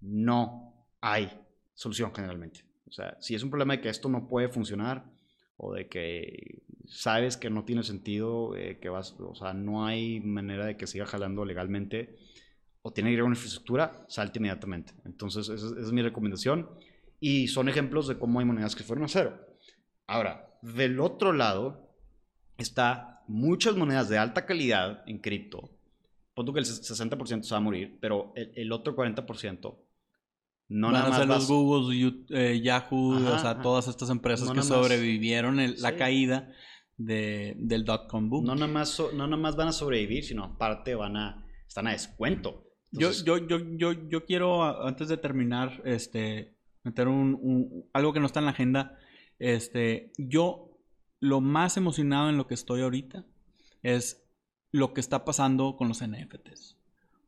no 0.00 0.86
hay 1.02 1.30
solución 1.74 2.14
generalmente. 2.14 2.64
O 2.88 2.92
sea, 2.92 3.18
si 3.20 3.34
es 3.34 3.42
un 3.42 3.50
problema 3.50 3.74
de 3.74 3.82
que 3.82 3.90
esto 3.90 4.08
no 4.08 4.26
puede 4.26 4.48
funcionar 4.48 5.04
o 5.58 5.74
de 5.74 5.86
que 5.86 6.62
sabes 6.86 7.36
que 7.36 7.50
no 7.50 7.66
tiene 7.66 7.82
sentido, 7.82 8.56
eh, 8.56 8.78
que 8.80 8.88
vas, 8.88 9.16
o 9.20 9.34
sea, 9.34 9.52
no 9.52 9.84
hay 9.84 10.20
manera 10.20 10.64
de 10.64 10.78
que 10.78 10.86
siga 10.86 11.04
jalando 11.04 11.44
legalmente 11.44 12.16
o 12.86 12.92
tiene 12.92 13.10
que 13.10 13.14
ir 13.14 13.20
a 13.20 13.24
una 13.24 13.34
infraestructura, 13.34 14.04
salte 14.06 14.38
inmediatamente. 14.38 14.92
Entonces, 15.04 15.48
esa, 15.48 15.66
esa 15.66 15.80
es 15.80 15.90
mi 15.90 16.02
recomendación. 16.02 16.70
Y 17.18 17.48
son 17.48 17.68
ejemplos 17.68 18.06
de 18.06 18.16
cómo 18.16 18.38
hay 18.38 18.46
monedas 18.46 18.76
que 18.76 18.84
fueron 18.84 19.04
a 19.06 19.08
cero. 19.08 19.36
Ahora, 20.06 20.56
del 20.62 21.00
otro 21.00 21.32
lado, 21.32 21.90
está 22.58 23.24
muchas 23.26 23.74
monedas 23.74 24.08
de 24.08 24.18
alta 24.18 24.46
calidad 24.46 25.02
en 25.08 25.18
cripto. 25.18 25.76
Pongo 26.32 26.52
que 26.52 26.60
el 26.60 26.64
60% 26.64 27.42
se 27.42 27.50
va 27.50 27.56
a 27.56 27.60
morir, 27.60 27.98
pero 28.00 28.32
el, 28.36 28.52
el 28.54 28.70
otro 28.70 28.94
40% 28.94 29.76
no 30.68 30.86
Van 30.86 30.92
nada 30.92 31.08
más 31.08 31.16
a 31.16 31.20
ser 31.22 31.28
vas... 31.28 31.38
los 31.38 31.48
Google, 31.48 32.24
eh, 32.30 32.60
Yahoo, 32.60 33.16
ajá, 33.16 33.34
o 33.34 33.38
sea, 33.40 33.50
ajá. 33.50 33.62
todas 33.62 33.88
estas 33.88 34.10
empresas 34.10 34.46
no 34.46 34.54
que 34.54 34.62
sobrevivieron 34.62 35.58
el, 35.58 35.74
sí. 35.74 35.82
la 35.82 35.96
caída 35.96 36.52
de, 36.96 37.56
del 37.58 37.84
dot-com 37.84 38.30
boom. 38.30 38.44
No 38.44 38.54
nada, 38.54 38.72
más 38.72 38.96
no 39.12 39.26
nada 39.26 39.42
más 39.42 39.56
van 39.56 39.68
a 39.68 39.72
sobrevivir, 39.72 40.22
sino 40.22 40.44
aparte 40.44 40.94
van 40.94 41.16
a, 41.16 41.46
están 41.66 41.88
a 41.88 41.92
descuento. 41.92 42.65
Entonces... 42.96 43.24
Yo, 43.24 43.38
yo, 43.38 43.58
yo, 43.58 43.92
yo, 43.92 44.08
yo 44.08 44.24
quiero, 44.24 44.62
antes 44.86 45.08
de 45.08 45.16
terminar, 45.16 45.82
este, 45.84 46.56
meter 46.82 47.08
un, 47.08 47.38
un, 47.40 47.88
algo 47.92 48.12
que 48.12 48.20
no 48.20 48.26
está 48.26 48.40
en 48.40 48.46
la 48.46 48.52
agenda. 48.52 48.98
Este, 49.38 50.12
yo, 50.16 50.78
lo 51.20 51.40
más 51.40 51.76
emocionado 51.76 52.30
en 52.30 52.36
lo 52.36 52.46
que 52.46 52.54
estoy 52.54 52.82
ahorita 52.82 53.24
es 53.82 54.26
lo 54.72 54.94
que 54.94 55.00
está 55.00 55.24
pasando 55.24 55.76
con 55.76 55.88
los 55.88 56.02
NFTs. 56.02 56.76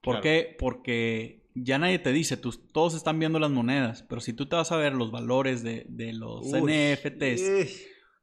¿Por 0.00 0.14
claro. 0.14 0.22
qué? 0.22 0.56
Porque 0.58 1.48
ya 1.54 1.78
nadie 1.78 1.98
te 1.98 2.12
dice, 2.12 2.36
tú, 2.36 2.52
todos 2.52 2.94
están 2.94 3.18
viendo 3.18 3.38
las 3.38 3.50
monedas, 3.50 4.04
pero 4.08 4.20
si 4.20 4.32
tú 4.32 4.46
te 4.46 4.56
vas 4.56 4.72
a 4.72 4.76
ver 4.76 4.94
los 4.94 5.10
valores 5.10 5.62
de, 5.62 5.86
de 5.88 6.12
los 6.12 6.46
Uy, 6.46 6.72
NFTs, 6.72 7.40
eh. 7.40 7.68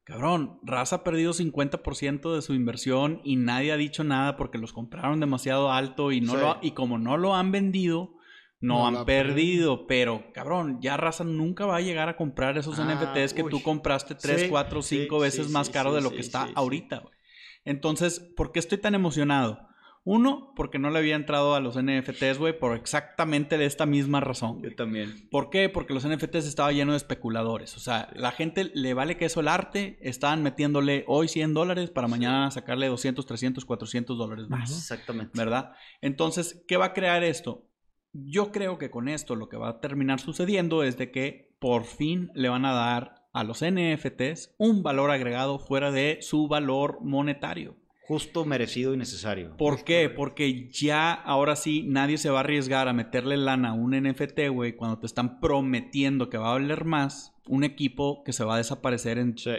Cabrón, 0.05 0.59
Raza 0.63 0.97
ha 0.97 1.03
perdido 1.03 1.33
50% 1.33 2.33
de 2.33 2.41
su 2.41 2.53
inversión 2.53 3.19
y 3.23 3.35
nadie 3.35 3.73
ha 3.73 3.77
dicho 3.77 4.03
nada 4.03 4.37
porque 4.37 4.57
los 4.57 4.71
compraron 4.71 5.19
demasiado 5.19 5.71
alto 5.71 6.11
y, 6.11 6.21
no 6.21 6.33
sí. 6.33 6.37
lo, 6.37 6.57
y 6.61 6.71
como 6.71 6.97
no 6.97 7.17
lo 7.17 7.35
han 7.35 7.51
vendido, 7.51 8.13
no, 8.61 8.89
no 8.89 8.99
han 8.99 9.05
perdido, 9.05 9.87
pero 9.87 10.31
cabrón, 10.31 10.79
ya 10.79 10.95
Raza 10.95 11.23
nunca 11.23 11.65
va 11.65 11.77
a 11.77 11.81
llegar 11.81 12.07
a 12.07 12.15
comprar 12.15 12.57
esos 12.57 12.79
ah, 12.79 12.85
NFTs 12.85 13.33
que 13.33 13.43
uy. 13.43 13.49
tú 13.49 13.61
compraste 13.61 14.15
3, 14.15 14.41
sí, 14.41 14.47
4, 14.47 14.81
5 14.81 15.15
sí, 15.15 15.21
veces 15.21 15.49
más 15.49 15.69
caro 15.69 15.93
de 15.93 16.01
lo 16.01 16.11
que 16.11 16.21
está 16.21 16.49
ahorita. 16.55 17.03
Entonces, 17.65 18.19
¿por 18.19 18.51
qué 18.51 18.59
estoy 18.59 18.77
tan 18.77 18.95
emocionado? 18.95 19.67
Uno, 20.07 20.53
porque 20.55 20.77
no 20.77 20.91
le 20.91 20.99
había 20.99 21.15
entrado 21.15 21.55
a 21.55 21.59
los 21.59 21.81
NFTs, 21.81 22.37
güey, 22.37 22.57
por 22.57 22.77
exactamente 22.77 23.57
de 23.57 23.65
esta 23.65 23.87
misma 23.87 24.19
razón. 24.19 24.61
Yo 24.61 24.75
también. 24.75 25.27
¿Por 25.31 25.49
qué? 25.49 25.67
Porque 25.67 25.95
los 25.95 26.07
NFTs 26.07 26.45
estaba 26.45 26.71
lleno 26.71 26.91
de 26.91 26.97
especuladores. 26.97 27.75
O 27.75 27.79
sea, 27.79 28.09
la 28.13 28.31
gente 28.31 28.71
le 28.75 28.93
vale 28.93 29.17
que 29.17 29.25
eso 29.25 29.39
el 29.39 29.47
arte. 29.47 29.97
Estaban 30.01 30.43
metiéndole 30.43 31.05
hoy 31.07 31.27
100 31.27 31.55
dólares 31.55 31.89
para 31.89 32.07
mañana 32.07 32.51
sacarle 32.51 32.85
200, 32.85 33.25
300, 33.25 33.65
400 33.65 34.15
dólares 34.15 34.47
más. 34.47 34.69
Exactamente. 34.69 35.31
¿Verdad? 35.35 35.73
Entonces, 36.01 36.63
¿qué 36.67 36.77
va 36.77 36.85
a 36.85 36.93
crear 36.93 37.23
esto? 37.23 37.67
Yo 38.13 38.51
creo 38.51 38.77
que 38.77 38.91
con 38.91 39.09
esto 39.09 39.35
lo 39.35 39.49
que 39.49 39.57
va 39.57 39.69
a 39.69 39.79
terminar 39.81 40.19
sucediendo 40.19 40.83
es 40.83 40.99
de 40.99 41.09
que 41.09 41.57
por 41.59 41.83
fin 41.83 42.29
le 42.35 42.49
van 42.49 42.65
a 42.65 42.73
dar 42.73 43.25
a 43.33 43.43
los 43.43 43.63
NFTs 43.65 44.53
un 44.59 44.83
valor 44.83 45.09
agregado 45.09 45.57
fuera 45.57 45.91
de 45.91 46.19
su 46.21 46.47
valor 46.47 46.99
monetario. 47.01 47.75
Justo, 48.07 48.45
merecido 48.45 48.93
y 48.93 48.97
necesario. 48.97 49.57
¿Por 49.57 49.83
qué? 49.83 50.09
Porque 50.09 50.69
ya 50.69 51.11
ahora 51.11 51.55
sí 51.55 51.83
nadie 51.87 52.19
se 52.19 52.29
va 52.29 52.37
a 52.37 52.39
arriesgar 52.41 52.87
a 52.87 52.93
meterle 52.93 53.35
lana 53.35 53.69
a 53.69 53.73
un 53.73 53.99
NFT, 53.99 54.49
güey, 54.51 54.75
cuando 54.75 54.99
te 54.99 55.07
están 55.07 55.39
prometiendo 55.39 56.29
que 56.29 56.37
va 56.37 56.49
a 56.49 56.53
valer 56.53 56.85
más 56.85 57.33
un 57.47 57.63
equipo 57.63 58.23
que 58.23 58.31
se 58.31 58.43
va 58.43 58.55
a 58.55 58.57
desaparecer 58.57 59.17
en... 59.17 59.35
Sí. 59.35 59.53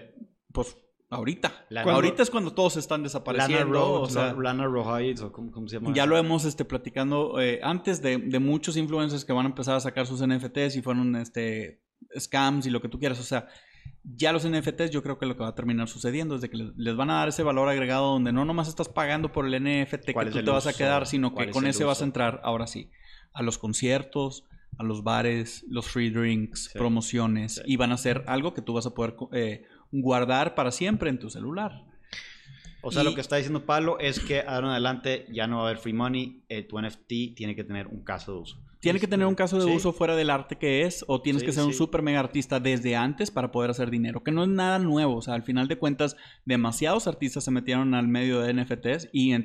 Pues 0.52 0.78
ahorita. 1.10 1.66
Lana, 1.70 1.92
ahorita 1.92 2.22
es 2.22 2.30
cuando 2.30 2.52
todos 2.52 2.76
están 2.76 3.02
desapareciendo. 3.02 3.64
Lana, 3.64 3.70
Ro, 3.72 4.00
o 4.02 4.08
sea, 4.08 4.32
Lana 4.32 4.66
Rohides, 4.66 5.22
o 5.22 5.32
¿cómo, 5.32 5.50
¿cómo, 5.50 5.66
se 5.66 5.76
llama? 5.76 5.92
Ya 5.92 6.06
lo 6.06 6.16
hemos 6.16 6.44
este, 6.44 6.64
platicando 6.64 7.40
eh, 7.40 7.58
antes 7.64 8.00
de, 8.00 8.18
de, 8.18 8.38
muchos 8.38 8.76
influencers 8.76 9.24
que 9.24 9.32
van 9.32 9.46
a 9.46 9.48
empezar 9.48 9.74
a 9.74 9.80
sacar 9.80 10.06
sus 10.06 10.24
NFTs 10.24 10.76
y 10.76 10.82
fueron 10.82 11.16
este, 11.16 11.82
scams 12.16 12.66
y 12.66 12.70
lo 12.70 12.80
que 12.80 12.88
tú 12.88 12.98
quieras. 12.98 13.18
O 13.18 13.24
sea, 13.24 13.48
ya 14.04 14.32
los 14.32 14.48
NFTs 14.48 14.90
yo 14.90 15.02
creo 15.02 15.18
que 15.18 15.26
lo 15.26 15.36
que 15.36 15.42
va 15.42 15.48
a 15.48 15.54
terminar 15.54 15.88
sucediendo 15.88 16.36
es 16.36 16.40
de 16.40 16.50
que 16.50 16.72
les 16.76 16.96
van 16.96 17.10
a 17.10 17.14
dar 17.14 17.28
ese 17.28 17.42
valor 17.42 17.68
agregado 17.68 18.12
donde 18.12 18.32
no 18.32 18.44
nomás 18.44 18.68
estás 18.68 18.88
pagando 18.88 19.32
por 19.32 19.46
el 19.46 19.62
NFT 19.62 20.06
que 20.06 20.30
tú 20.30 20.44
te 20.44 20.50
vas 20.50 20.66
a 20.66 20.72
quedar, 20.72 21.06
sino 21.06 21.34
que 21.34 21.50
con 21.50 21.66
ese 21.66 21.78
uso? 21.78 21.88
vas 21.88 22.02
a 22.02 22.04
entrar 22.04 22.40
ahora 22.44 22.66
sí 22.66 22.90
a 23.32 23.42
los 23.42 23.58
conciertos, 23.58 24.44
a 24.78 24.82
los 24.82 25.02
bares, 25.02 25.64
los 25.68 25.86
free 25.86 26.10
drinks, 26.10 26.70
sí. 26.72 26.78
promociones 26.78 27.56
sí. 27.56 27.62
y 27.66 27.76
van 27.76 27.92
a 27.92 27.98
ser 27.98 28.24
algo 28.26 28.54
que 28.54 28.62
tú 28.62 28.72
vas 28.72 28.86
a 28.86 28.94
poder 28.94 29.16
eh, 29.32 29.64
guardar 29.92 30.54
para 30.54 30.70
siempre 30.70 31.10
en 31.10 31.18
tu 31.18 31.28
celular. 31.28 31.84
O 32.82 32.92
sea, 32.92 33.02
y... 33.02 33.04
lo 33.04 33.14
que 33.14 33.20
está 33.20 33.36
diciendo 33.36 33.66
Pablo 33.66 33.98
es 33.98 34.20
que 34.20 34.40
ahora 34.40 34.68
en 34.68 34.72
adelante 34.72 35.26
ya 35.30 35.46
no 35.46 35.56
va 35.56 35.62
a 35.64 35.66
haber 35.66 35.78
free 35.78 35.92
money, 35.92 36.44
eh, 36.48 36.62
tu 36.62 36.80
NFT 36.80 37.34
tiene 37.34 37.54
que 37.56 37.64
tener 37.64 37.88
un 37.88 38.04
caso 38.04 38.32
de 38.32 38.38
uso. 38.38 38.65
Tiene 38.80 39.00
que 39.00 39.06
tener 39.06 39.26
un 39.26 39.34
caso 39.34 39.58
de 39.58 39.64
sí. 39.64 39.70
uso 39.74 39.92
fuera 39.92 40.14
del 40.14 40.30
arte 40.30 40.56
que 40.56 40.82
es, 40.82 41.04
o 41.08 41.22
tienes 41.22 41.40
sí, 41.40 41.46
que 41.46 41.52
ser 41.52 41.62
sí. 41.62 41.68
un 41.68 41.74
super 41.74 42.02
mega 42.02 42.20
artista 42.20 42.60
desde 42.60 42.94
antes 42.94 43.30
para 43.30 43.50
poder 43.50 43.70
hacer 43.70 43.90
dinero, 43.90 44.22
que 44.22 44.32
no 44.32 44.42
es 44.42 44.48
nada 44.48 44.78
nuevo. 44.78 45.16
O 45.16 45.22
sea, 45.22 45.34
al 45.34 45.42
final 45.42 45.68
de 45.68 45.78
cuentas, 45.78 46.16
demasiados 46.44 47.06
artistas 47.06 47.44
se 47.44 47.50
metieron 47.50 47.94
al 47.94 48.08
medio 48.08 48.40
de 48.40 48.52
NFTs 48.54 49.08
y 49.12 49.36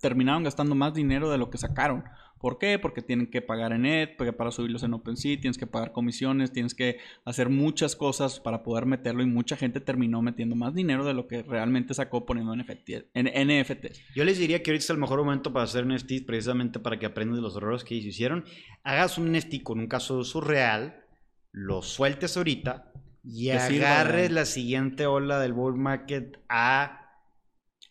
terminaron 0.00 0.44
gastando 0.44 0.74
más 0.74 0.94
dinero 0.94 1.30
de 1.30 1.38
lo 1.38 1.50
que 1.50 1.58
sacaron. 1.58 2.04
¿Por 2.40 2.58
qué? 2.58 2.78
Porque 2.78 3.02
tienen 3.02 3.26
que 3.26 3.42
pagar 3.42 3.72
en 3.72 3.84
Ed, 3.84 4.10
porque 4.16 4.32
para 4.32 4.50
subirlos 4.50 4.82
en 4.82 4.94
OpenSea 4.94 5.40
tienes 5.40 5.58
que 5.58 5.66
pagar 5.66 5.92
comisiones, 5.92 6.52
tienes 6.52 6.74
que 6.74 6.98
hacer 7.26 7.50
muchas 7.50 7.94
cosas 7.94 8.40
para 8.40 8.62
poder 8.62 8.86
meterlo 8.86 9.22
y 9.22 9.26
mucha 9.26 9.56
gente 9.56 9.78
terminó 9.80 10.22
metiendo 10.22 10.56
más 10.56 10.74
dinero 10.74 11.04
de 11.04 11.12
lo 11.12 11.28
que 11.28 11.42
realmente 11.42 11.92
sacó 11.92 12.24
poniendo 12.24 12.54
en 12.54 12.60
NFTs. 12.60 14.00
Yo 14.14 14.24
les 14.24 14.38
diría 14.38 14.62
que 14.62 14.70
ahorita 14.70 14.84
es 14.84 14.90
el 14.90 14.96
mejor 14.96 15.18
momento 15.18 15.52
para 15.52 15.64
hacer 15.64 15.86
NFTs 15.86 16.22
precisamente 16.22 16.80
para 16.80 16.98
que 16.98 17.06
aprendan 17.06 17.36
de 17.36 17.42
los 17.42 17.56
errores 17.56 17.84
que 17.84 17.94
ellos 17.94 18.06
hicieron. 18.06 18.44
Hagas 18.84 19.18
un 19.18 19.32
NFT 19.32 19.62
con 19.62 19.78
un 19.78 19.86
caso 19.86 20.14
de 20.14 20.20
uso 20.20 20.40
real, 20.40 21.04
lo 21.52 21.82
sueltes 21.82 22.38
ahorita 22.38 22.90
y 23.22 23.50
agarres 23.50 24.28
sirva, 24.28 24.34
la 24.34 24.44
siguiente 24.46 25.06
ola 25.06 25.38
del 25.40 25.52
bull 25.52 25.76
market 25.76 26.38
a... 26.48 26.96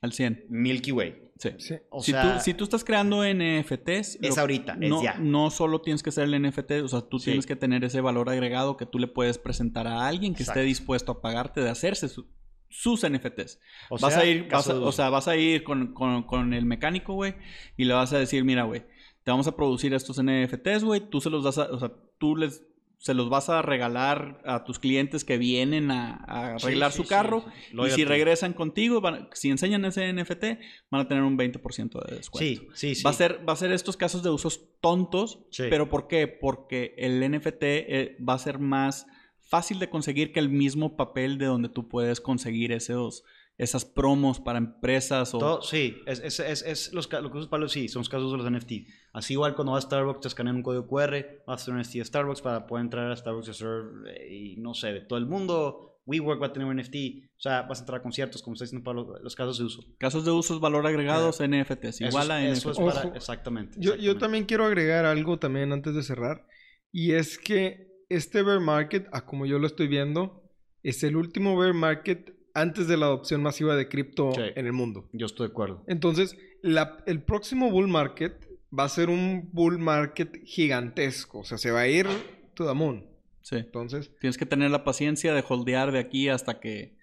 Al 0.01 0.11
100. 0.11 0.45
Milky 0.49 0.91
Way. 0.91 1.28
Sí. 1.39 1.51
sí. 1.57 1.75
O 1.89 2.03
si, 2.03 2.11
sea, 2.11 2.35
tú, 2.35 2.43
si 2.43 2.53
tú 2.53 2.65
estás 2.65 2.83
creando 2.83 3.23
NFTs. 3.23 4.19
Es 4.21 4.35
lo, 4.35 4.41
ahorita, 4.41 4.77
es 4.79 4.89
no, 4.89 5.01
ya. 5.01 5.17
No 5.19 5.49
solo 5.49 5.79
tienes 5.79 6.03
que 6.03 6.11
ser 6.11 6.25
el 6.25 6.41
NFT, 6.41 6.71
o 6.83 6.87
sea, 6.89 7.01
tú 7.01 7.17
sí. 7.17 7.25
tienes 7.25 7.45
que 7.45 7.55
tener 7.55 7.85
ese 7.85 8.01
valor 8.01 8.29
agregado 8.29 8.75
que 8.75 8.85
tú 8.85 8.99
le 8.99 9.07
puedes 9.07 9.37
presentar 9.37 9.87
a 9.87 10.05
alguien 10.05 10.33
que 10.35 10.43
Exacto. 10.43 10.59
esté 10.59 10.67
dispuesto 10.67 11.13
a 11.13 11.21
pagarte 11.21 11.61
de 11.61 11.69
hacerse 11.69 12.09
su, 12.09 12.27
sus 12.67 13.09
NFTs. 13.09 13.57
O 13.89 13.97
vas 13.97 14.13
sea, 14.13 14.23
a 14.23 14.25
ir, 14.25 14.49
vas 14.51 14.69
a, 14.69 14.75
o 14.75 14.91
sea, 14.91 15.09
vas 15.09 15.29
a 15.29 15.37
ir 15.37 15.63
con, 15.63 15.93
con, 15.93 16.23
con 16.23 16.53
el 16.53 16.65
mecánico, 16.65 17.13
güey, 17.13 17.35
y 17.77 17.85
le 17.85 17.93
vas 17.93 18.11
a 18.11 18.19
decir, 18.19 18.43
mira, 18.43 18.63
güey, 18.63 18.85
te 19.23 19.31
vamos 19.31 19.47
a 19.47 19.55
producir 19.55 19.93
estos 19.93 20.21
NFTs, 20.21 20.83
güey, 20.83 21.09
tú 21.09 21.21
se 21.21 21.29
los 21.29 21.45
das 21.45 21.57
a, 21.57 21.71
o 21.71 21.79
sea, 21.79 21.93
tú 22.17 22.35
les 22.35 22.65
se 23.01 23.13
los 23.13 23.29
vas 23.29 23.47
a 23.49 23.61
regalar 23.61 24.41
a 24.45 24.65
tus 24.65 24.77
clientes 24.77 25.23
que 25.23 25.37
vienen 25.37 25.89
a, 25.89 26.15
a 26.27 26.55
arreglar 26.55 26.91
Sí, 26.91 26.97
su 26.97 27.03
sí, 27.03 27.09
carro. 27.09 27.45
sí. 27.71 27.77
Y 27.87 27.89
si 27.91 28.03
regresan 28.05 28.51
contigo, 28.53 28.99
van- 28.99 29.29
si 29.33 29.49
enseñan 29.49 29.85
ese 29.85 30.11
NFT, 30.11 30.43
van 30.91 31.01
a 31.01 31.07
tener 31.07 31.23
un 31.23 31.37
20% 31.37 32.05
de 32.05 32.17
descuento. 32.17 32.61
Sí, 32.61 32.67
sí, 32.73 32.95
sí. 32.95 33.03
Va, 33.03 33.11
a 33.11 33.13
ser, 33.13 33.39
va 33.47 33.53
a 33.53 33.55
ser 33.55 33.71
estos 33.71 33.95
casos 33.95 34.21
de 34.21 34.29
usos 34.29 34.65
tontos, 34.81 35.39
Sí. 35.49 35.63
pero 35.69 35.87
¿por 35.89 36.07
qué? 36.09 36.27
Porque 36.27 36.93
el 36.97 37.21
NFT 37.31 37.63
eh, 37.63 38.17
va 38.27 38.33
a 38.33 38.37
ser 38.39 38.59
más 38.59 39.07
fácil 39.39 39.79
de 39.79 39.89
conseguir 39.89 40.31
que 40.33 40.39
el 40.41 40.49
mismo 40.49 40.97
papel 40.97 41.37
de 41.37 41.45
donde 41.45 41.69
tú 41.69 41.87
puedes 41.87 42.19
conseguir 42.21 42.71
esos, 42.73 43.23
esas 43.59 43.85
promos 43.85 44.39
para 44.39 44.57
empresas 44.57 45.33
o... 45.35 45.37
Todo- 45.37 45.61
sí, 45.61 45.97
es, 46.07 46.19
es, 46.21 46.39
es, 46.39 46.61
es 46.63 46.93
los, 46.93 47.07
ca- 47.07 47.21
lo 47.21 47.29
que 47.31 47.37
usa 47.37 47.49
Pablo, 47.49 47.67
sí, 47.67 47.87
son 47.89 47.99
los 47.99 48.09
casos 48.09 48.31
de 48.31 48.37
los 48.39 48.49
NFT. 48.51 48.71
Así 49.13 49.33
igual 49.33 49.53
cuando 49.53 49.73
vas 49.73 49.83
a 49.83 49.87
Starbucks 49.87 50.21
te 50.21 50.27
escanean 50.29 50.55
un 50.55 50.63
código 50.63 50.87
QR, 50.87 51.43
vas 51.45 51.59
a 51.59 51.61
hacer 51.61 51.73
un 51.75 51.81
NFT 51.81 51.93
de 51.95 52.05
Starbucks 52.05 52.41
para 52.41 52.65
poder 52.65 52.85
entrar 52.85 53.11
a 53.11 53.15
Starbucks 53.15 53.47
y 53.49 53.51
hacer, 53.51 53.67
eh, 54.15 54.33
y 54.33 54.55
no 54.57 54.73
sé, 54.73 54.87
de 54.93 55.01
todo 55.01 55.19
el 55.19 55.25
mundo. 55.27 55.85
WeWork 56.05 56.41
va 56.41 56.47
a 56.47 56.53
tener 56.53 56.67
un 56.67 56.77
NFT, 56.77 56.95
o 57.37 57.39
sea, 57.39 57.61
vas 57.63 57.77
a 57.79 57.81
entrar 57.83 57.99
a 57.99 58.01
conciertos, 58.01 58.41
como 58.41 58.55
está 58.55 58.63
diciendo 58.65 58.83
Pablo, 58.83 59.13
los 59.21 59.35
casos 59.35 59.59
de 59.59 59.65
uso. 59.65 59.83
Casos 59.99 60.25
de 60.25 60.31
usos, 60.31 60.59
valor 60.59 60.87
agregados, 60.87 61.39
NFTs, 61.39 62.01
Eso 62.01 62.05
igual 62.07 62.23
es- 62.25 62.31
a 62.31 62.43
eso 62.47 62.69
NFT. 62.71 62.79
es 62.81 62.93
para- 62.95 63.07
Ojo. 63.09 63.15
exactamente. 63.15 63.73
Yo, 63.75 63.81
yo 63.81 63.89
exactamente. 63.93 64.19
también 64.19 64.45
quiero 64.45 64.65
agregar 64.65 65.05
algo 65.05 65.37
también 65.37 65.71
antes 65.71 65.93
de 65.93 66.01
cerrar. 66.01 66.47
Y 66.91 67.11
es 67.11 67.37
que 67.37 67.91
este 68.09 68.41
bear 68.41 68.59
market, 68.59 69.07
a 69.11 69.25
como 69.25 69.45
yo 69.45 69.59
lo 69.59 69.67
estoy 69.67 69.87
viendo, 69.87 70.49
es 70.81 71.03
el 71.03 71.15
último 71.15 71.55
bear 71.57 71.73
market 71.75 72.33
antes 72.61 72.87
de 72.87 72.97
la 72.97 73.05
adopción 73.07 73.41
masiva 73.43 73.75
de 73.75 73.87
cripto 73.87 74.31
Sí. 74.33 74.41
en 74.55 74.65
el 74.65 74.73
mundo. 74.73 75.07
Yo 75.13 75.25
estoy 75.25 75.47
de 75.47 75.51
acuerdo. 75.51 75.83
Entonces, 75.87 76.35
la- 76.61 77.03
el 77.05 77.21
próximo 77.23 77.69
bull 77.71 77.87
market 77.87 78.33
va 78.77 78.83
a 78.83 78.89
ser 78.89 79.09
un 79.09 79.49
bull 79.51 79.79
market 79.79 80.43
gigantesco. 80.45 81.39
O 81.39 81.43
sea, 81.43 81.57
se 81.57 81.71
va 81.71 81.81
a 81.81 81.87
ir 81.87 82.07
to 82.53 82.67
the 82.67 82.73
moon. 82.73 83.05
Sí. 83.41 83.55
Entonces, 83.55 84.11
Tienes 84.19 84.37
que 84.37 84.45
tener 84.45 84.69
la 84.71 84.83
paciencia 84.83 85.33
de 85.33 85.43
holdear 85.47 85.91
de 85.91 85.99
aquí 85.99 86.29
hasta 86.29 86.59
que... 86.59 86.97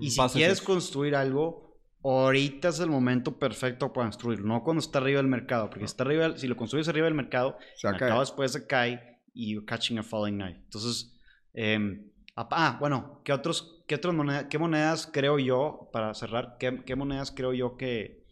Y 0.00 0.10
si 0.10 0.20
quieres 0.32 0.58
eso. 0.58 0.64
construir 0.64 1.14
algo, 1.14 1.78
ahorita 2.02 2.68
es 2.68 2.80
el 2.80 2.88
momento 2.90 3.38
perfecto 3.38 3.92
para 3.92 4.06
construirlo, 4.06 4.46
no 4.46 4.62
cuando 4.62 4.80
está 4.80 4.98
arriba 4.98 5.18
del 5.18 5.26
mercado, 5.28 5.68
porque 5.68 5.80
si, 5.86 5.90
está 5.92 6.04
arriba, 6.04 6.36
si 6.38 6.46
lo 6.46 6.56
construyes 6.56 6.88
arriba 6.88 7.04
del 7.06 7.14
mercado, 7.14 7.58
se 7.76 7.88
acaba 7.88 8.20
después 8.20 8.52
se 8.52 8.66
cae 8.66 9.18
y 9.34 9.52
you're 9.52 9.66
catching 9.66 9.98
a 9.98 10.02
falling 10.02 10.36
knife. 10.38 10.60
Entonces, 10.64 11.14
eh, 11.54 11.78
ah, 12.36 12.76
bueno, 12.78 13.20
¿qué, 13.24 13.32
otros, 13.32 13.82
qué, 13.86 13.96
otras 13.96 14.14
monedas, 14.14 14.46
qué 14.50 14.58
monedas 14.58 15.08
creo 15.12 15.38
yo, 15.38 15.88
para 15.92 16.14
cerrar, 16.14 16.56
qué, 16.58 16.82
qué 16.84 16.94
monedas 16.96 17.32
creo 17.32 17.52
yo 17.52 17.76
que, 17.76 18.24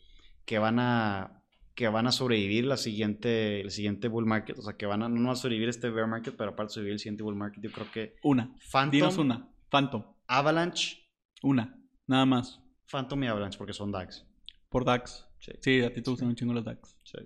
que 0.45 0.59
van 0.59 0.79
a 0.79 1.41
que 1.75 1.89
van 1.89 2.07
a 2.07 2.13
sobrevivir 2.13 2.67
la 2.67 2.77
siguiente, 2.77 3.61
el 3.61 3.71
siguiente 3.73 4.07
bull 4.07 4.27
market, 4.27 4.57
o 4.59 4.63
sea, 4.63 4.77
que 4.77 4.87
van 4.87 5.03
a 5.03 5.09
no 5.09 5.17
van 5.17 5.31
a 5.31 5.35
sobrevivir 5.35 5.69
este 5.69 5.91
bear 5.91 6.07
market, 6.07 6.37
pero 6.37 6.51
aparte 6.51 6.75
sobrevivir 6.75 6.95
el 6.95 7.01
siguiente 7.01 7.25
bull 7.25 7.35
market, 7.35 7.63
yo 7.63 7.73
creo 7.73 7.91
que 7.91 8.15
Una. 8.23 8.55
Phantom, 8.71 8.91
Dinos 8.93 9.19
una. 9.19 9.49
Phantom. 9.71 10.05
Avalanche, 10.29 10.99
Una. 11.43 11.77
Nada 12.07 12.27
más. 12.27 12.61
Phantom 12.87 13.25
y 13.25 13.27
Avalanche, 13.27 13.59
porque 13.59 13.73
son 13.73 13.91
DAX. 13.91 14.25
Por 14.69 14.85
DAX. 14.85 15.27
Sí. 15.41 15.53
Sí, 15.61 15.83
a 15.83 15.93
ti 15.93 16.01
te 16.01 16.11
gustan 16.11 16.29
un 16.29 16.37
chingo 16.37 16.55
los 16.55 16.65
DAX. 16.65 16.97
Sí. 17.03 17.19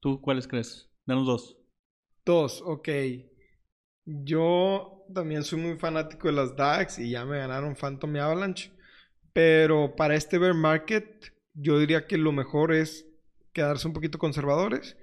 ¿Tú 0.00 0.20
cuáles 0.20 0.46
crees? 0.46 0.90
Danos 1.06 1.26
dos. 1.26 1.56
Dos, 2.24 2.62
ok. 2.64 2.88
Yo 4.04 5.04
también 5.12 5.44
soy 5.44 5.60
muy 5.60 5.78
fanático 5.78 6.28
de 6.28 6.34
las 6.34 6.56
DAX 6.56 6.98
y 6.98 7.10
ya 7.10 7.24
me 7.24 7.38
ganaron 7.38 7.76
Phantom 7.76 8.14
y 8.16 8.18
Avalanche. 8.18 8.72
Pero 9.32 9.94
para 9.96 10.14
este 10.14 10.38
bear 10.38 10.54
market, 10.54 11.32
yo 11.54 11.78
diría 11.78 12.06
que 12.06 12.18
lo 12.18 12.32
mejor 12.32 12.72
es 12.72 13.06
quedarse 13.52 13.86
un 13.86 13.94
poquito 13.94 14.18
conservadores 14.18 14.96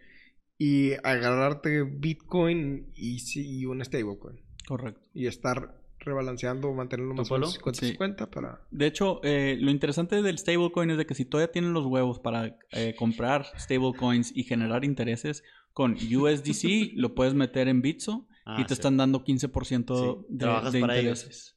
y 0.57 0.93
agarrarte 1.03 1.83
Bitcoin 1.83 2.91
y, 2.95 3.17
y 3.35 3.65
un 3.65 3.83
stablecoin. 3.83 4.41
Correcto. 4.67 5.01
Y 5.13 5.27
estar 5.27 5.79
rebalanceando, 5.99 6.73
mantenerlo 6.73 7.15
más 7.15 7.31
o 7.31 7.35
menos 7.35 7.59
50-50 7.59 8.29
para... 8.29 8.61
De 8.71 8.85
hecho, 8.85 9.19
eh, 9.23 9.57
lo 9.59 9.71
interesante 9.71 10.21
del 10.21 10.37
stablecoin 10.37 10.91
es 10.91 10.97
de 10.97 11.05
que 11.05 11.15
si 11.15 11.25
todavía 11.25 11.51
tienen 11.51 11.73
los 11.73 11.85
huevos 11.85 12.19
para 12.19 12.57
eh, 12.71 12.95
comprar 12.97 13.45
stablecoins 13.57 14.35
y 14.35 14.43
generar 14.43 14.85
intereses, 14.85 15.43
con 15.73 15.93
USDC 15.93 16.93
lo 16.95 17.15
puedes 17.15 17.33
meter 17.33 17.67
en 17.67 17.81
Bitso 17.81 18.27
Ah, 18.49 18.57
y 18.59 18.63
te 18.63 18.69
sí. 18.69 18.73
están 18.75 18.97
dando 18.97 19.23
15% 19.23 19.95
Sí, 20.23 20.25
de, 20.29 20.37
trabajas 20.39 20.73
de 20.73 20.79
para 20.81 20.95
intereses. 20.97 21.55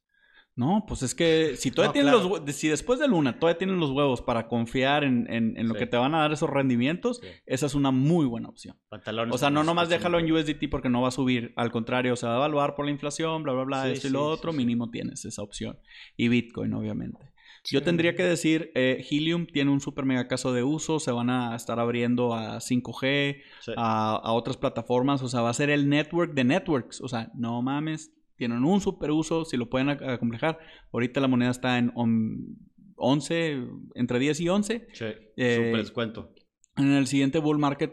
No, 0.55 0.85
pues 0.87 1.03
es 1.03 1.15
que 1.15 1.57
si 1.57 1.71
todavía 1.71 1.89
No, 1.89 1.93
tienen 1.95 2.13
claro. 2.29 2.45
los 2.45 2.55
si 2.55 2.69
después 2.69 3.01
de 3.01 3.09
Luna 3.09 3.39
todavía 3.39 3.57
tienen 3.57 3.81
los 3.81 3.91
huevos 3.91 4.21
para 4.21 4.49
confiar 4.49 5.03
en, 5.03 5.27
en- 5.33 5.57
en 5.57 5.67
lo 5.67 5.73
Sí. 5.73 5.81
que 5.81 5.87
te 5.87 5.97
van 5.97 6.15
a 6.15 6.19
dar 6.19 6.33
esos 6.33 6.51
rendimientos, 6.51 7.21
Sí. 7.23 7.29
esa 7.47 7.65
es 7.65 7.75
una 7.75 7.91
muy 7.91 8.27
buena 8.27 8.51
opción. 8.51 8.77
Pantalones 8.91 9.35
O 9.35 9.39
sea, 9.39 9.49
no 9.49 9.65
nomás 9.65 9.89
déjalo 9.89 10.19
en 10.19 10.31
USDT 10.31 10.69
porque 10.69 10.91
no 10.91 11.01
va 11.01 11.09
a 11.09 11.11
subir. 11.13 11.55
Al 11.57 11.71
contrario, 11.73 12.17
se 12.17 12.27
va 12.27 12.35
a 12.35 12.37
evaluar 12.37 12.75
por 12.75 12.85
la 12.85 12.91
inflación, 12.91 13.43
bla, 13.43 13.55
bla, 13.55 13.65
bla, 13.65 13.85
Sí, 13.87 13.93
esto 13.93 14.09
y 14.09 14.11
lo 14.11 14.27
otro. 14.27 14.53
Mínimo 14.53 14.91
tienes 14.91 15.25
esa 15.25 15.41
opción. 15.43 15.79
Y 16.19 16.29
Bitcoin, 16.29 16.75
obviamente. 16.75 17.32
Yo 17.65 17.79
Sí. 17.79 17.85
tendría 17.85 18.17
que 18.17 18.25
decir, 18.25 18.73
eh, 18.75 19.05
Helium 19.09 19.47
tiene 19.47 19.71
un 19.71 19.81
super 19.81 20.05
mega 20.05 20.27
caso 20.27 20.53
de 20.53 20.63
uso. 20.65 20.99
Se 20.99 21.13
van 21.13 21.31
a 21.31 21.55
estar 21.55 21.79
abriendo 21.79 22.35
a 22.35 22.61
5G, 22.61 23.43
Sí. 23.61 23.73
a, 23.77 24.17
a 24.17 24.33
otras 24.33 24.57
plataformas. 24.57 25.23
O 25.23 25.29
sea, 25.29 25.43
va 25.43 25.51
a 25.51 25.55
ser 25.55 25.71
el 25.71 25.89
network 25.89 26.35
de 26.35 26.45
networks. 26.45 27.01
O 27.01 27.09
sea, 27.09 27.31
no 27.35 27.63
mames. 27.63 28.13
Tienen 28.37 28.65
un 28.65 28.81
super 28.81 29.13
uso. 29.13 29.45
Si 29.45 29.57
lo 29.57 29.71
pueden 29.71 29.89
ac- 29.89 30.05
acomplejar. 30.13 30.59
Ahorita 30.93 31.21
la 31.21 31.29
moneda 31.29 31.51
está 31.53 31.79
en 31.79 31.93
on- 31.95 32.59
11, 32.97 33.65
entre 33.95 34.19
10 34.19 34.41
y 34.41 34.49
11. 34.49 34.89
Sí, 34.93 35.05
Eh, 35.37 35.57
súper 35.57 35.77
descuento. 35.77 36.33
En 36.77 36.93
el 36.93 37.07
siguiente 37.07 37.39
bull 37.39 37.59
market, 37.59 37.93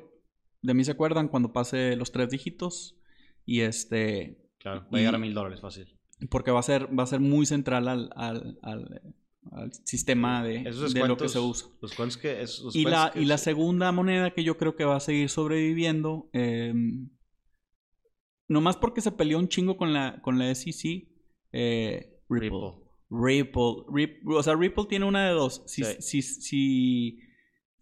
de 0.61 0.73
mí 0.73 0.83
se 0.83 0.91
acuerdan 0.91 1.27
cuando 1.27 1.53
pase 1.53 1.95
los 1.95 2.11
tres 2.11 2.29
dígitos. 2.29 2.95
Y 3.45 3.61
este. 3.61 4.37
Claro, 4.59 4.81
va 4.91 4.97
a 4.97 4.97
llegar 4.97 5.15
a 5.15 5.19
mil 5.19 5.33
dólares 5.33 5.61
fácil. 5.61 5.95
Porque 6.29 6.51
va 6.51 6.59
a 6.59 6.63
ser, 6.63 6.87
va 6.97 7.03
a 7.03 7.07
ser 7.07 7.19
muy 7.21 7.45
central 7.45 7.87
al, 7.87 8.09
al, 8.15 8.57
al- 8.61 9.01
al 9.51 9.71
sistema 9.83 10.43
de, 10.43 10.61
Esos 10.61 10.93
de 10.93 11.07
lo 11.07 11.17
que 11.17 11.27
se 11.29 11.39
usa. 11.39 11.67
Los 11.81 11.93
cuentos 11.93 12.17
que... 12.17 12.41
es- 12.41 12.59
los 12.61 12.75
Y 12.75 12.83
la, 12.83 13.11
que 13.13 13.21
y 13.21 13.25
la 13.25 13.37
se- 13.37 13.45
segunda 13.45 13.91
moneda 13.91 14.31
que 14.33 14.43
yo 14.43 14.57
creo 14.57 14.75
que 14.75 14.85
va 14.85 14.95
a 14.97 14.99
seguir 14.99 15.29
sobreviviendo, 15.29 16.29
eh, 16.33 16.73
nomás 18.47 18.77
porque 18.77 19.01
se 19.01 19.11
peleó 19.11 19.37
un 19.39 19.47
chingo 19.47 19.77
con 19.77 19.93
la, 19.93 20.21
con 20.21 20.39
la 20.39 20.53
SEC, 20.53 21.07
eh, 21.51 22.19
Ripple. 22.29 22.49
Ripple. 22.59 22.81
Ripple. 23.09 23.61
Rip- 23.91 24.35
o 24.37 24.43
sea, 24.43 24.55
Ripple 24.55 24.85
tiene 24.87 25.05
una 25.05 25.27
de 25.27 25.33
dos. 25.33 25.63
Si, 25.65 25.83
Sí. 25.83 25.95
si, 25.99 26.21
si, 26.21 27.19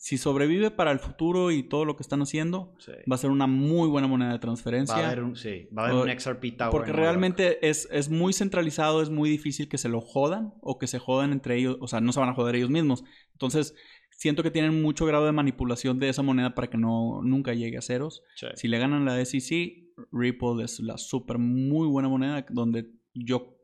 si 0.07 0.17
sobrevive 0.17 0.71
para 0.71 0.91
el 0.93 0.99
futuro 0.99 1.51
y 1.51 1.63
todo 1.63 1.83
lo 1.83 1.97
que 1.97 2.01
están 2.03 2.21
haciendo, 2.21 2.73
Sí. 2.79 2.93
va 3.11 3.15
a 3.15 3.17
ser 3.17 3.29
una 3.29 3.45
muy 3.45 3.89
buena 3.89 4.07
moneda 4.07 4.31
de 4.31 4.39
transferencia. 4.39 4.95
Va 4.95 5.01
a 5.03 5.07
haber 5.07 5.23
un, 5.23 5.35
sí, 5.35 5.67
va 5.77 5.81
a 5.81 5.85
haber 5.89 5.97
O- 5.99 6.03
un 6.03 6.09
XRP 6.09 6.51
Tower. 6.57 6.71
Porque 6.71 6.93
realmente 6.93 7.67
es, 7.67 7.89
es 7.91 8.09
muy 8.09 8.31
centralizado, 8.31 9.01
es 9.01 9.09
muy 9.09 9.29
difícil 9.29 9.67
que 9.67 9.77
se 9.77 9.89
lo 9.89 9.99
jodan 9.99 10.53
o 10.61 10.77
que 10.77 10.87
se 10.87 10.97
jodan 10.97 11.33
entre 11.33 11.57
ellos, 11.57 11.75
o 11.81 11.87
sea, 11.89 11.99
no 11.99 12.13
se 12.13 12.21
van 12.21 12.29
a 12.29 12.33
joder 12.35 12.55
ellos 12.55 12.69
mismos. 12.69 13.03
Entonces, 13.33 13.75
siento 14.11 14.43
que 14.43 14.49
tienen 14.51 14.81
mucho 14.81 15.05
grado 15.05 15.25
de 15.25 15.33
manipulación 15.33 15.99
de 15.99 16.07
esa 16.07 16.21
moneda 16.23 16.55
para 16.55 16.69
que 16.69 16.77
no 16.77 17.21
nunca 17.23 17.53
llegue 17.53 17.77
a 17.77 17.81
ceros. 17.81 18.23
Sí. 18.37 18.47
Si 18.55 18.69
le 18.69 18.79
ganan 18.79 19.03
la 19.03 19.19
SEC, 19.25 19.89
Ripple 20.13 20.63
es 20.63 20.79
la 20.79 20.97
súper 20.97 21.37
muy 21.37 21.85
buena 21.85 22.07
moneda 22.07 22.45
donde 22.49 22.89
yo 23.13 23.57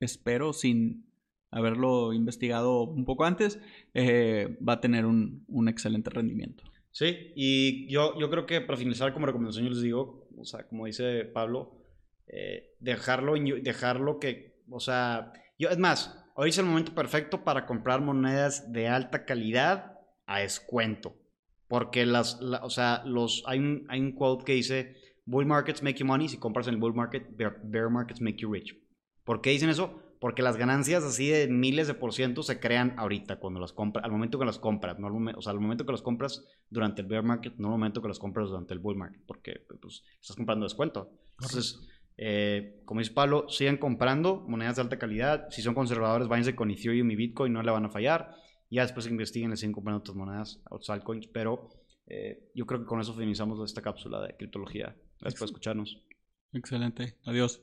espero, 0.00 0.52
sin 0.52 1.09
haberlo 1.50 2.12
investigado 2.12 2.82
un 2.84 3.04
poco 3.04 3.24
antes, 3.24 3.60
eh, 3.94 4.56
va 4.66 4.74
a 4.74 4.80
tener 4.80 5.06
un, 5.06 5.44
un 5.48 5.68
excelente 5.68 6.10
rendimiento. 6.10 6.64
Sí, 6.92 7.32
y 7.36 7.88
yo, 7.88 8.18
yo 8.18 8.30
creo 8.30 8.46
que 8.46 8.60
para 8.60 8.76
finalizar 8.78 9.12
como 9.12 9.26
recomendación 9.26 9.64
yo 9.64 9.70
les 9.70 9.82
digo, 9.82 10.28
o 10.36 10.44
sea, 10.44 10.66
como 10.68 10.86
dice 10.86 11.24
Pablo, 11.24 11.76
eh, 12.26 12.74
dejarlo, 12.80 13.34
dejarlo 13.34 14.18
que, 14.18 14.62
o 14.70 14.80
sea, 14.80 15.32
yo, 15.58 15.68
es 15.68 15.78
más, 15.78 16.24
hoy 16.34 16.50
es 16.50 16.58
el 16.58 16.66
momento 16.66 16.94
perfecto 16.94 17.44
para 17.44 17.66
comprar 17.66 18.00
monedas 18.00 18.72
de 18.72 18.88
alta 18.88 19.24
calidad 19.24 19.98
a 20.26 20.40
descuento. 20.40 21.16
Porque 21.68 22.04
las, 22.06 22.40
la- 22.40 22.64
o 22.64 22.70
sea, 22.70 23.02
los, 23.06 23.44
hay 23.46 23.60
un, 23.60 23.86
hay 23.88 24.00
un 24.00 24.12
quote 24.12 24.44
que 24.44 24.54
dice, 24.54 24.96
bull 25.24 25.46
markets 25.46 25.82
make 25.84 25.98
you 26.00 26.06
money, 26.06 26.28
si 26.28 26.38
compras 26.38 26.66
en 26.66 26.74
el 26.74 26.80
bull 26.80 26.94
market, 26.94 27.36
bear, 27.36 27.60
bear 27.62 27.88
markets 27.90 28.20
make 28.20 28.38
you 28.38 28.52
rich. 28.52 28.74
¿Por 29.24 29.40
qué 29.40 29.50
dicen 29.50 29.70
eso? 29.70 30.02
Porque 30.20 30.42
las 30.42 30.56
ganancias 30.56 31.02
así 31.02 31.28
de 31.28 31.48
miles 31.48 31.86
de 31.86 31.94
por 31.94 32.12
ciento 32.12 32.42
se 32.42 32.60
crean 32.60 32.94
ahorita, 32.98 33.40
cuando 33.40 33.58
las 33.58 33.72
compras, 33.72 34.04
al 34.04 34.12
momento 34.12 34.38
que 34.38 34.44
las 34.44 34.58
compras, 34.58 34.98
no 34.98 35.06
al 35.06 35.34
o 35.36 35.42
sea, 35.42 35.52
al 35.52 35.60
momento 35.60 35.86
que 35.86 35.92
las 35.92 36.02
compras 36.02 36.44
durante 36.68 37.00
el 37.00 37.08
bear 37.08 37.24
market, 37.24 37.54
no 37.56 37.68
al 37.68 37.72
momento 37.72 38.02
que 38.02 38.08
las 38.08 38.18
compras 38.18 38.48
durante 38.48 38.74
el 38.74 38.80
bull 38.80 38.96
market, 38.96 39.22
porque 39.26 39.64
pues, 39.80 40.04
estás 40.20 40.36
comprando 40.36 40.64
descuento. 40.64 41.10
Entonces, 41.38 41.88
eh, 42.18 42.82
como 42.84 43.00
dice 43.00 43.12
Pablo, 43.12 43.48
sigan 43.48 43.78
comprando 43.78 44.44
monedas 44.46 44.76
de 44.76 44.82
alta 44.82 44.98
calidad. 44.98 45.46
Si 45.48 45.62
son 45.62 45.74
conservadores, 45.74 46.28
váyanse 46.28 46.54
con 46.54 46.70
Ethereum 46.70 47.10
y 47.10 47.16
Bitcoin, 47.16 47.54
no 47.54 47.62
le 47.62 47.70
van 47.70 47.86
a 47.86 47.88
fallar. 47.88 48.34
Ya 48.68 48.82
después 48.82 49.06
investiguen, 49.06 49.48
les 49.48 49.60
siguen 49.60 49.72
comprando 49.72 50.00
otras 50.00 50.16
monedas, 50.16 50.60
otros 50.68 50.90
altcoins, 50.90 51.28
pero 51.28 51.70
eh, 52.06 52.50
yo 52.54 52.66
creo 52.66 52.80
que 52.80 52.86
con 52.86 53.00
eso 53.00 53.14
finalizamos 53.14 53.58
esta 53.64 53.80
cápsula 53.80 54.20
de 54.20 54.36
criptología. 54.36 54.94
Gracias 55.18 55.38
por 55.38 55.46
escucharnos. 55.46 56.04
Excelente. 56.52 57.16
Adiós. 57.24 57.62